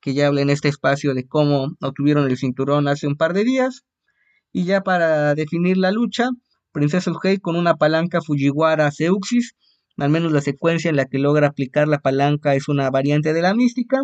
que 0.00 0.12
ya 0.12 0.26
hablan 0.26 0.42
en 0.42 0.50
este 0.50 0.66
espacio 0.66 1.14
de 1.14 1.28
cómo 1.28 1.76
obtuvieron 1.80 2.28
el 2.28 2.36
cinturón 2.36 2.88
hace 2.88 3.06
un 3.06 3.14
par 3.14 3.34
de 3.34 3.44
días. 3.44 3.84
Y 4.50 4.64
ya 4.64 4.80
para 4.80 5.36
definir 5.36 5.76
la 5.76 5.92
lucha, 5.92 6.30
Princesa 6.72 7.12
Uhei 7.12 7.38
con 7.38 7.54
una 7.54 7.76
palanca 7.76 8.20
Fujiwara 8.20 8.90
Seuxis, 8.90 9.54
al 9.96 10.10
menos 10.10 10.32
la 10.32 10.40
secuencia 10.40 10.88
en 10.88 10.96
la 10.96 11.04
que 11.04 11.20
logra 11.20 11.46
aplicar 11.46 11.86
la 11.86 12.00
palanca 12.00 12.56
es 12.56 12.66
una 12.66 12.90
variante 12.90 13.32
de 13.32 13.42
la 13.42 13.54
mística. 13.54 14.00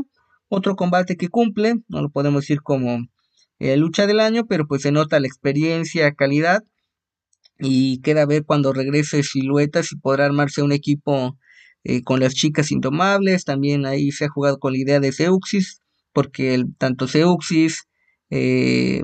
Otro 0.47 0.77
combate 0.77 1.17
que 1.17 1.31
cumple, 1.31 1.75
no 1.89 2.01
lo 2.01 2.11
podemos 2.11 2.43
decir 2.43 2.63
como 2.63 3.09
eh, 3.59 3.77
lucha 3.77 4.07
del 4.07 4.21
año, 4.21 4.47
pero 4.47 4.69
pues 4.69 4.83
se 4.83 4.93
nota 4.93 5.19
la 5.19 5.27
experiencia, 5.27 6.13
calidad 6.13 6.63
y 7.59 8.01
queda 8.01 8.27
ver 8.27 8.44
cuando 8.44 8.73
regrese 8.73 9.23
Silueta 9.23 9.83
si 9.83 9.97
podrá 9.97 10.27
armarse 10.27 10.62
un 10.62 10.73
equipo 10.73 11.37
eh, 11.85 12.03
con 12.03 12.21
las 12.21 12.35
chicas 12.35 12.71
indomables. 12.71 13.44
También 13.44 13.87
ahí 13.87 14.12
se 14.12 14.27
ha 14.27 14.29
jugado 14.29 14.59
con 14.59 14.73
la 14.73 14.79
idea 14.79 15.01
de 15.01 15.12
Seuxis, 15.12 15.83
porque 16.12 16.55
el, 16.55 16.75
tanto 16.77 17.09
Seuxis, 17.09 17.85
eh, 18.31 19.03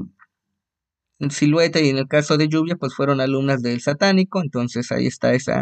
Silueta 1.30 1.80
y 1.80 1.88
en 1.88 1.98
el 1.98 2.08
caso 2.08 2.36
de 2.36 2.48
Lluvia, 2.48 2.76
pues 2.76 2.94
fueron 2.94 3.20
alumnas 3.20 3.62
del 3.62 3.80
satánico. 3.80 4.42
Entonces 4.42 4.92
ahí 4.92 5.06
está 5.06 5.34
ese 5.34 5.52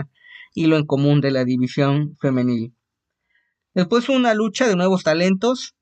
hilo 0.55 0.76
en 0.76 0.87
común 0.87 1.20
de 1.20 1.31
la 1.31 1.44
división 1.44 2.16
femenil. 2.20 2.74
Después 3.74 4.09
una 4.11 4.35
lucha 4.35 4.68
de 4.68 4.76
nuevos 4.76 5.02
talentos 5.02 5.74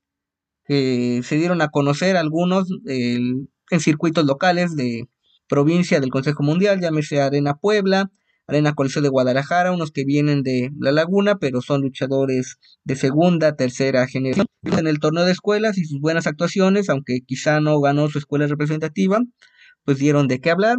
que 0.65 1.21
se 1.23 1.35
dieron 1.35 1.61
a 1.61 1.69
conocer 1.69 2.15
algunos 2.15 2.69
en 2.85 3.49
circuitos 3.79 4.25
locales 4.25 4.75
de 4.75 5.09
provincia 5.51 5.99
del 5.99 6.11
Consejo 6.11 6.43
Mundial, 6.43 6.79
llámese 6.79 7.19
Arena 7.19 7.55
Puebla, 7.55 8.09
Arena 8.47 8.73
Coliseo 8.73 9.01
de 9.01 9.09
Guadalajara, 9.09 9.73
unos 9.73 9.91
que 9.91 10.05
vienen 10.05 10.43
de 10.43 10.71
La 10.79 10.93
Laguna, 10.93 11.39
pero 11.39 11.61
son 11.61 11.81
luchadores 11.81 12.57
de 12.85 12.95
segunda, 12.95 13.57
tercera 13.57 14.07
generación. 14.07 14.47
En 14.63 14.87
el 14.87 14.99
torneo 14.99 15.25
de 15.25 15.33
escuelas 15.33 15.77
y 15.77 15.83
sus 15.83 15.99
buenas 15.99 16.25
actuaciones, 16.25 16.87
aunque 16.89 17.19
quizá 17.25 17.59
no 17.59 17.81
ganó 17.81 18.07
su 18.07 18.17
escuela 18.17 18.47
representativa, 18.47 19.19
pues 19.83 19.97
dieron 19.97 20.29
de 20.29 20.39
qué 20.39 20.51
hablar. 20.51 20.77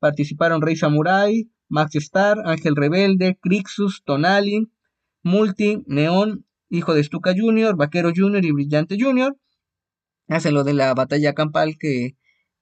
Participaron 0.00 0.60
Rey 0.60 0.76
Samurai, 0.76 1.48
Max 1.70 1.96
Star, 1.96 2.36
Ángel 2.44 2.76
Rebelde, 2.76 3.38
Crixus, 3.40 4.02
Tonali, 4.04 4.70
Multi, 5.22 5.82
Neón, 5.86 6.44
Hijo 6.68 6.92
de 6.92 7.02
Stuka 7.02 7.32
Jr., 7.34 7.74
Vaquero 7.74 8.12
Jr. 8.14 8.44
y 8.44 8.52
Brillante 8.52 8.98
Jr. 9.00 9.34
Hacen 10.28 10.52
lo 10.52 10.62
de 10.62 10.74
la 10.74 10.92
batalla 10.92 11.32
campal 11.32 11.78
que 11.78 12.18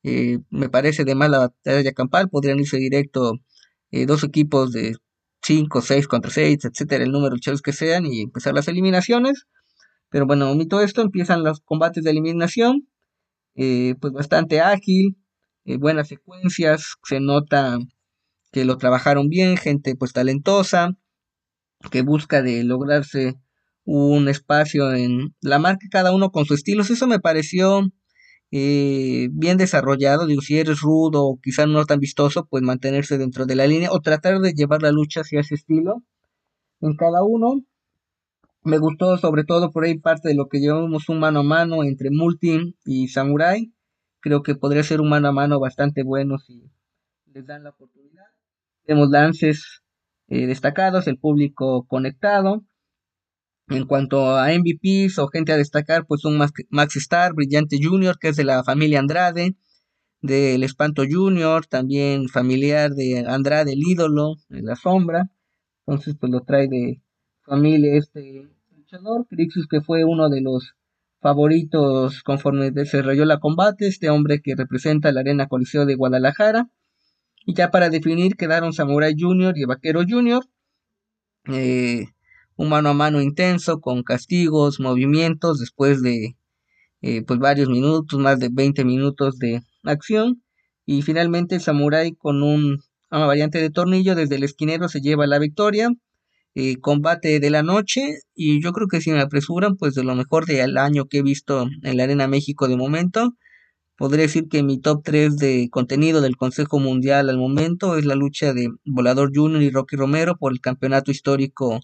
eh, 0.08 0.38
me 0.50 0.68
parece 0.70 1.04
de 1.04 1.14
más 1.14 1.30
la 1.30 1.38
batalla 1.40 1.92
campal, 1.92 2.28
podrían 2.30 2.58
irse 2.60 2.78
directo 2.78 3.34
eh, 3.90 4.06
dos 4.06 4.24
equipos 4.24 4.72
de 4.72 4.96
5, 5.42 5.82
6 5.82 6.08
contra 6.08 6.30
6, 6.30 6.64
etcétera, 6.64 7.04
el 7.04 7.12
número 7.12 7.30
de 7.30 7.36
luchadores 7.36 7.62
que 7.62 7.72
sean 7.72 8.06
y 8.06 8.22
empezar 8.22 8.54
las 8.54 8.68
eliminaciones. 8.68 9.46
Pero 10.10 10.26
bueno, 10.26 10.50
omito 10.50 10.80
esto, 10.80 11.02
empiezan 11.02 11.44
los 11.44 11.60
combates 11.60 12.04
de 12.04 12.10
eliminación, 12.10 12.88
eh, 13.56 13.94
pues 14.00 14.12
bastante 14.14 14.60
ágil, 14.60 15.18
buenas 15.64 16.08
secuencias, 16.08 16.96
se 17.04 17.20
nota 17.20 17.78
que 18.52 18.64
lo 18.64 18.78
trabajaron 18.78 19.28
bien, 19.28 19.58
gente 19.58 19.94
pues 19.96 20.12
talentosa, 20.14 20.92
que 21.90 22.02
busca 22.02 22.42
de 22.42 22.64
lograrse 22.64 23.34
un 23.84 24.28
espacio 24.28 24.94
en 24.94 25.34
la 25.42 25.58
marca, 25.58 25.86
cada 25.90 26.12
uno 26.12 26.30
con 26.30 26.46
su 26.46 26.54
estilo. 26.54 26.82
Eso 26.82 27.06
me 27.06 27.20
pareció 27.20 27.90
eh, 28.50 29.28
bien 29.32 29.58
desarrollado, 29.58 30.26
digo, 30.26 30.40
si 30.40 30.58
eres 30.58 30.80
rudo 30.80 31.24
o 31.24 31.38
quizás 31.42 31.68
no 31.68 31.84
tan 31.84 32.00
vistoso, 32.00 32.46
pues 32.48 32.62
mantenerse 32.62 33.18
dentro 33.18 33.46
de 33.46 33.56
la 33.56 33.66
línea 33.66 33.90
o 33.92 34.00
tratar 34.00 34.40
de 34.40 34.52
llevar 34.52 34.82
la 34.82 34.92
lucha 34.92 35.20
hacia 35.20 35.40
ese 35.40 35.54
estilo 35.54 36.02
en 36.80 36.96
cada 36.96 37.22
uno. 37.24 37.62
Me 38.62 38.78
gustó 38.78 39.16
sobre 39.18 39.44
todo 39.44 39.70
por 39.70 39.84
ahí 39.84 39.98
parte 39.98 40.28
de 40.28 40.34
lo 40.34 40.48
que 40.48 40.60
llevamos 40.60 41.08
un 41.08 41.20
mano 41.20 41.40
a 41.40 41.42
mano 41.42 41.84
entre 41.84 42.10
Multi 42.10 42.74
y 42.84 43.08
Samurai. 43.08 43.72
Creo 44.20 44.42
que 44.42 44.54
podría 44.56 44.82
ser 44.82 45.00
un 45.00 45.08
mano 45.08 45.28
a 45.28 45.32
mano 45.32 45.60
bastante 45.60 46.02
bueno 46.02 46.38
si 46.38 46.70
les 47.26 47.46
dan 47.46 47.64
la 47.64 47.70
oportunidad. 47.70 48.26
Tenemos 48.84 49.10
lances 49.10 49.82
eh, 50.28 50.46
destacados, 50.46 51.06
el 51.06 51.18
público 51.18 51.86
conectado. 51.86 52.64
En 53.70 53.84
cuanto 53.84 54.36
a 54.36 54.50
MVPs 54.52 55.18
o 55.18 55.28
gente 55.28 55.52
a 55.52 55.56
destacar, 55.56 56.06
pues 56.06 56.24
un 56.24 56.38
Max 56.38 56.96
Star, 56.96 57.34
Brillante 57.34 57.78
Junior, 57.82 58.18
que 58.18 58.28
es 58.28 58.36
de 58.36 58.44
la 58.44 58.64
familia 58.64 58.98
Andrade, 58.98 59.56
del 60.22 60.62
Espanto 60.62 61.02
Junior, 61.08 61.66
también 61.66 62.28
familiar 62.28 62.92
de 62.92 63.24
Andrade, 63.26 63.72
el 63.72 63.82
ídolo, 63.86 64.36
de 64.48 64.62
la 64.62 64.74
sombra. 64.74 65.30
Entonces, 65.86 66.16
pues 66.18 66.32
lo 66.32 66.40
trae 66.40 66.68
de 66.68 67.02
familia 67.42 67.94
este 67.94 68.48
luchador. 68.74 69.26
Crixus, 69.28 69.66
que 69.68 69.80
fue 69.80 70.04
uno 70.04 70.28
de 70.28 70.40
los 70.40 70.74
favoritos 71.20 72.22
conforme 72.22 72.70
desarrolló 72.70 73.24
la 73.24 73.38
combate, 73.38 73.86
este 73.86 74.10
hombre 74.10 74.40
que 74.40 74.54
representa 74.56 75.12
la 75.12 75.20
Arena 75.20 75.46
Coliseo 75.46 75.84
de 75.86 75.94
Guadalajara. 75.94 76.68
Y 77.44 77.54
ya 77.54 77.70
para 77.70 77.90
definir 77.90 78.36
quedaron 78.36 78.72
Samurai 78.72 79.14
Junior 79.18 79.56
y 79.56 79.64
Vaquero 79.64 80.02
Junior. 80.08 80.44
Eh, 81.46 82.06
un 82.58 82.68
mano 82.70 82.90
a 82.90 82.94
mano 82.94 83.22
intenso 83.22 83.80
con 83.80 84.02
castigos, 84.02 84.80
movimientos 84.80 85.60
después 85.60 86.02
de 86.02 86.36
eh, 87.02 87.22
pues 87.26 87.38
varios 87.40 87.68
minutos, 87.68 88.18
más 88.20 88.38
de 88.40 88.48
20 88.52 88.84
minutos 88.84 89.38
de 89.38 89.62
acción. 89.84 90.42
Y 90.86 91.02
finalmente 91.02 91.56
el 91.56 91.60
Samurai 91.62 92.14
con 92.14 92.42
un, 92.42 92.80
una 93.10 93.26
variante 93.26 93.58
de 93.60 93.70
tornillo 93.70 94.14
desde 94.14 94.36
el 94.36 94.44
esquinero 94.44 94.88
se 94.88 95.00
lleva 95.00 95.26
la 95.26 95.38
victoria. 95.38 95.90
eh, 96.54 96.78
combate 96.80 97.40
de 97.40 97.50
la 97.50 97.62
noche 97.62 98.20
y 98.34 98.62
yo 98.62 98.72
creo 98.72 98.88
que 98.88 99.00
si 99.00 99.10
me 99.12 99.20
apresuran, 99.20 99.76
pues 99.76 99.94
de 99.94 100.04
lo 100.04 100.14
mejor 100.16 100.46
del 100.46 100.76
año 100.78 101.06
que 101.06 101.18
he 101.18 101.22
visto 101.22 101.68
en 101.82 101.96
la 101.96 102.04
Arena 102.04 102.28
México 102.28 102.68
de 102.68 102.76
momento. 102.76 103.34
Podría 103.96 104.22
decir 104.22 104.48
que 104.48 104.62
mi 104.62 104.80
top 104.80 105.02
3 105.04 105.36
de 105.38 105.68
contenido 105.70 106.20
del 106.20 106.36
Consejo 106.36 106.78
Mundial 106.80 107.28
al 107.30 107.38
momento 107.38 107.96
es 107.98 108.04
la 108.06 108.14
lucha 108.16 108.54
de 108.54 108.68
Volador 108.84 109.30
Junior 109.34 109.62
y 109.62 109.70
Rocky 109.70 109.96
Romero 109.96 110.36
por 110.38 110.52
el 110.52 110.60
campeonato 110.60 111.10
histórico 111.10 111.80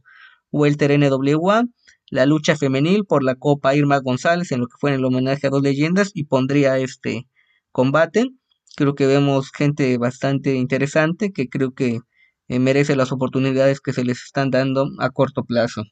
Welter 0.55 0.96
NWA, 0.96 1.64
la 2.11 2.26
lucha 2.26 2.57
femenil 2.57 3.05
por 3.05 3.24
la 3.24 3.34
Copa 3.34 3.74
Irma 3.74 3.98
González 3.98 4.52
en 4.52 4.61
lo 4.61 4.68
que 4.68 4.76
fue 4.78 4.90
en 4.90 4.96
el 5.00 5.05
homenaje 5.05 5.48
a 5.48 5.50
dos 5.50 5.62
leyendas 5.62 6.12
y 6.14 6.24
pondría 6.24 6.78
este 6.78 7.26
combate. 7.72 8.30
Creo 8.76 8.94
que 8.94 9.09
vemos 9.09 9.50
gente 9.50 9.98
bastante 9.98 10.55
interesante 10.55 11.32
que 11.32 11.48
creo 11.48 11.72
que 11.72 11.98
eh, 12.46 12.59
merece 12.61 12.94
las 12.94 13.11
oportunidades 13.11 13.80
que 13.80 13.92
se 13.92 14.05
les 14.05 14.22
están 14.22 14.50
dando 14.50 14.90
a 15.00 15.11
corto 15.11 15.42
plazo. 15.42 15.82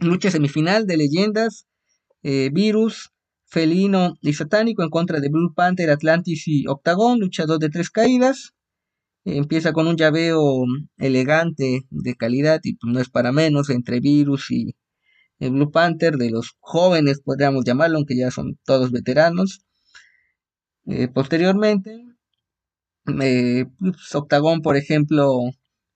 Lucha 0.00 0.30
semifinal 0.30 0.86
de 0.86 0.98
leyendas, 0.98 1.66
eh, 2.22 2.50
Virus, 2.52 3.10
Felino 3.46 4.16
y 4.20 4.34
Satánico 4.34 4.82
en 4.82 4.90
contra 4.90 5.18
de 5.20 5.30
Blue 5.30 5.54
Panther, 5.54 5.88
Atlantis 5.88 6.46
y 6.46 6.66
Octagon, 6.66 7.18
lucha 7.18 7.46
dos 7.46 7.58
de 7.58 7.70
tres 7.70 7.88
caídas. 7.88 8.52
Empieza 9.36 9.72
con 9.72 9.86
un 9.86 9.96
llaveo 9.96 10.64
elegante 10.96 11.82
de 11.90 12.14
calidad 12.16 12.60
y 12.62 12.74
pues, 12.76 12.92
no 12.92 13.00
es 13.00 13.08
para 13.10 13.32
menos 13.32 13.70
entre 13.70 14.00
Virus 14.00 14.50
y 14.50 14.74
el 15.38 15.52
Blue 15.52 15.70
Panther 15.70 16.16
de 16.16 16.30
los 16.30 16.56
jóvenes, 16.60 17.20
podríamos 17.20 17.64
llamarlo, 17.64 17.98
aunque 17.98 18.16
ya 18.16 18.30
son 18.30 18.58
todos 18.64 18.90
veteranos. 18.90 19.64
Eh, 20.86 21.08
posteriormente, 21.08 22.04
eh, 23.22 23.66
pues, 23.78 24.14
Octagon, 24.14 24.62
por 24.62 24.76
ejemplo, 24.76 25.40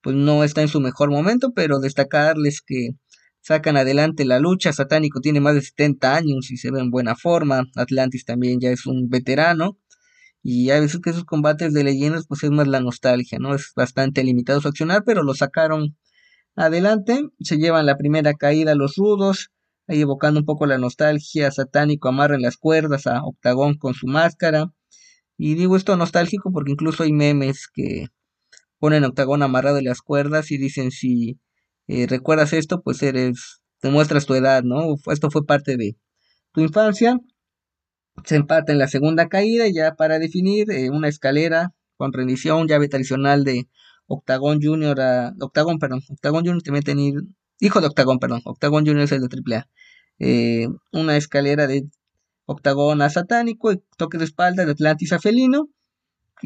pues 0.03 0.17
no 0.17 0.45
está 0.45 0.63
en 0.63 0.69
su 0.69 0.81
mejor 0.81 1.11
momento, 1.11 1.53
pero 1.55 1.81
destacarles 1.81 2.61
que 2.63 2.91
sacan 3.41 3.77
adelante 3.77 4.25
la 4.25 4.39
lucha. 4.39 4.73
Satánico 4.73 5.21
tiene 5.21 5.41
más 5.41 5.55
de 5.55 5.63
70 5.63 6.17
años 6.17 6.51
y 6.51 6.57
se 6.57 6.71
ve 6.71 6.81
en 6.81 6.91
buena 6.91 7.17
forma. 7.17 7.65
Atlantis 7.77 8.25
también 8.25 8.61
ya 8.61 8.71
es 8.71 8.87
un 8.87 9.09
veterano. 9.09 9.79
Y 10.43 10.71
a 10.71 10.81
veces 10.81 11.01
que 11.01 11.11
esos 11.11 11.25
combates 11.25 11.73
de 11.73 11.85
leyendas, 11.85 12.27
pues 12.27 12.43
es 12.43 12.51
más 12.51 12.67
la 12.67 12.81
nostalgia, 12.81 13.39
¿no? 13.39 13.55
Es 13.55 13.73
bastante 13.77 14.25
limitado 14.25 14.61
su 14.61 14.69
accionar, 14.69 15.05
pero 15.07 15.23
lo 15.23 15.35
sacaron 15.35 15.97
adelante. 16.57 17.23
Se 17.41 17.59
llevan 17.59 17.87
la 17.87 17.97
primera 17.97 18.35
caída 18.35 18.75
los 18.75 18.97
rudos, 18.97 19.51
ahí 19.87 20.01
evocando 20.01 20.41
un 20.41 20.47
poco 20.47 20.67
la 20.67 20.79
nostalgia. 20.79 21.51
Satánico 21.53 22.09
amarra 22.09 22.35
en 22.37 22.43
las 22.43 22.57
cuerdas 22.57 23.07
a 23.07 23.23
Octagón 23.25 23.77
con 23.79 23.95
su 23.95 24.07
máscara. 24.07 24.73
Y 25.37 25.55
digo 25.55 25.77
esto 25.77 25.97
nostálgico 25.97 26.53
porque 26.53 26.73
incluso 26.73 27.05
hay 27.05 27.13
memes 27.13 27.69
que 27.73 28.07
ponen 28.79 29.05
Octagón 29.05 29.43
amarrado 29.43 29.79
en 29.79 29.85
las 29.85 30.01
cuerdas 30.03 30.51
y 30.51 30.59
dicen 30.59 30.91
si 30.91 31.39
eh, 31.89 32.07
recuerdas 32.09 32.53
esto, 32.53 32.83
pues 32.83 33.03
eres, 33.03 33.63
demuestras 33.81 34.27
tu 34.27 34.35
edad, 34.35 34.63
¿no? 34.65 34.97
Esto 35.07 35.31
fue 35.31 35.45
parte 35.47 35.77
de 35.77 35.97
tu 36.53 36.61
infancia. 36.61 37.19
Se 38.25 38.37
empata 38.37 38.73
en 38.73 38.79
la 38.79 38.89
segunda 38.89 39.29
caída 39.29 39.67
ya 39.69 39.95
para 39.95 40.19
definir 40.19 40.71
eh, 40.71 40.91
una 40.91 41.09
escalera 41.09 41.73
con 41.97 42.13
rendición, 42.13 42.69
llave 42.69 42.89
tradicional 42.89 43.45
de 43.45 43.69
Octagón 44.07 44.61
Junior 44.63 45.01
a 45.01 45.33
Octagón, 45.41 45.79
perdón, 45.79 46.03
Octagón 46.09 46.45
Junior 46.45 46.63
también 46.63 46.85
tenía 46.85 47.13
hijo 47.61 47.81
de 47.81 47.87
Octagón, 47.87 48.19
perdón, 48.19 48.43
Octagón 48.45 48.85
Junior 48.85 49.05
es 49.05 49.13
el 49.13 49.23
de 49.23 49.29
AAA. 49.29 49.69
Eh, 50.19 50.69
una 50.93 51.17
escalera 51.17 51.67
de 51.67 51.85
Octagón 52.47 53.03
a 53.03 53.11
Satánico, 53.11 53.75
toque 53.97 54.19
de 54.19 54.25
espalda 54.25 54.65
de 54.65 54.73
Atlantis 54.73 55.13
a 55.13 55.19
Felino, 55.21 55.69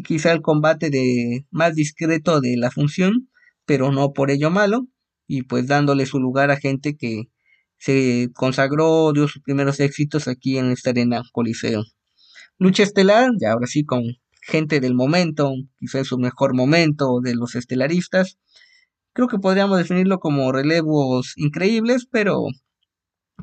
quizá 0.04 0.32
el 0.32 0.42
combate 0.42 0.90
de 0.90 1.46
más 1.50 1.74
discreto 1.74 2.40
de 2.40 2.56
la 2.56 2.70
función, 2.70 3.30
pero 3.64 3.90
no 3.92 4.12
por 4.12 4.30
ello 4.30 4.50
malo 4.50 4.86
y 5.26 5.42
pues 5.42 5.66
dándole 5.66 6.06
su 6.06 6.20
lugar 6.20 6.50
a 6.50 6.56
gente 6.56 6.96
que 6.96 7.28
se 7.78 8.30
consagró, 8.34 9.12
dio 9.12 9.28
sus 9.28 9.42
primeros 9.42 9.80
éxitos 9.80 10.28
aquí 10.28 10.58
en 10.58 10.70
esta 10.70 10.90
arena 10.90 11.22
Coliseo. 11.32 11.84
Lucha 12.58 12.82
estelar, 12.82 13.30
ya 13.40 13.52
ahora 13.52 13.66
sí 13.66 13.84
con 13.84 14.02
gente 14.42 14.80
del 14.80 14.94
momento, 14.94 15.52
quizás 15.78 16.06
su 16.06 16.18
mejor 16.18 16.54
momento 16.54 17.20
de 17.22 17.34
los 17.34 17.54
estelaristas. 17.54 18.38
Creo 19.12 19.28
que 19.28 19.38
podríamos 19.38 19.78
definirlo 19.78 20.18
como 20.18 20.52
relevos 20.52 21.32
increíbles, 21.36 22.06
pero 22.10 22.44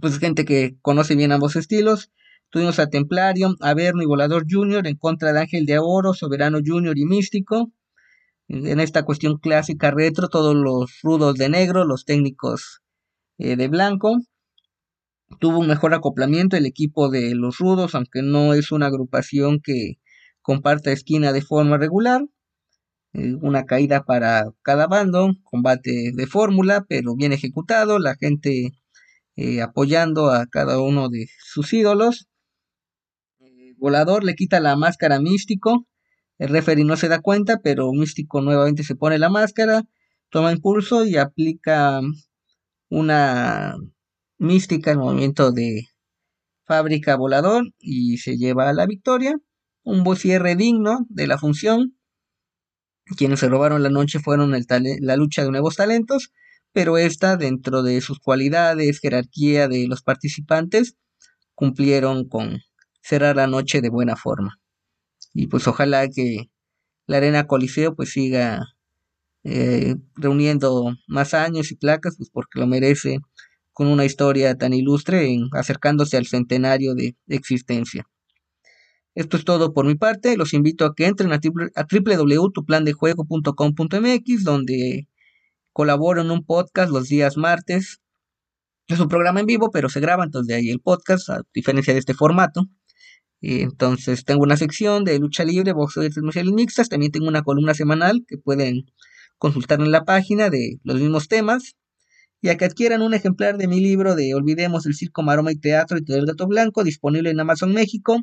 pues 0.01 0.19
gente 0.19 0.45
que 0.45 0.75
conoce 0.81 1.15
bien 1.15 1.31
ambos 1.31 1.55
estilos. 1.55 2.11
Tuvimos 2.49 2.79
a 2.79 2.87
Templario, 2.87 3.55
Averno 3.61 4.03
y 4.03 4.05
Volador 4.05 4.45
Junior 4.49 4.85
en 4.87 4.95
contra 4.95 5.33
de 5.33 5.41
Ángel 5.41 5.65
de 5.65 5.79
Oro, 5.79 6.13
Soberano 6.13 6.59
Junior 6.65 6.97
y 6.97 7.05
Místico 7.05 7.71
en 8.47 8.79
esta 8.79 9.03
cuestión 9.03 9.37
clásica 9.37 9.91
retro, 9.91 10.27
todos 10.27 10.55
los 10.55 10.99
rudos 11.01 11.35
de 11.35 11.49
negro, 11.49 11.85
los 11.85 12.05
técnicos 12.05 12.82
eh, 13.37 13.55
de 13.55 13.67
blanco. 13.67 14.17
Tuvo 15.39 15.59
un 15.59 15.67
mejor 15.67 15.93
acoplamiento 15.93 16.57
el 16.57 16.65
equipo 16.65 17.09
de 17.09 17.35
los 17.35 17.57
rudos, 17.57 17.95
aunque 17.95 18.21
no 18.21 18.53
es 18.53 18.71
una 18.71 18.87
agrupación 18.87 19.59
que 19.61 19.95
comparta 20.41 20.91
esquina 20.91 21.33
de 21.33 21.41
forma 21.41 21.77
regular. 21.77 22.21
Eh, 23.13 23.35
una 23.41 23.65
caída 23.65 24.03
para 24.05 24.45
cada 24.63 24.87
bando, 24.87 25.33
combate 25.43 26.11
de 26.13 26.27
fórmula, 26.27 26.85
pero 26.87 27.15
bien 27.15 27.33
ejecutado, 27.33 27.99
la 27.99 28.15
gente 28.15 28.71
eh, 29.35 29.61
apoyando 29.61 30.31
a 30.31 30.47
cada 30.47 30.79
uno 30.81 31.09
de 31.09 31.27
sus 31.39 31.73
ídolos. 31.73 32.27
volador 33.77 34.23
le 34.23 34.35
quita 34.35 34.59
la 34.59 34.75
máscara 34.75 35.19
místico, 35.19 35.87
el 36.39 36.49
referee 36.49 36.83
no 36.83 36.97
se 36.97 37.07
da 37.07 37.19
cuenta, 37.21 37.59
pero 37.63 37.91
Místico 37.93 38.41
nuevamente 38.41 38.83
se 38.83 38.95
pone 38.95 39.17
la 39.19 39.29
máscara, 39.29 39.83
toma 40.29 40.51
impulso 40.51 41.05
y 41.05 41.17
aplica 41.17 42.01
una 42.93 43.75
mística 44.37 44.91
en 44.91 44.99
movimiento 44.99 45.51
de 45.51 45.87
fábrica 46.65 47.15
volador 47.15 47.65
y 47.79 48.17
se 48.17 48.37
lleva 48.37 48.69
a 48.69 48.73
la 48.73 48.85
victoria. 48.85 49.35
Un 49.83 50.15
cierre 50.15 50.55
digno 50.55 51.05
de 51.09 51.27
la 51.27 51.37
función. 51.37 51.97
Quienes 53.17 53.39
se 53.41 53.49
robaron 53.49 53.83
la 53.83 53.89
noche 53.89 54.19
fueron 54.19 54.55
el 54.55 54.65
la 55.01 55.17
lucha 55.17 55.43
de 55.43 55.51
nuevos 55.51 55.75
talentos, 55.75 56.31
pero 56.71 56.97
esta, 56.97 57.35
dentro 57.35 57.83
de 57.83 57.99
sus 58.01 58.19
cualidades, 58.19 58.99
jerarquía 58.99 59.67
de 59.67 59.87
los 59.87 60.01
participantes, 60.03 60.95
cumplieron 61.53 62.27
con 62.29 62.59
cerrar 63.01 63.35
la 63.35 63.47
noche 63.47 63.81
de 63.81 63.89
buena 63.89 64.15
forma 64.15 64.59
y 65.33 65.47
pues 65.47 65.67
ojalá 65.67 66.07
que 66.09 66.49
la 67.07 67.17
Arena 67.17 67.47
Coliseo 67.47 67.95
pues 67.95 68.11
siga 68.11 68.61
eh, 69.43 69.95
reuniendo 70.15 70.95
más 71.07 71.33
años 71.33 71.71
y 71.71 71.75
placas, 71.75 72.15
pues 72.17 72.29
porque 72.31 72.59
lo 72.59 72.67
merece 72.67 73.19
con 73.73 73.87
una 73.87 74.05
historia 74.05 74.55
tan 74.55 74.73
ilustre 74.73 75.31
en 75.31 75.49
acercándose 75.53 76.17
al 76.17 76.27
centenario 76.27 76.95
de 76.95 77.15
existencia. 77.27 78.07
Esto 79.15 79.37
es 79.37 79.45
todo 79.45 79.73
por 79.73 79.85
mi 79.85 79.95
parte. 79.95 80.35
Los 80.37 80.53
invito 80.53 80.85
a 80.85 80.93
que 80.95 81.05
entren 81.05 81.31
a, 81.33 81.35
a 81.35 81.39
www.tuplandejuego.com.mx 81.91 84.43
donde 84.43 85.07
colaboro 85.71 86.21
en 86.21 86.31
un 86.31 86.43
podcast 86.45 86.91
los 86.91 87.09
días 87.09 87.37
martes. 87.37 87.99
Es 88.87 88.99
un 88.99 89.07
programa 89.07 89.39
en 89.39 89.45
vivo, 89.45 89.69
pero 89.71 89.87
se 89.89 89.99
graba, 89.99 90.23
entonces 90.23 90.47
de 90.47 90.55
ahí 90.55 90.69
el 90.69 90.79
podcast, 90.81 91.29
a 91.29 91.43
diferencia 91.53 91.93
de 91.93 91.99
este 91.99 92.15
formato. 92.15 92.63
Entonces 93.41 94.25
tengo 94.25 94.43
una 94.43 94.57
sección 94.57 95.03
de 95.03 95.19
lucha 95.19 95.43
libre, 95.43 95.73
boxeo 95.73 96.03
y 96.03 96.09
mixtas. 96.53 96.89
También 96.89 97.11
tengo 97.11 97.27
una 97.27 97.43
columna 97.43 97.73
semanal 97.73 98.23
que 98.27 98.37
pueden 98.37 98.85
consultar 99.43 99.81
en 99.81 99.91
la 99.91 100.05
página 100.05 100.49
de 100.49 100.79
los 100.85 101.01
mismos 101.01 101.27
temas. 101.27 101.75
Y 102.41 102.47
a 102.47 102.55
que 102.55 102.63
adquieran 102.63 103.01
un 103.01 103.13
ejemplar 103.13 103.57
de 103.57 103.67
mi 103.67 103.81
libro 103.81 104.15
de 104.15 104.33
Olvidemos 104.35 104.85
el 104.85 104.95
Circo, 104.95 105.21
Maroma 105.21 105.51
y 105.51 105.59
Teatro 105.59 105.97
y 105.97 106.25
Gato 106.25 106.47
Blanco, 106.47 106.85
disponible 106.85 107.29
en 107.29 107.41
Amazon 107.41 107.73
México, 107.73 108.21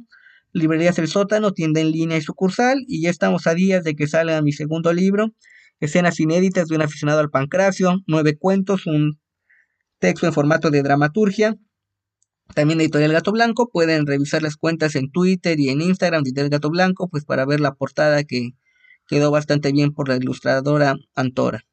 Librerías 0.52 0.98
El 0.98 1.08
Sótano, 1.08 1.52
tienda 1.52 1.82
en 1.82 1.90
línea 1.92 2.16
y 2.16 2.22
sucursal. 2.22 2.84
Y 2.88 3.02
ya 3.02 3.10
estamos 3.10 3.46
a 3.46 3.54
días 3.54 3.84
de 3.84 3.94
que 3.94 4.06
salga 4.06 4.40
mi 4.40 4.52
segundo 4.52 4.94
libro, 4.94 5.34
Escenas 5.78 6.20
inéditas 6.20 6.68
de 6.68 6.76
un 6.76 6.82
aficionado 6.82 7.20
al 7.20 7.28
pancracio, 7.28 7.98
nueve 8.06 8.38
cuentos, 8.38 8.86
un 8.86 9.20
texto 9.98 10.26
en 10.26 10.32
formato 10.32 10.70
de 10.70 10.82
dramaturgia 10.82 11.58
también 12.54 12.80
Editorial 12.80 13.12
Gato 13.12 13.30
Blanco, 13.30 13.70
pueden 13.70 14.06
revisar 14.06 14.42
las 14.42 14.56
cuentas 14.56 14.96
en 14.96 15.10
Twitter 15.12 15.60
y 15.60 15.68
en 15.68 15.80
Instagram 15.80 16.22
de 16.22 16.30
Editorial 16.30 16.50
Gato 16.50 16.70
Blanco, 16.70 17.08
pues 17.08 17.24
para 17.24 17.46
ver 17.46 17.60
la 17.60 17.74
portada 17.74 18.24
que 18.24 18.50
quedó 19.10 19.32
bastante 19.32 19.72
bien 19.72 19.92
por 19.92 20.08
la 20.08 20.14
ilustradora 20.14 20.94
Antora. 21.16 21.64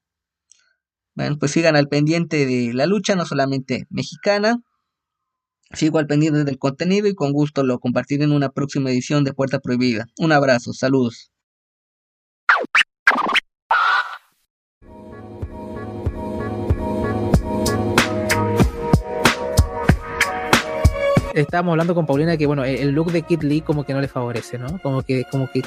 Bueno, 1.14 1.38
pues 1.38 1.52
sigan 1.52 1.76
al 1.76 1.88
pendiente 1.88 2.48
de 2.48 2.74
la 2.74 2.88
lucha, 2.88 3.16
no 3.16 3.28
solamente 3.28 3.86
mexicana. 3.92 4.58
Sigo 5.72 6.00
al 6.00 6.08
pendiente 6.08 6.44
del 6.44 6.58
contenido 6.58 7.08
y 7.08 7.14
con 7.14 7.34
gusto 7.34 7.64
lo 7.64 7.80
compartiré 7.80 8.24
en 8.24 8.32
una 8.32 8.50
próxima 8.50 8.90
edición 8.90 9.24
de 9.24 9.34
Puerta 9.34 9.60
Prohibida. 9.60 10.06
Un 10.18 10.32
abrazo, 10.32 10.74
saludos. 10.74 11.32
estábamos 21.36 21.74
hablando 21.74 21.94
con 21.94 22.08
Paulina 22.08 22.36
que 22.36 22.48
bueno, 22.48 22.66
el 22.66 22.90
look 22.94 23.12
de 23.12 23.22
Kid 23.22 23.44
Lee 23.44 23.62
como 23.62 23.84
que 23.84 23.94
no 23.94 24.02
le 24.02 24.08
favorece, 24.08 24.58
¿no? 24.58 24.82
Como 24.82 25.04
que, 25.04 25.24
como 25.26 25.48
que 25.52 25.62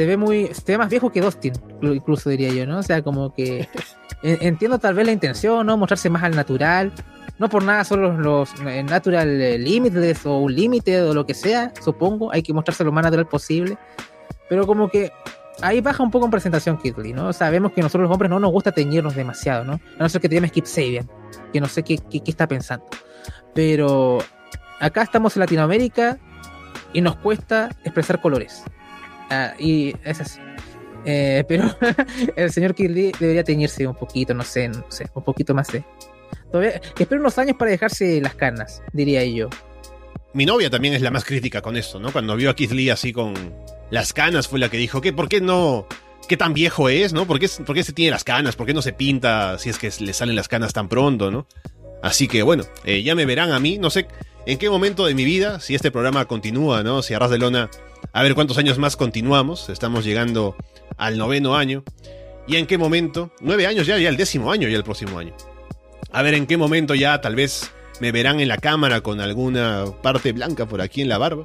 se 0.00 0.06
ve 0.06 0.16
muy, 0.16 0.46
se 0.54 0.62
ve 0.72 0.78
más 0.78 0.88
viejo 0.88 1.12
que 1.12 1.20
Dustin, 1.20 1.52
incluso 1.82 2.30
diría 2.30 2.48
yo, 2.48 2.66
¿no? 2.66 2.78
O 2.78 2.82
sea, 2.82 3.02
como 3.02 3.34
que 3.34 3.68
entiendo 4.22 4.78
tal 4.78 4.94
vez 4.94 5.04
la 5.04 5.12
intención, 5.12 5.66
¿no? 5.66 5.76
Mostrarse 5.76 6.08
más 6.08 6.22
al 6.22 6.34
natural. 6.34 6.90
No 7.36 7.50
por 7.50 7.62
nada 7.62 7.84
son 7.84 8.00
los, 8.00 8.18
los 8.18 8.60
eh, 8.66 8.82
natural 8.82 9.28
eh, 9.28 9.58
limitless 9.58 10.24
o 10.24 10.38
un 10.38 10.54
límite 10.54 11.02
o 11.02 11.12
lo 11.12 11.26
que 11.26 11.34
sea, 11.34 11.74
supongo. 11.84 12.32
Hay 12.32 12.42
que 12.42 12.54
mostrarse 12.54 12.82
lo 12.82 12.92
más 12.92 13.04
natural 13.04 13.28
posible. 13.28 13.76
Pero 14.48 14.66
como 14.66 14.88
que 14.88 15.12
ahí 15.60 15.82
baja 15.82 16.02
un 16.02 16.10
poco 16.10 16.24
en 16.24 16.30
presentación 16.30 16.78
Kidley, 16.78 17.12
¿no? 17.12 17.34
Sabemos 17.34 17.72
que 17.72 17.82
nosotros 17.82 18.04
los 18.04 18.10
hombres 18.10 18.30
no 18.30 18.40
nos 18.40 18.52
gusta 18.52 18.72
teñirnos 18.72 19.14
demasiado, 19.14 19.64
¿no? 19.64 19.74
A 19.74 20.02
no 20.02 20.08
ser 20.08 20.22
que 20.22 20.30
te 20.30 20.34
llames 20.34 20.52
Kip 20.52 20.64
Sabian, 20.64 21.10
que 21.52 21.60
no 21.60 21.68
sé 21.68 21.82
qué, 21.82 21.98
qué, 21.98 22.20
qué 22.20 22.30
está 22.30 22.48
pensando. 22.48 22.86
Pero 23.54 24.20
acá 24.80 25.02
estamos 25.02 25.36
en 25.36 25.40
Latinoamérica 25.40 26.16
y 26.94 27.02
nos 27.02 27.16
cuesta 27.16 27.68
expresar 27.84 28.22
colores. 28.22 28.64
Ah, 29.30 29.54
y 29.58 29.94
es 30.04 30.20
así. 30.20 30.40
Eh, 31.04 31.44
pero 31.48 31.74
el 32.36 32.52
señor 32.52 32.74
Kirby 32.74 33.12
debería 33.18 33.44
teñirse 33.44 33.86
un 33.86 33.94
poquito, 33.94 34.34
no 34.34 34.44
sé, 34.44 34.68
no 34.68 34.84
sé, 34.88 35.06
un 35.14 35.24
poquito 35.24 35.54
más 35.54 35.68
de. 35.68 35.84
Todavía, 36.52 36.80
espero 36.98 37.20
unos 37.20 37.38
años 37.38 37.56
para 37.56 37.70
dejarse 37.70 38.20
las 38.20 38.34
canas, 38.34 38.82
diría 38.92 39.24
yo. 39.24 39.48
Mi 40.34 40.46
novia 40.46 40.70
también 40.70 40.94
es 40.94 41.02
la 41.02 41.10
más 41.10 41.24
crítica 41.24 41.60
con 41.62 41.76
esto, 41.76 41.98
¿no? 41.98 42.12
Cuando 42.12 42.36
vio 42.36 42.50
a 42.50 42.56
Keith 42.56 42.72
Lee 42.72 42.90
así 42.90 43.12
con 43.12 43.34
las 43.90 44.12
canas 44.12 44.46
fue 44.46 44.58
la 44.58 44.68
que 44.68 44.76
dijo, 44.76 45.00
¿qué, 45.00 45.12
¿por 45.12 45.28
qué 45.28 45.40
no? 45.40 45.86
¿Qué 46.28 46.36
tan 46.36 46.52
viejo 46.54 46.88
es, 46.88 47.12
no? 47.12 47.26
¿Por 47.26 47.40
qué, 47.40 47.48
¿Por 47.48 47.82
se 47.82 47.92
tiene 47.92 48.12
las 48.12 48.22
canas? 48.22 48.54
¿Por 48.54 48.66
qué 48.66 48.74
no 48.74 48.82
se 48.82 48.92
pinta 48.92 49.58
si 49.58 49.70
es 49.70 49.78
que 49.78 49.90
le 50.00 50.12
salen 50.12 50.36
las 50.36 50.46
canas 50.46 50.72
tan 50.72 50.88
pronto, 50.88 51.30
no? 51.30 51.48
Así 52.02 52.28
que 52.28 52.42
bueno, 52.42 52.64
eh, 52.84 53.02
ya 53.02 53.14
me 53.14 53.26
verán 53.26 53.52
a 53.52 53.58
mí, 53.58 53.78
no 53.78 53.90
sé 53.90 54.06
en 54.46 54.58
qué 54.58 54.70
momento 54.70 55.06
de 55.06 55.14
mi 55.14 55.24
vida, 55.24 55.60
si 55.60 55.74
este 55.74 55.90
programa 55.90 56.24
continúa, 56.24 56.82
¿no? 56.82 57.02
Si 57.02 57.14
Arras 57.14 57.30
de 57.30 57.38
Lona, 57.38 57.70
a 58.12 58.22
ver 58.22 58.34
cuántos 58.34 58.58
años 58.58 58.78
más 58.78 58.96
continuamos, 58.96 59.68
estamos 59.68 60.04
llegando 60.04 60.56
al 60.96 61.18
noveno 61.18 61.56
año. 61.56 61.84
Y 62.46 62.56
en 62.56 62.66
qué 62.66 62.78
momento, 62.78 63.30
nueve 63.40 63.66
años 63.66 63.86
ya, 63.86 63.98
ya 63.98 64.08
el 64.08 64.16
décimo 64.16 64.50
año, 64.50 64.68
ya 64.68 64.76
el 64.76 64.84
próximo 64.84 65.18
año. 65.18 65.34
A 66.10 66.22
ver 66.22 66.34
en 66.34 66.46
qué 66.46 66.56
momento 66.56 66.94
ya 66.94 67.20
tal 67.20 67.36
vez 67.36 67.70
me 68.00 68.12
verán 68.12 68.40
en 68.40 68.48
la 68.48 68.58
cámara 68.58 69.02
con 69.02 69.20
alguna 69.20 69.84
parte 70.02 70.32
blanca 70.32 70.66
por 70.66 70.80
aquí 70.80 71.02
en 71.02 71.08
la 71.08 71.18
barba. 71.18 71.44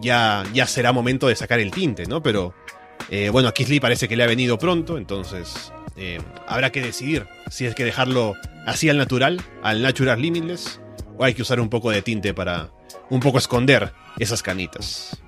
Ya, 0.00 0.44
ya 0.54 0.66
será 0.66 0.92
momento 0.92 1.26
de 1.26 1.36
sacar 1.36 1.58
el 1.58 1.70
tinte, 1.70 2.06
¿no? 2.06 2.22
Pero 2.22 2.54
eh, 3.10 3.30
bueno, 3.30 3.48
a 3.48 3.54
parece 3.80 4.08
que 4.08 4.16
le 4.16 4.22
ha 4.22 4.28
venido 4.28 4.58
pronto, 4.58 4.96
entonces 4.96 5.72
eh, 5.96 6.20
habrá 6.46 6.70
que 6.70 6.80
decidir 6.80 7.26
si 7.50 7.66
es 7.66 7.74
que 7.74 7.84
dejarlo 7.84 8.34
así 8.66 8.88
al 8.88 8.96
natural, 8.96 9.42
al 9.62 9.82
natural 9.82 10.20
limitless, 10.22 10.80
o 11.18 11.24
hay 11.24 11.34
que 11.34 11.42
usar 11.42 11.60
un 11.60 11.68
poco 11.68 11.90
de 11.90 12.02
tinte 12.02 12.32
para 12.32 12.70
un 13.10 13.20
poco 13.20 13.38
esconder 13.38 13.92
esas 14.18 14.42
canitas. 14.42 15.20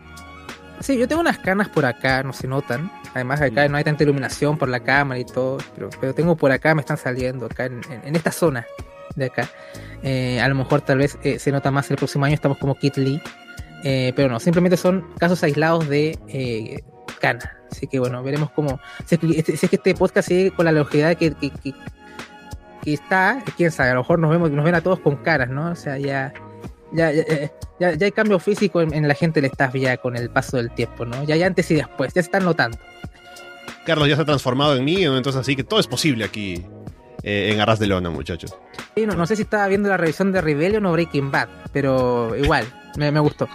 Sí, 0.85 0.99
yo 0.99 1.09
tengo 1.09 1.23
unas 1.23 1.39
canas 1.39 1.71
por 1.71 1.87
acá, 1.87 2.23
no 2.23 2.35
se 2.35 2.47
notan. 2.47 2.93
Además, 3.15 3.41
acá 3.41 3.67
mm. 3.67 3.71
no 3.71 3.79
hay 3.79 3.85
tanta 3.85 4.03
iluminación 4.03 4.59
por 4.59 4.69
la 4.69 4.81
cámara 4.81 5.19
y 5.19 5.25
todo. 5.25 5.57
Pero, 5.75 5.89
pero 5.99 6.15
tengo 6.15 6.37
por 6.37 6.53
acá, 6.53 6.75
me 6.75 6.83
están 6.83 6.99
saliendo, 6.99 7.47
acá 7.47 7.65
en, 7.65 8.15
esta 8.15 8.31
zona 8.31 8.67
de 9.17 9.25
acá. 9.25 9.49
Eh, 10.03 10.43
a 10.43 10.47
lo 10.47 10.55
mejor 10.55 10.83
tal 10.83 10.99
vez 10.99 11.17
eh, 11.23 11.39
se 11.39 11.51
nota 11.53 11.71
más 11.71 11.91
el 11.91 11.97
próximo 11.97 12.27
año, 12.27 12.35
estamos 12.35 12.59
como 12.59 12.75
Kit 12.75 12.99
Lee. 12.99 13.19
Eh, 13.83 14.13
pero 14.15 14.29
no, 14.29 14.39
simplemente 14.39 14.77
son 14.77 15.07
casos 15.19 15.43
aislados 15.43 15.89
de 15.89 16.85
cana. 17.19 17.57
Así 17.73 17.87
que 17.87 17.99
bueno, 17.99 18.23
veremos 18.23 18.51
cómo. 18.51 18.79
Si 19.07 19.15
es 19.15 19.21
que 19.23 19.55
este, 19.55 19.77
este 19.77 19.95
podcast 19.95 20.29
sigue 20.29 20.51
con 20.51 20.67
la 20.67 20.73
longevidad 20.73 21.17
que, 21.17 21.33
que, 21.33 21.51
que, 22.83 22.93
está, 22.93 23.43
quién 23.57 23.71
sabe, 23.71 23.89
a 23.89 23.95
lo 23.95 24.01
mejor 24.01 24.19
nos 24.19 24.31
vemos, 24.31 24.51
nos 24.51 24.67
ven 24.67 24.75
a 24.75 24.83
todos 24.83 25.01
con 25.01 25.17
caras, 25.17 25.49
¿no? 25.49 25.71
O 25.71 25.77
sea, 25.77 25.97
ya 25.97 26.35
ya, 26.95 27.13
ya, 27.13 27.51
ya, 27.79 28.07
hay 28.07 28.13
cambio 28.13 28.39
físico 28.39 28.81
en, 28.81 29.07
la 29.07 29.15
gente 29.15 29.41
del 29.41 29.51
staff 29.51 29.75
ya 29.75 29.97
con 29.97 30.17
el 30.17 30.31
paso 30.31 30.57
del 30.57 30.71
tiempo, 30.71 31.05
¿no? 31.05 31.25
Ya, 31.25 31.37
ya 31.37 31.47
antes 31.47 31.71
y 31.71 31.75
después, 31.75 32.13
ya 32.15 32.23
se 32.23 32.27
están 32.27 32.45
notando. 32.45 32.79
Carlos 33.85 34.09
ya 34.09 34.17
se 34.17 34.23
ha 34.23 34.25
transformado 34.25 34.77
en 34.77 34.85
mí, 34.85 35.05
entonces 35.05 35.37
así 35.37 35.57
que 35.57 35.65
todo 35.65 35.81
es 35.81 35.87
posible 35.87 36.25
aquí 36.25 36.65
eh, 37.23 37.51
en 37.53 37.61
Arras 37.61 37.79
de 37.79 37.87
Lona, 37.87 38.11
muchachos. 38.11 38.57
Sí, 38.97 39.07
no, 39.07 39.27
sé 39.27 39.37
si 39.37 39.43
estaba 39.43 39.67
viendo 39.69 39.89
la 39.89 39.97
revisión 39.97 40.33
de 40.33 40.41
Rebellion 40.41 40.87
o 40.87 40.93
Breaking 40.93 41.31
Bad, 41.31 41.49
pero 41.73 42.35
igual, 42.37 42.65
me, 42.97 43.11
me 43.11 43.21
gustó. 43.21 43.49